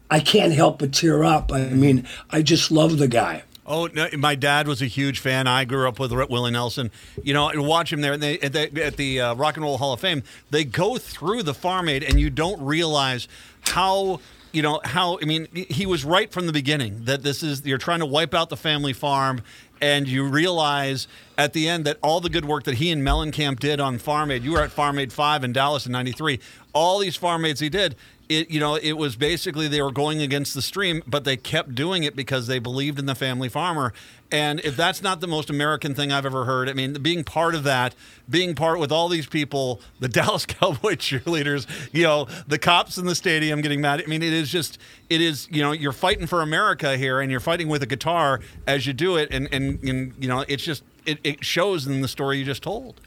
I 0.10 0.20
can't 0.20 0.52
help 0.52 0.80
but 0.80 0.94
tear 0.94 1.24
up. 1.24 1.52
I 1.54 1.70
mean, 1.70 2.06
I 2.30 2.42
just 2.42 2.70
love 2.72 2.98
the 2.98 3.08
guy. 3.08 3.44
Oh, 3.72 3.88
no, 3.88 4.10
my 4.18 4.36
dad 4.36 4.68
was 4.68 4.82
a 4.82 4.86
huge 4.86 5.20
fan. 5.20 5.48
I 5.48 5.64
grew 5.64 5.88
up 5.88 5.98
with 5.98 6.12
Willie 6.12 6.52
Nelson. 6.52 6.92
You 7.24 7.34
know, 7.34 7.48
and 7.48 7.66
watch 7.66 7.94
him 7.94 8.02
there. 8.02 8.18
They, 8.18 8.38
at 8.40 8.52
the, 8.52 8.84
at 8.84 8.98
the 8.98 9.22
uh, 9.22 9.36
Rock 9.36 9.56
and 9.56 9.64
Roll 9.64 9.78
Hall 9.78 9.94
of 9.94 10.02
Fame, 10.02 10.24
they 10.50 10.66
go 10.66 10.98
through 10.98 11.44
the 11.44 11.54
Farm 11.54 11.88
Aid, 11.88 12.04
and 12.04 12.20
you 12.20 12.30
don't 12.30 12.62
realize 12.62 13.30
how 13.62 14.20
you 14.52 14.62
know 14.62 14.82
how 14.84 15.18
I 15.22 15.26
mean 15.26 15.48
he 15.54 15.86
was 15.86 16.04
right 16.04 16.30
from 16.30 16.46
the 16.46 16.52
beginning 16.52 17.06
that 17.06 17.24
this 17.24 17.42
is 17.42 17.66
you're 17.66 17.78
trying 17.78 18.00
to 18.00 18.06
wipe 18.06 18.34
out 18.34 18.50
the 18.50 18.58
family 18.58 18.92
farm 18.92 19.42
and 19.82 20.08
you 20.08 20.26
realize 20.26 21.08
at 21.38 21.54
the 21.54 21.70
end 21.70 21.86
that 21.86 21.98
all 22.04 22.20
the 22.20 22.30
good 22.30 22.46
work 22.46 22.66
that 22.66 22.76
he 22.76 22.92
and 22.92 23.02
Mellencamp 23.02 23.60
did 23.60 23.80
on 23.80 23.98
Farm 23.98 24.30
Aid, 24.30 24.44
you 24.44 24.52
were 24.52 24.62
at 24.62 24.72
Farm 24.72 25.00
Aid 25.00 25.12
5 25.12 25.44
in 25.44 25.54
Dallas 25.54 25.86
in 25.88 25.92
93, 25.92 26.40
all 26.74 27.00
these 27.00 27.16
Farm 27.16 27.44
Aids 27.46 27.60
he 27.60 27.70
did, 27.70 27.96
it 28.32 28.50
you 28.50 28.60
know 28.60 28.76
it 28.76 28.94
was 28.94 29.16
basically 29.16 29.68
they 29.68 29.82
were 29.82 29.92
going 29.92 30.22
against 30.22 30.54
the 30.54 30.62
stream 30.62 31.04
but 31.06 31.24
they 31.24 31.38
kept 31.38 31.76
doing 31.76 32.04
it 32.04 32.16
because 32.16 32.48
they 32.48 32.60
believed 32.60 33.00
in 33.00 33.06
the 33.06 33.16
family 33.16 33.50
farmer. 33.50 33.94
And 34.34 34.62
if 34.62 34.78
that's 34.78 35.02
not 35.02 35.20
the 35.20 35.28
most 35.28 35.50
american 35.50 35.94
thing 35.94 36.14
i've 36.14 36.26
ever 36.26 36.46
heard 36.46 36.70
i 36.70 36.74
mean 36.74 36.94
being 36.94 37.26
part 37.26 37.54
of 37.54 37.64
that 37.64 37.94
being 38.30 38.56
part 38.56 38.80
with 38.80 38.90
all 38.90 39.10
these 39.10 39.26
people 39.26 39.82
the 40.00 40.08
dallas 40.18 40.46
cowboy 40.46 40.96
cheerleaders 40.96 41.68
you 41.92 42.04
know 42.04 42.28
the 42.48 42.58
cops 42.58 42.98
in 42.98 43.06
the 43.06 43.16
stadium 43.16 43.60
getting 43.60 43.82
mad. 43.82 44.02
I 44.02 44.08
mean 44.08 44.24
it 44.24 44.32
is 44.32 44.50
just 44.50 44.78
it 45.10 45.20
is 45.20 45.50
you 45.52 45.62
know 45.62 45.74
you're 45.74 45.92
fighting 45.92 46.28
for 46.28 46.42
america 46.42 46.96
here 46.96 47.20
and 47.20 47.30
you're 47.30 47.42
fighting 47.42 47.68
with 47.68 47.84
a 47.84 47.86
guitar 47.86 48.40
as 48.66 48.88
you 48.88 48.94
do 48.94 49.18
it. 49.18 49.30
And 49.32 49.50
and, 49.52 49.84
and 49.84 50.14
you 50.20 50.28
know 50.28 50.46
it's 50.48 50.64
just 50.64 50.84
it, 51.06 51.20
it 51.24 51.44
shows 51.44 51.88
in 51.88 52.02
the 52.02 52.08
story 52.08 52.38
you 52.38 52.46
just 52.46 52.64
told 52.64 53.02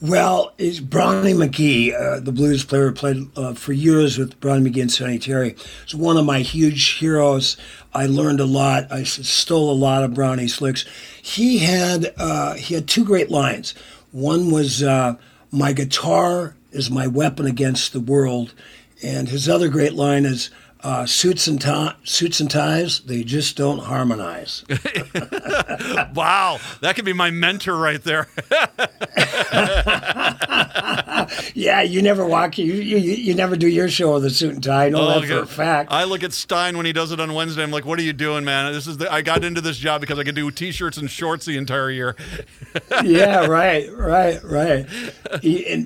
well, 0.00 0.52
it's 0.58 0.80
Brownie 0.80 1.34
McGhee, 1.34 1.94
uh, 1.94 2.20
the 2.20 2.32
blues 2.32 2.64
player, 2.64 2.92
played 2.92 3.28
uh, 3.36 3.54
for 3.54 3.72
years 3.72 4.18
with 4.18 4.38
Brownie 4.40 4.70
McGhee 4.70 4.82
and 4.82 4.92
Sonny 4.92 5.18
Terry. 5.18 5.56
It's 5.82 5.94
one 5.94 6.16
of 6.16 6.24
my 6.24 6.40
huge 6.40 6.98
heroes. 6.98 7.56
I 7.92 8.06
learned 8.06 8.40
a 8.40 8.46
lot. 8.46 8.90
I 8.90 9.02
stole 9.02 9.70
a 9.70 9.74
lot 9.74 10.02
of 10.02 10.14
Brownie's 10.14 10.60
licks. 10.60 10.84
He 11.20 11.58
had 11.58 12.12
uh, 12.16 12.54
he 12.54 12.74
had 12.74 12.88
two 12.88 13.04
great 13.04 13.30
lines. 13.30 13.74
One 14.12 14.50
was 14.50 14.82
uh, 14.82 15.16
"My 15.50 15.72
guitar 15.72 16.54
is 16.72 16.90
my 16.90 17.06
weapon 17.06 17.46
against 17.46 17.92
the 17.92 18.00
world," 18.00 18.54
and 19.02 19.28
his 19.28 19.48
other 19.48 19.68
great 19.68 19.94
line 19.94 20.24
is 20.24 20.50
uh, 20.82 21.06
suits 21.06 21.46
and 21.46 21.60
tie, 21.60 21.94
suits 22.04 22.40
and 22.40 22.50
ties, 22.50 23.00
they 23.00 23.22
just 23.22 23.56
don't 23.56 23.80
harmonize. 23.80 24.64
wow, 26.14 26.58
that 26.80 26.94
could 26.96 27.04
be 27.04 27.12
my 27.12 27.30
mentor 27.30 27.76
right 27.76 28.02
there. 28.02 28.28
yeah, 31.54 31.82
you 31.82 32.02
never 32.02 32.24
walk. 32.24 32.58
You, 32.58 32.72
you 32.72 32.98
you 32.98 33.34
never 33.34 33.56
do 33.56 33.68
your 33.68 33.88
show 33.88 34.14
with 34.14 34.24
a 34.24 34.30
suit 34.30 34.54
and 34.54 34.64
tie. 34.64 34.86
I 34.86 34.88
know 34.88 35.02
oh, 35.02 35.20
that 35.20 35.28
for 35.28 35.38
a 35.40 35.46
fact. 35.46 35.92
I 35.92 36.04
look 36.04 36.22
at 36.22 36.32
Stein 36.32 36.76
when 36.76 36.86
he 36.86 36.92
does 36.92 37.12
it 37.12 37.20
on 37.20 37.34
Wednesday. 37.34 37.62
I'm 37.62 37.70
like, 37.70 37.84
what 37.84 37.98
are 37.98 38.02
you 38.02 38.12
doing, 38.12 38.44
man? 38.44 38.72
This 38.72 38.86
is 38.86 38.98
the, 38.98 39.12
I 39.12 39.22
got 39.22 39.44
into 39.44 39.60
this 39.60 39.76
job 39.76 40.00
because 40.00 40.18
I 40.18 40.24
can 40.24 40.34
do 40.34 40.50
t-shirts 40.50 40.96
and 40.96 41.10
shorts 41.10 41.44
the 41.44 41.56
entire 41.56 41.90
year. 41.90 42.16
yeah, 43.04 43.46
right, 43.46 43.90
right, 43.92 44.42
right. 44.42 44.86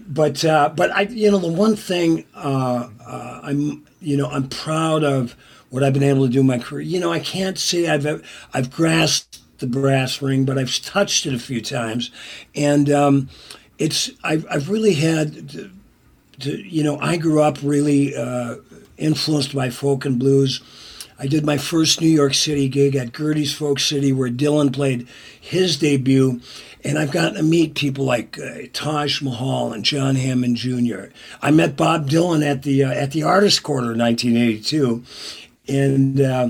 but 0.09 0.45
uh, 0.45 0.69
but 0.71 0.91
I, 0.93 1.03
you 1.03 1.31
know, 1.31 1.39
the 1.39 1.53
one 1.53 1.77
thing 1.77 2.25
uh, 2.35 2.89
uh, 3.05 3.41
I'm 3.43 3.85
you 4.05 4.17
know, 4.17 4.27
I'm 4.27 4.49
proud 4.49 5.05
of 5.05 5.37
what 5.71 5.83
I've 5.83 5.93
been 5.93 6.03
able 6.03 6.27
to 6.27 6.33
do 6.33 6.41
in 6.41 6.47
my 6.47 6.59
career. 6.59 6.83
You 6.83 7.01
know, 7.01 7.13
I 7.13 7.19
can't 7.19 7.59
say 7.59 7.89
I've 7.89 8.07
I've 8.53 8.71
grasped 8.71 9.41
the 9.59 9.67
brass 9.67 10.23
ring, 10.23 10.45
but 10.45 10.59
I've 10.59 10.83
touched 10.83 11.27
it 11.27 11.35
a 11.35 11.39
few 11.39 11.61
times, 11.61 12.11
and 12.55 12.91
um, 12.91 13.29
it's 13.79 14.11
I've 14.23 14.47
I've 14.51 14.69
really 14.69 14.95
had. 14.95 15.49
To, 15.51 15.71
to, 16.41 16.51
you 16.69 16.83
know, 16.83 16.99
I 16.99 17.17
grew 17.17 17.41
up 17.41 17.59
really 17.63 18.17
uh, 18.17 18.57
influenced 18.99 19.55
by 19.55 19.71
folk 19.71 20.05
and 20.05 20.19
blues. 20.19 20.61
I 21.19 21.29
did 21.29 21.47
my 21.47 21.59
first 21.59 22.01
New 22.01 22.09
York 22.09 22.35
City 22.35 22.69
gig 22.69 22.97
at 22.97 23.13
Gerde's 23.13 23.55
Folk 23.55 23.79
City, 23.79 24.13
where 24.13 24.31
Dylan 24.31 24.73
played 24.73 25.07
his 25.41 25.77
debut, 25.79 26.41
and 26.85 26.99
I've 26.99 27.11
gotten 27.11 27.35
to 27.35 27.43
meet 27.43 27.75
people 27.75 28.05
like 28.05 28.39
uh, 28.39 28.67
Taj 28.73 29.23
Mahal 29.23 29.73
and 29.73 29.85
John 29.85 30.17
Hammond 30.17 30.57
Jr. 30.57 31.07
I 31.41 31.51
met 31.51 31.77
Bob 31.77 32.09
Dylan 32.09 32.45
at 32.45 32.63
the 32.63 32.85
uh, 32.85 32.93
at 32.93 33.13
the 33.13 33.23
Artist 33.23 33.63
Quarter 33.63 33.93
in 33.93 33.99
1982, 33.99 35.03
and 35.67 36.21
uh, 36.21 36.49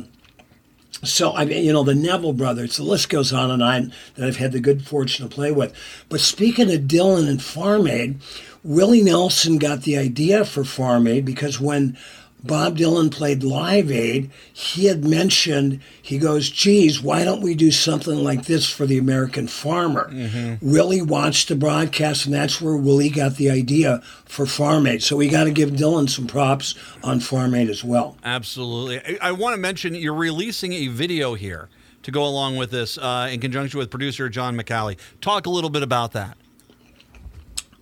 so 1.05 1.31
I 1.31 1.43
you 1.43 1.73
know 1.73 1.85
the 1.85 1.95
Neville 1.95 2.33
brothers. 2.33 2.77
The 2.77 2.83
list 2.83 3.09
goes 3.09 3.33
on 3.33 3.51
and 3.51 3.63
on 3.63 3.93
that 4.17 4.27
I've 4.27 4.37
had 4.37 4.53
the 4.53 4.61
good 4.61 4.87
fortune 4.87 5.29
to 5.29 5.35
play 5.35 5.53
with. 5.53 5.75
But 6.09 6.21
speaking 6.21 6.73
of 6.73 6.83
Dylan 6.83 7.29
and 7.29 7.41
Farm 7.41 7.87
Aid, 7.87 8.19
Willie 8.65 9.03
Nelson 9.03 9.59
got 9.59 9.83
the 9.83 9.97
idea 9.97 10.45
for 10.45 10.65
Farm 10.65 11.07
Aid 11.07 11.25
because 11.25 11.61
when 11.61 11.97
Bob 12.45 12.77
Dylan 12.77 13.11
played 13.11 13.43
Live 13.43 13.91
Aid, 13.91 14.31
he 14.53 14.85
had 14.85 15.03
mentioned, 15.03 15.81
he 16.03 16.19
goes, 16.19 16.51
geez, 16.51 17.01
why 17.01 17.25
don't 17.25 17.41
we 17.41 17.55
do 17.55 17.71
something 17.71 18.23
like 18.23 18.45
this 18.45 18.69
for 18.69 18.85
the 18.85 18.99
American 18.99 19.49
farmer? 19.49 20.11
Mm-hmm. 20.11 20.71
Willie 20.71 21.01
watched 21.01 21.49
the 21.49 21.57
broadcast, 21.57 22.27
and 22.27 22.35
that's 22.35 22.61
where 22.61 22.77
Willie 22.77 23.09
got 23.09 23.37
the 23.37 23.51
idea 23.51 24.03
for 24.27 24.45
Farm 24.45 24.87
Aid. 24.87 25.03
So 25.03 25.17
we 25.17 25.29
got 25.29 25.45
to 25.45 25.51
give 25.51 25.71
Dylan 25.71 26.09
some 26.09 26.27
props 26.27 26.75
on 27.03 27.21
Farm 27.21 27.55
Aid 27.55 27.71
as 27.71 27.83
well. 27.83 28.19
Absolutely. 28.23 29.01
I, 29.21 29.29
I 29.31 29.33
want 29.33 29.55
to 29.55 29.61
mention 29.61 29.95
you're 29.95 30.13
releasing 30.13 30.75
a 30.75 30.89
video 30.89 31.35
here 31.35 31.71
to 32.03 32.11
go 32.11 32.25
along 32.27 32.57
with 32.57 32.71
this 32.71 32.99
uh, 32.99 33.29
in 33.33 33.41
conjunction 33.41 33.79
with 33.79 33.91
producer 33.91 34.29
John 34.29 34.55
McCallie. 34.55 34.99
Talk 35.23 35.47
a 35.47 35.51
little 35.51 35.71
bit 35.71 35.83
about 35.83 36.13
that. 36.13 36.37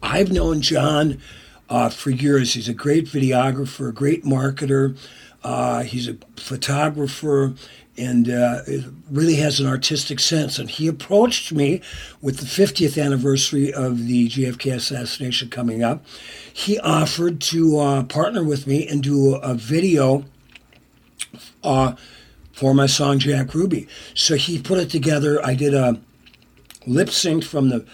I've 0.00 0.30
known 0.30 0.60
John 0.60 1.20
uh, 1.68 1.88
for 1.88 2.10
years. 2.10 2.54
He's 2.54 2.68
a 2.68 2.74
great 2.74 3.06
videographer, 3.06 3.88
a 3.88 3.92
great 3.92 4.24
marketer. 4.24 4.96
Uh, 5.42 5.82
he's 5.82 6.08
a 6.08 6.16
photographer 6.36 7.54
and 7.98 8.30
uh, 8.30 8.62
really 9.10 9.36
has 9.36 9.60
an 9.60 9.66
artistic 9.66 10.18
sense. 10.18 10.58
And 10.58 10.70
he 10.70 10.88
approached 10.88 11.52
me 11.52 11.82
with 12.22 12.38
the 12.38 12.46
50th 12.46 13.02
anniversary 13.02 13.72
of 13.72 14.06
the 14.06 14.28
JFK 14.28 14.74
assassination 14.74 15.50
coming 15.50 15.82
up. 15.82 16.04
He 16.52 16.78
offered 16.78 17.40
to 17.42 17.78
uh, 17.78 18.02
partner 18.04 18.42
with 18.42 18.66
me 18.66 18.88
and 18.88 19.02
do 19.02 19.34
a, 19.34 19.54
video 19.54 20.24
uh, 21.62 21.94
for 22.52 22.74
my 22.74 22.86
song 22.86 23.18
Jack 23.18 23.54
Ruby. 23.54 23.86
So 24.14 24.36
he 24.36 24.60
put 24.60 24.78
it 24.78 24.88
together. 24.88 25.44
I 25.44 25.54
did 25.54 25.74
a 25.74 26.00
lip 26.86 27.10
sync 27.10 27.44
from 27.44 27.68
the 27.68 27.86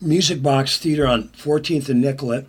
Music 0.00 0.42
Box 0.42 0.78
Theater 0.78 1.06
on 1.06 1.28
14th 1.30 1.88
and 1.88 2.02
Nicollet 2.02 2.46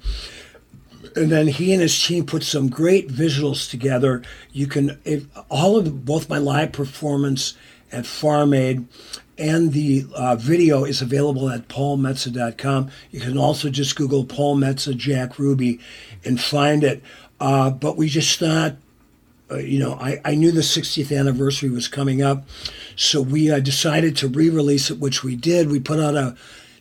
and 1.18 1.32
then 1.32 1.48
he 1.48 1.74
and 1.74 1.82
his 1.82 2.02
team 2.06 2.26
put 2.26 2.44
some 2.44 2.70
great 2.70 3.10
visuals 3.10 3.70
together. 3.70 4.22
You 4.52 4.68
can 4.68 5.00
if, 5.04 5.26
all 5.50 5.78
of 5.78 6.06
both 6.06 6.30
my 6.30 6.38
live 6.38 6.72
performance 6.72 7.56
at 7.92 8.06
Farm 8.06 8.54
Aid 8.54 8.88
and 9.38 9.74
the 9.74 10.06
uh, 10.16 10.36
video 10.36 10.84
is 10.84 11.02
available 11.02 11.50
at 11.50 11.68
paulmetsa.com. 11.68 12.90
You 13.12 13.20
can 13.20 13.38
also 13.38 13.70
just 13.70 13.96
Google 13.96 14.26
Paul 14.26 14.58
Metsa 14.58 14.96
Jack 14.96 15.38
Ruby 15.38 15.80
and 16.24 16.42
find 16.42 16.84
it. 16.84 17.04
Uh, 17.40 17.70
but 17.70 17.98
we 17.98 18.10
just 18.10 18.40
thought, 18.40 18.76
uh, 19.52 19.58
you 19.58 19.80
know, 19.80 19.94
I, 19.94 20.20
I 20.26 20.36
knew 20.36 20.52
the 20.52 20.62
60th 20.62 21.18
anniversary 21.18 21.70
was 21.70 21.88
coming 21.88 22.22
up, 22.22 22.46
so 22.96 23.22
we 23.22 23.52
uh, 23.52 23.60
decided 23.60 24.18
to 24.18 24.28
re-release 24.28 24.90
it, 24.90 25.00
which 25.00 25.24
we 25.24 25.36
did. 25.36 25.70
We 25.70 25.80
put 25.80 26.00
out 26.00 26.16
a 26.16 26.36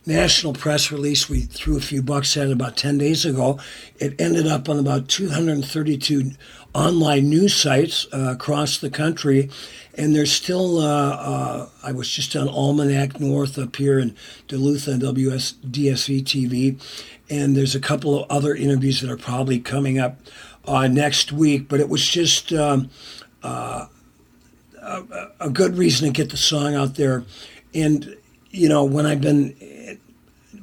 national 0.07 0.53
press 0.53 0.91
release 0.91 1.29
we 1.29 1.41
threw 1.41 1.77
a 1.77 1.81
few 1.81 2.01
bucks 2.01 2.37
at 2.37 2.47
it 2.47 2.53
about 2.53 2.77
10 2.77 2.97
days 2.97 3.25
ago. 3.25 3.59
It 3.99 4.19
ended 4.19 4.47
up 4.47 4.69
on 4.69 4.79
about 4.79 5.09
232 5.09 6.31
online 6.73 7.29
news 7.29 7.53
sites 7.53 8.07
uh, 8.13 8.31
across 8.31 8.77
the 8.77 8.89
country. 8.89 9.49
And 9.95 10.15
there's 10.15 10.31
still, 10.31 10.79
uh, 10.79 11.09
uh, 11.09 11.69
I 11.83 11.91
was 11.91 12.09
just 12.09 12.35
on 12.35 12.47
Almanac 12.47 13.19
North 13.19 13.59
up 13.59 13.75
here 13.75 13.99
in 13.99 14.15
Duluth 14.47 14.87
on 14.87 14.99
WSDSV 14.99 16.23
TV. 16.23 16.81
And 17.29 17.57
there's 17.57 17.75
a 17.75 17.79
couple 17.79 18.23
of 18.23 18.31
other 18.31 18.55
interviews 18.55 19.01
that 19.01 19.09
are 19.09 19.17
probably 19.17 19.59
coming 19.59 19.99
up 19.99 20.19
uh, 20.65 20.87
next 20.87 21.33
week. 21.33 21.67
But 21.67 21.81
it 21.81 21.89
was 21.89 22.07
just 22.07 22.53
um, 22.53 22.89
uh, 23.43 23.87
a, 24.81 25.03
a 25.41 25.49
good 25.49 25.77
reason 25.77 26.07
to 26.07 26.13
get 26.13 26.29
the 26.29 26.37
song 26.37 26.75
out 26.75 26.95
there. 26.95 27.25
And, 27.73 28.15
you 28.51 28.69
know, 28.69 28.83
when 28.83 29.05
I've 29.05 29.21
been 29.21 29.55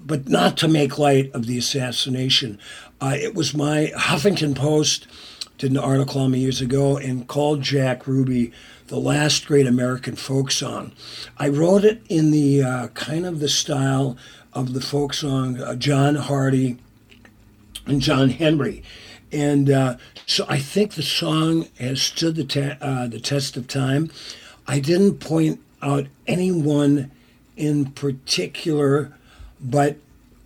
but 0.04 0.28
not 0.28 0.56
to 0.58 0.68
make 0.68 0.98
light 0.98 1.32
of 1.32 1.46
the 1.46 1.58
assassination. 1.58 2.58
Uh, 3.00 3.16
it 3.18 3.34
was 3.34 3.54
my 3.54 3.92
Huffington 3.96 4.54
Post 4.54 5.06
did 5.58 5.70
an 5.70 5.78
article 5.78 6.20
on 6.20 6.32
me 6.32 6.40
years 6.40 6.60
ago 6.60 6.96
and 6.96 7.26
called 7.26 7.62
Jack 7.62 8.06
Ruby 8.06 8.52
the 8.88 8.98
last 8.98 9.46
great 9.46 9.66
American 9.66 10.14
folk 10.16 10.50
song. 10.50 10.92
I 11.38 11.48
wrote 11.48 11.84
it 11.84 12.02
in 12.08 12.32
the 12.32 12.62
uh, 12.62 12.88
kind 12.88 13.24
of 13.24 13.40
the 13.40 13.48
style 13.48 14.16
of 14.52 14.74
the 14.74 14.80
folk 14.80 15.14
song 15.14 15.60
uh, 15.60 15.74
John 15.74 16.16
Hardy 16.16 16.78
and 17.86 18.00
John 18.00 18.30
Henry. 18.30 18.82
And 19.32 19.70
uh, 19.70 19.96
so 20.26 20.44
I 20.48 20.58
think 20.58 20.94
the 20.94 21.02
song 21.02 21.68
has 21.78 22.02
stood 22.02 22.36
the, 22.36 22.44
te- 22.44 22.76
uh, 22.80 23.06
the 23.06 23.20
test 23.20 23.56
of 23.56 23.66
time. 23.66 24.10
I 24.66 24.80
didn't 24.80 25.14
point 25.18 25.60
out 25.82 26.06
anyone 26.26 27.10
in 27.56 27.86
particular 27.86 29.12
but 29.60 29.96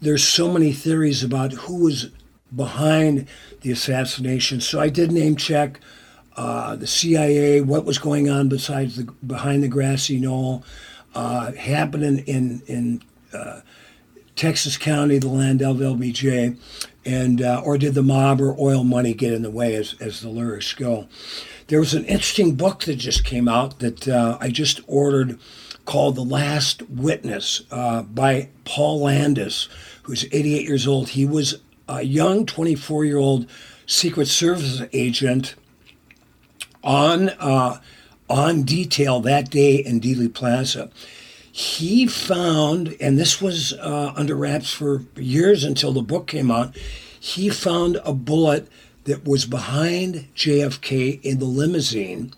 there's 0.00 0.26
so 0.26 0.52
many 0.52 0.72
theories 0.72 1.24
about 1.24 1.52
who 1.52 1.84
was 1.84 2.10
behind 2.54 3.26
the 3.62 3.70
assassination. 3.70 4.60
So 4.60 4.80
I 4.80 4.88
did 4.88 5.10
name 5.12 5.36
check 5.36 5.80
uh, 6.36 6.76
the 6.76 6.86
CIA, 6.86 7.60
what 7.60 7.84
was 7.84 7.98
going 7.98 8.30
on 8.30 8.48
besides 8.48 8.96
the 8.96 9.12
behind 9.26 9.62
the 9.64 9.68
grassy 9.68 10.20
knoll, 10.20 10.62
uh, 11.14 11.52
happening 11.52 12.18
in 12.20 12.62
in 12.66 13.02
uh, 13.32 13.60
Texas 14.36 14.76
County, 14.76 15.18
the 15.18 15.28
land 15.28 15.62
of 15.62 15.78
LBJ, 15.78 16.56
and 17.04 17.42
uh, 17.42 17.60
or 17.64 17.76
did 17.76 17.94
the 17.94 18.04
mob 18.04 18.40
or 18.40 18.54
oil 18.58 18.84
money 18.84 19.14
get 19.14 19.32
in 19.32 19.42
the 19.42 19.50
way, 19.50 19.74
as 19.74 19.96
as 20.00 20.20
the 20.20 20.28
lyrics 20.28 20.72
go. 20.74 21.08
There 21.66 21.80
was 21.80 21.92
an 21.92 22.04
interesting 22.04 22.54
book 22.54 22.84
that 22.84 22.96
just 22.96 23.24
came 23.24 23.48
out 23.48 23.80
that 23.80 24.06
uh, 24.06 24.38
I 24.40 24.50
just 24.50 24.80
ordered 24.86 25.40
called 25.88 26.16
The 26.16 26.22
Last 26.22 26.82
Witness 26.90 27.62
uh, 27.70 28.02
by 28.02 28.50
Paul 28.66 29.00
Landis, 29.04 29.70
who's 30.02 30.26
88 30.26 30.66
years 30.66 30.86
old. 30.86 31.08
He 31.08 31.24
was 31.24 31.62
a 31.88 32.02
young 32.02 32.44
24 32.44 33.06
year 33.06 33.16
old 33.16 33.48
Secret 33.86 34.28
Service 34.28 34.82
agent 34.92 35.54
on, 36.84 37.30
uh, 37.30 37.80
on 38.28 38.64
detail 38.64 39.20
that 39.20 39.48
day 39.48 39.76
in 39.76 39.98
Dealey 39.98 40.32
Plaza. 40.32 40.90
He 41.50 42.06
found, 42.06 42.94
and 43.00 43.18
this 43.18 43.40
was 43.40 43.72
uh, 43.72 44.12
under 44.14 44.36
wraps 44.36 44.70
for 44.70 45.04
years 45.16 45.64
until 45.64 45.94
the 45.94 46.02
book 46.02 46.26
came 46.26 46.50
out, 46.50 46.76
he 47.18 47.48
found 47.48 47.98
a 48.04 48.12
bullet 48.12 48.68
that 49.04 49.24
was 49.24 49.46
behind 49.46 50.28
JFK 50.36 51.22
in 51.22 51.38
the 51.38 51.46
limousine. 51.46 52.34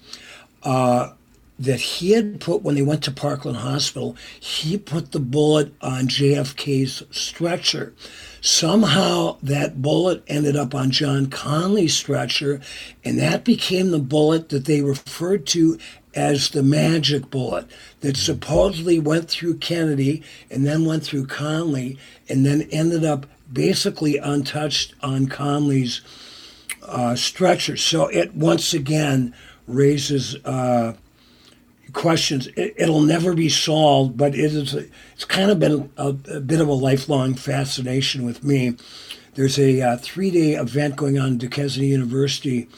Uh, 0.62 1.14
that 1.60 1.78
he 1.78 2.12
had 2.12 2.40
put 2.40 2.62
when 2.62 2.74
they 2.74 2.82
went 2.82 3.04
to 3.04 3.10
Parkland 3.10 3.58
Hospital, 3.58 4.16
he 4.40 4.78
put 4.78 5.12
the 5.12 5.20
bullet 5.20 5.74
on 5.82 6.08
JFK's 6.08 7.02
stretcher. 7.10 7.92
Somehow 8.40 9.36
that 9.42 9.82
bullet 9.82 10.24
ended 10.26 10.56
up 10.56 10.74
on 10.74 10.90
John 10.90 11.26
Connolly's 11.26 11.94
stretcher, 11.94 12.62
and 13.04 13.18
that 13.18 13.44
became 13.44 13.90
the 13.90 13.98
bullet 13.98 14.48
that 14.48 14.64
they 14.64 14.80
referred 14.80 15.46
to 15.48 15.78
as 16.14 16.48
the 16.48 16.62
magic 16.62 17.30
bullet 17.30 17.66
that 18.00 18.16
supposedly 18.16 18.98
went 18.98 19.28
through 19.28 19.58
Kennedy 19.58 20.22
and 20.50 20.66
then 20.66 20.86
went 20.86 21.04
through 21.04 21.26
Connolly 21.26 21.98
and 22.26 22.44
then 22.44 22.62
ended 22.72 23.04
up 23.04 23.26
basically 23.52 24.16
untouched 24.16 24.94
on 25.02 25.26
Connolly's 25.26 26.00
uh, 26.82 27.14
stretcher. 27.14 27.76
So 27.76 28.06
it 28.06 28.34
once 28.34 28.72
again 28.72 29.34
raises. 29.66 30.36
Uh, 30.36 30.94
questions. 31.92 32.48
It, 32.56 32.88
will 32.88 33.00
never 33.00 33.34
be 33.34 33.48
solved, 33.48 34.16
but 34.16 34.34
it 34.34 34.52
is. 34.52 34.74
A, 34.74 34.86
it's 35.14 35.24
kind 35.24 35.50
of 35.50 35.58
been 35.58 35.90
a, 35.96 36.08
a, 36.08 36.40
bit 36.40 36.60
of 36.60 36.68
a 36.68 36.72
lifelong 36.72 37.34
fascination 37.34 38.24
with 38.24 38.44
me. 38.44 38.76
There's 39.34 39.58
a 39.58 39.80
uh, 39.80 39.96
three-day 39.96 40.54
event 40.54 40.96
going 40.96 41.18
on 41.18 41.34
at 41.34 41.38
Duquesne 41.38 41.84
University 41.84 42.68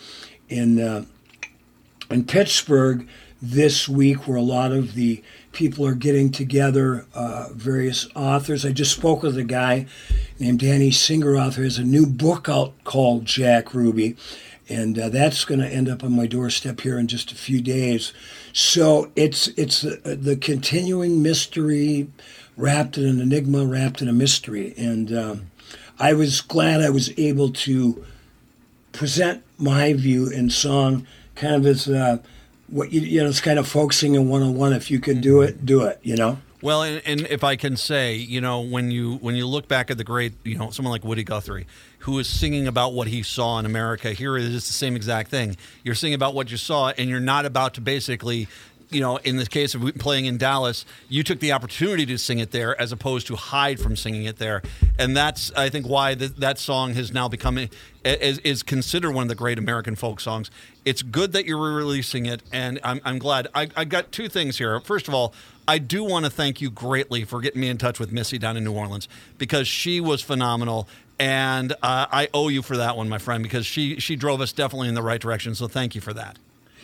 in 0.49 0.81
uh, 0.81 1.05
in 2.11 2.25
Pittsburgh 2.25 3.09
this 3.41 3.89
week, 3.89 4.29
where 4.29 4.37
a 4.37 4.43
lot 4.43 4.73
of 4.73 4.95
the 4.95 5.23
people 5.53 5.87
are 5.87 5.95
getting 5.95 6.31
together. 6.31 7.07
Uh, 7.15 7.49
various 7.53 8.09
authors. 8.15 8.65
I 8.65 8.73
just 8.73 8.97
spoke 8.97 9.23
with 9.23 9.37
a 9.37 9.45
guy 9.45 9.87
named 10.39 10.61
Danny 10.61 10.91
Singer. 10.91 11.37
Author 11.37 11.63
has 11.63 11.79
a 11.79 11.85
new 11.85 12.07
book 12.07 12.49
out 12.49 12.73
called 12.85 13.25
Jack 13.25 13.75
Ruby 13.75 14.17
and 14.69 14.99
uh, 14.99 15.09
that's 15.09 15.45
going 15.45 15.61
to 15.61 15.69
end 15.69 15.89
up 15.89 16.03
on 16.05 16.17
my 16.17 16.27
doorstep 16.27 16.81
here 16.81 16.99
in 16.99 17.09
just 17.09 17.33
a 17.33 17.35
few 17.35 17.61
days. 17.61 18.13
So 18.53 19.11
it's 19.17 19.49
it's 19.49 19.81
the, 19.81 20.17
the 20.21 20.37
continuing 20.37 21.23
mystery, 21.23 22.09
wrapped 22.57 22.99
in 22.99 23.07
an 23.07 23.21
enigma, 23.21 23.65
wrapped 23.65 24.03
in 24.03 24.09
a 24.09 24.13
mystery, 24.13 24.75
and 24.77 25.13
um, 25.17 25.51
I 25.99 26.13
was 26.13 26.41
glad 26.41 26.83
I 26.83 26.91
was 26.91 27.17
able 27.19 27.51
to 27.51 28.05
present 28.93 29.43
my 29.59 29.95
view 29.95 30.29
in 30.29 30.51
song, 30.51 31.07
kind 31.35 31.55
of 31.55 31.67
as 31.67 31.89
uh, 31.89 32.19
what 32.69 32.93
you, 32.93 33.01
you 33.01 33.23
know, 33.23 33.29
it's 33.29 33.41
kind 33.41 33.59
of 33.59 33.67
focusing 33.67 34.15
in 34.15 34.29
one 34.29 34.43
on 34.43 34.55
one. 34.55 34.73
If 34.73 34.91
you 34.91 35.01
can 35.01 35.21
do 35.21 35.41
it, 35.41 35.65
do 35.65 35.83
it. 35.83 35.99
You 36.03 36.17
know. 36.17 36.39
Well, 36.63 36.85
and, 36.85 37.03
and, 37.05 37.21
if 37.23 37.43
I 37.43 37.57
can 37.57 37.77
say, 37.77 38.15
you 38.15 38.41
know, 38.41 38.61
when 38.61 38.93
you 38.93 39.17
when 39.17 39.35
you 39.35 39.49
look 39.49 39.67
back 39.67 39.91
at 39.91 39.99
the 39.99 40.05
great, 40.05 40.33
you 40.45 40.57
know, 40.57 40.71
someone 40.71 40.93
like 40.93 41.05
Woody 41.05 41.25
Guthrie, 41.25 41.67
who 41.99 42.19
is 42.21 42.29
singing 42.29 42.69
about 42.69 42.93
what 42.93 43.09
he 43.09 43.25
saw 43.25 43.59
in 43.59 43.67
America, 43.67 44.13
here 44.13 44.37
it 44.37 44.45
is 44.45 44.69
the 44.69 44.73
same 44.73 44.95
exact 44.95 45.29
thing. 45.29 45.57
You're 45.83 45.97
singing 45.97 46.15
about 46.15 46.35
what 46.35 46.53
you 46.53 46.57
saw, 46.57 46.91
and 46.91 47.11
you're 47.11 47.19
not 47.19 47.47
about 47.47 47.75
to 47.75 47.81
basically 47.81 48.47
you 48.93 49.01
know, 49.01 49.17
in 49.17 49.37
the 49.37 49.47
case 49.47 49.75
of 49.75 49.83
playing 49.99 50.27
in 50.27 50.37
Dallas, 50.37 50.85
you 51.09 51.23
took 51.23 51.41
the 51.41 51.53
opportunity 51.53 52.05
to 52.07 52.19
sing 52.19 52.39
it 52.39 52.51
there 52.51 52.79
as 52.81 52.93
opposed 52.93 53.27
to 53.29 53.37
hide 53.37 53.81
from 53.81 53.97
singing 53.97 54.25
it 54.25 54.37
there, 54.37 54.63
and 54.99 55.17
that's 55.17 55.51
I 55.53 55.71
think 55.71 55.89
why 55.89 56.15
the, 56.15 56.29
that 56.29 56.59
song 56.59 56.95
has 56.95 57.13
now 57.13 57.29
become 57.29 57.59
is, 58.05 58.39
is 58.39 58.63
considered 58.63 59.13
one 59.13 59.23
of 59.23 59.29
the 59.29 59.35
great 59.35 59.59
American 59.59 59.97
folk 59.97 60.21
songs. 60.21 60.51
It's 60.85 61.03
good 61.03 61.33
that 61.33 61.47
you're 61.47 61.59
releasing 61.59 62.27
it, 62.27 62.43
and 62.53 62.79
I'm, 62.85 63.01
I'm 63.05 63.19
glad. 63.19 63.49
I, 63.55 63.69
I 63.77 63.85
got 63.85 64.13
two 64.13 64.29
things 64.29 64.59
here. 64.59 64.79
First 64.81 65.09
of 65.09 65.15
all, 65.15 65.33
I 65.67 65.79
do 65.79 66.05
want 66.05 66.25
to 66.25 66.31
thank 66.31 66.61
you 66.61 66.71
greatly 66.71 67.25
for 67.25 67.41
getting 67.41 67.61
me 67.61 67.69
in 67.69 67.79
touch 67.79 67.99
with 67.99 68.13
Missy 68.13 68.39
down 68.39 68.57
in 68.57 68.65
New 68.65 68.73
Orleans 68.73 69.09
because 69.39 69.69
she 69.69 70.01
was 70.01 70.23
phenomenal. 70.23 70.89
And 71.19 71.73
uh, 71.73 72.07
I 72.11 72.29
owe 72.35 72.49
you 72.49 72.63
for 72.63 72.77
that 72.77 72.97
one, 72.97 73.09
my 73.09 73.19
friend, 73.19 73.43
because 73.43 73.65
she, 73.65 74.01
she 74.01 74.17
drove 74.17 74.41
us 74.41 74.53
definitely 74.53 74.89
in 74.89 74.95
the 74.95 75.03
right 75.03 75.21
direction. 75.21 75.55
So 75.55 75.69
thank 75.69 75.95
you 75.95 76.01
for 76.01 76.13
that. 76.15 76.37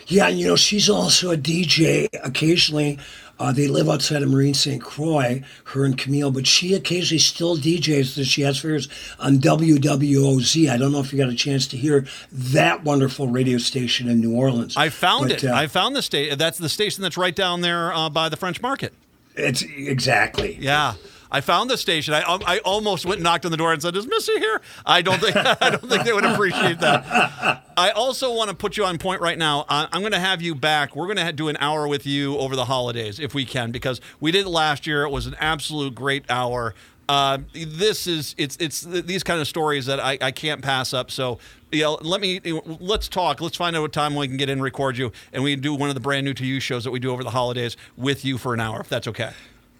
Yeah, 0.06 0.28
you 0.28 0.46
know, 0.46 0.56
she's 0.56 0.88
also 0.88 1.32
a 1.32 1.36
DJ. 1.36 2.08
Occasionally, 2.22 2.98
uh, 3.38 3.52
they 3.52 3.68
live 3.68 3.88
outside 3.88 4.22
of 4.22 4.30
Marine 4.30 4.54
St. 4.54 4.82
Croix, 4.82 5.42
her 5.64 5.84
and 5.84 5.96
Camile, 5.96 6.30
but 6.30 6.46
she 6.46 6.74
occasionally 6.74 7.18
still 7.18 7.56
DJs 7.56 8.14
that 8.16 8.24
she 8.24 8.42
has 8.42 8.58
for 8.58 8.68
fairs 8.68 8.88
on 9.18 9.38
WWOZ. 9.38 10.68
I 10.70 10.76
don't 10.76 10.92
know 10.92 11.00
if 11.00 11.12
you 11.12 11.18
got 11.18 11.28
a 11.28 11.34
chance 11.34 11.66
to 11.68 11.76
hear 11.76 12.06
that 12.32 12.84
wonderful 12.84 13.28
radio 13.28 13.58
station 13.58 14.08
in 14.08 14.20
New 14.20 14.34
Orleans. 14.34 14.76
I 14.76 14.88
found 14.88 15.28
but, 15.28 15.44
it. 15.44 15.48
Uh, 15.48 15.54
I 15.54 15.66
found 15.66 15.96
the 15.96 16.02
station. 16.02 16.38
That's 16.38 16.58
the 16.58 16.68
station 16.68 17.02
that's 17.02 17.16
right 17.16 17.34
down 17.34 17.60
there 17.60 17.92
uh, 17.92 18.10
by 18.10 18.28
the 18.28 18.36
French 18.36 18.60
Market. 18.60 18.92
It's 19.34 19.62
exactly. 19.62 20.58
Yeah. 20.60 20.94
I 21.30 21.40
found 21.40 21.70
the 21.70 21.76
station. 21.76 22.14
I, 22.14 22.22
I 22.46 22.58
almost 22.60 23.04
went 23.04 23.18
and 23.18 23.24
knocked 23.24 23.44
on 23.44 23.50
the 23.50 23.56
door 23.56 23.72
and 23.72 23.82
said, 23.82 23.96
"Is 23.96 24.06
Missy 24.06 24.38
here?" 24.38 24.60
I 24.86 25.02
don't 25.02 25.20
think 25.20 25.36
I 25.36 25.70
don't 25.70 25.88
think 25.88 26.04
they 26.04 26.12
would 26.12 26.24
appreciate 26.24 26.80
that. 26.80 27.62
I 27.76 27.90
also 27.90 28.32
want 28.34 28.50
to 28.50 28.56
put 28.56 28.76
you 28.76 28.84
on 28.84 28.98
point 28.98 29.20
right 29.20 29.38
now. 29.38 29.64
I'm 29.68 30.00
going 30.00 30.12
to 30.12 30.18
have 30.18 30.42
you 30.42 30.54
back. 30.54 30.96
We're 30.96 31.12
going 31.12 31.24
to 31.24 31.32
do 31.32 31.48
an 31.48 31.56
hour 31.60 31.86
with 31.86 32.06
you 32.06 32.36
over 32.38 32.56
the 32.56 32.64
holidays 32.64 33.20
if 33.20 33.34
we 33.34 33.44
can, 33.44 33.70
because 33.70 34.00
we 34.20 34.32
did 34.32 34.46
it 34.46 34.50
last 34.50 34.86
year. 34.86 35.04
It 35.04 35.10
was 35.10 35.26
an 35.26 35.36
absolute 35.38 35.94
great 35.94 36.30
hour. 36.30 36.74
Uh, 37.08 37.38
this 37.54 38.06
is 38.06 38.34
it's 38.36 38.56
it's 38.60 38.82
these 38.82 39.22
kind 39.22 39.40
of 39.40 39.48
stories 39.48 39.86
that 39.86 39.98
I, 39.98 40.18
I 40.20 40.30
can't 40.30 40.60
pass 40.60 40.92
up. 40.92 41.10
So 41.10 41.38
yeah, 41.72 41.88
let 41.88 42.20
me 42.20 42.40
let's 42.80 43.08
talk. 43.08 43.40
Let's 43.40 43.56
find 43.56 43.74
out 43.76 43.82
what 43.82 43.92
time 43.92 44.14
we 44.14 44.28
can 44.28 44.36
get 44.36 44.50
in, 44.50 44.54
and 44.58 44.62
record 44.62 44.98
you, 44.98 45.12
and 45.32 45.42
we 45.42 45.54
can 45.54 45.62
do 45.62 45.74
one 45.74 45.88
of 45.88 45.94
the 45.94 46.00
brand 46.00 46.26
new 46.26 46.34
to 46.34 46.44
you 46.44 46.60
shows 46.60 46.84
that 46.84 46.90
we 46.90 46.98
do 46.98 47.10
over 47.10 47.24
the 47.24 47.30
holidays 47.30 47.76
with 47.96 48.24
you 48.24 48.36
for 48.36 48.52
an 48.52 48.60
hour, 48.60 48.80
if 48.80 48.88
that's 48.88 49.08
okay. 49.08 49.30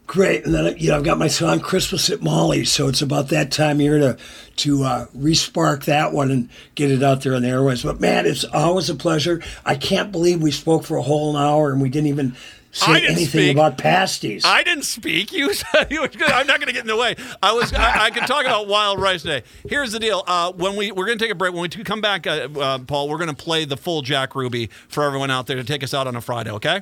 Great, 0.09 0.47
and 0.47 0.55
then 0.55 0.75
you 0.79 0.89
know 0.89 0.97
I've 0.97 1.05
got 1.05 1.19
my 1.19 1.29
song 1.29 1.61
"Christmas 1.61 2.09
at 2.09 2.23
Molly's," 2.23 2.73
so 2.73 2.89
it's 2.89 3.03
about 3.03 3.29
that 3.29 3.53
time 3.53 3.77
of 3.77 3.83
year 3.83 3.99
to 3.99 4.17
to 4.57 4.83
uh, 4.83 5.07
respark 5.15 5.85
that 5.85 6.15
one 6.15 6.31
and 6.31 6.49
get 6.75 6.91
it 6.91 7.03
out 7.03 7.21
there 7.21 7.35
on 7.35 7.43
the 7.43 7.49
airways. 7.49 7.83
But 7.83 8.01
man, 8.01 8.25
it's 8.25 8.43
always 8.43 8.89
a 8.89 8.95
pleasure. 8.95 9.43
I 9.67 9.75
can't 9.75 10.11
believe 10.11 10.41
we 10.41 10.51
spoke 10.51 10.85
for 10.85 10.97
a 10.97 11.03
whole 11.03 11.37
hour 11.37 11.71
and 11.71 11.83
we 11.83 11.91
didn't 11.91 12.07
even 12.07 12.35
say 12.73 13.05
anything 13.07 13.27
speak. 13.27 13.53
about 13.53 13.77
pasties. 13.77 14.47
I 14.47 14.63
didn't 14.63 14.85
speak. 14.85 15.31
You 15.31 15.53
said 15.73 15.89
you 15.91 16.01
were 16.01 16.09
good. 16.09 16.23
I'm 16.23 16.47
not 16.47 16.57
going 16.59 16.69
to 16.69 16.73
get 16.73 16.81
in 16.81 16.87
the 16.87 16.97
way. 16.97 17.15
I 17.43 17.53
was. 17.53 17.75
I, 17.75 18.05
I 18.05 18.11
can 18.11 18.27
talk 18.27 18.47
about 18.47 18.67
wild 18.67 18.99
rice 18.99 19.23
day. 19.23 19.43
Here's 19.69 19.93
the 19.93 20.01
deal. 20.01 20.25
Uh, 20.27 20.53
when 20.53 20.75
we 20.77 20.91
we're 20.91 21.05
going 21.05 21.19
to 21.19 21.23
take 21.23 21.33
a 21.33 21.35
break. 21.35 21.53
When 21.53 21.61
we 21.61 21.69
come 21.69 22.01
back, 22.01 22.27
uh, 22.27 22.49
uh, 22.59 22.79
Paul, 22.79 23.11
we're 23.11 23.19
going 23.19 23.29
to 23.29 23.37
play 23.37 23.67
the 23.67 23.77
full 23.77 24.01
Jack 24.01 24.35
Ruby 24.35 24.71
for 24.89 25.03
everyone 25.05 25.31
out 25.31 25.47
there 25.47 25.57
to 25.57 25.65
take 25.65 25.83
us 25.83 25.93
out 25.93 26.07
on 26.07 26.17
a 26.17 26.23
Friday. 26.23 26.51
Okay. 26.53 26.81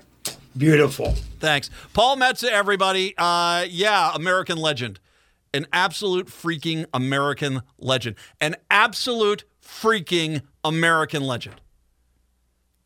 Beautiful. 0.57 1.15
Thanks. 1.41 1.71
Paul 1.93 2.17
Metsa, 2.17 2.49
everybody. 2.49 3.15
Uh, 3.17 3.67
yeah, 3.69 4.13
American 4.15 4.59
legend. 4.59 5.01
An 5.53 5.67
absolute 5.73 6.27
freaking 6.27 6.87
American 6.93 7.63
legend. 7.79 8.17
An 8.41 8.57
absolute 8.71 9.45
freaking 9.63 10.43
American 10.65 11.23
legend. 11.23 11.61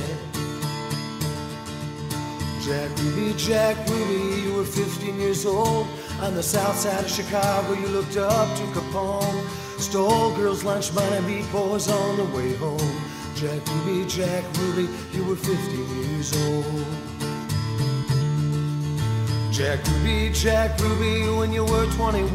Jack 2.64 2.88
Ruby, 2.96 3.34
Jack 3.36 3.76
Ruby, 3.90 4.40
you 4.40 4.54
were 4.54 4.64
15 4.64 5.20
years 5.20 5.44
old. 5.44 5.86
On 6.22 6.34
the 6.34 6.42
south 6.42 6.76
side 6.76 7.04
of 7.04 7.10
Chicago, 7.10 7.74
you 7.74 7.88
looked 7.88 8.16
up 8.16 8.48
to 8.56 8.62
Capone. 8.72 9.46
Stole 9.78 10.34
girls' 10.34 10.64
lunch 10.64 10.94
money 10.94 11.20
beat 11.26 11.52
boys 11.52 11.90
on 11.90 12.16
the 12.16 12.24
way 12.34 12.54
home. 12.54 13.02
Jack 13.34 13.60
Ruby, 13.68 14.08
Jack 14.08 14.44
Ruby, 14.60 14.88
you 15.12 15.24
were 15.26 15.36
15 15.36 16.08
years 16.08 16.32
old. 16.48 17.09
Jack 19.50 19.84
Ruby, 19.88 20.30
Jack 20.32 20.78
Ruby, 20.78 21.28
when 21.28 21.52
you 21.52 21.64
were 21.64 21.86
21, 21.92 22.30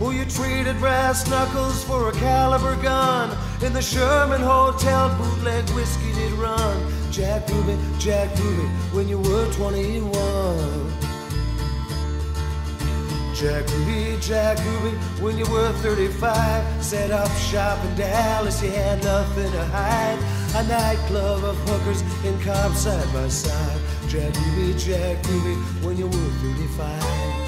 oh, 0.00 0.10
you 0.10 0.26
traded 0.26 0.78
brass 0.78 1.28
knuckles 1.28 1.82
for 1.84 2.10
a 2.10 2.12
caliber 2.12 2.76
gun. 2.82 3.34
In 3.62 3.72
the 3.72 3.80
Sherman 3.80 4.42
Hotel, 4.42 5.08
bootleg 5.16 5.66
whiskey 5.70 6.12
did 6.12 6.32
run. 6.32 6.92
Jack 7.10 7.48
Ruby, 7.48 7.78
Jack 7.98 8.28
Ruby, 8.38 8.68
when 8.92 9.08
you 9.08 9.18
were 9.18 9.50
21. 9.54 10.93
Jack 13.34 13.68
Ruby, 13.70 14.16
Jack 14.20 14.58
Ruby, 14.64 14.96
when 15.20 15.36
you 15.36 15.44
were 15.50 15.72
35, 15.82 16.84
set 16.84 17.10
up 17.10 17.28
shop 17.32 17.84
in 17.84 17.96
Dallas, 17.96 18.62
you 18.62 18.70
had 18.70 19.02
nothing 19.02 19.50
to 19.50 19.64
hide. 19.66 20.18
A 20.54 20.62
nightclub 20.68 21.42
of 21.42 21.56
hookers 21.68 22.02
and 22.24 22.40
cops 22.42 22.82
side 22.82 23.12
by 23.12 23.26
side. 23.26 23.80
Jack 24.06 24.32
Ruby, 24.36 24.78
Jack 24.78 25.26
Ruby, 25.26 25.54
when 25.84 25.96
you 25.96 26.06
were 26.06 26.12
35. 26.12 27.43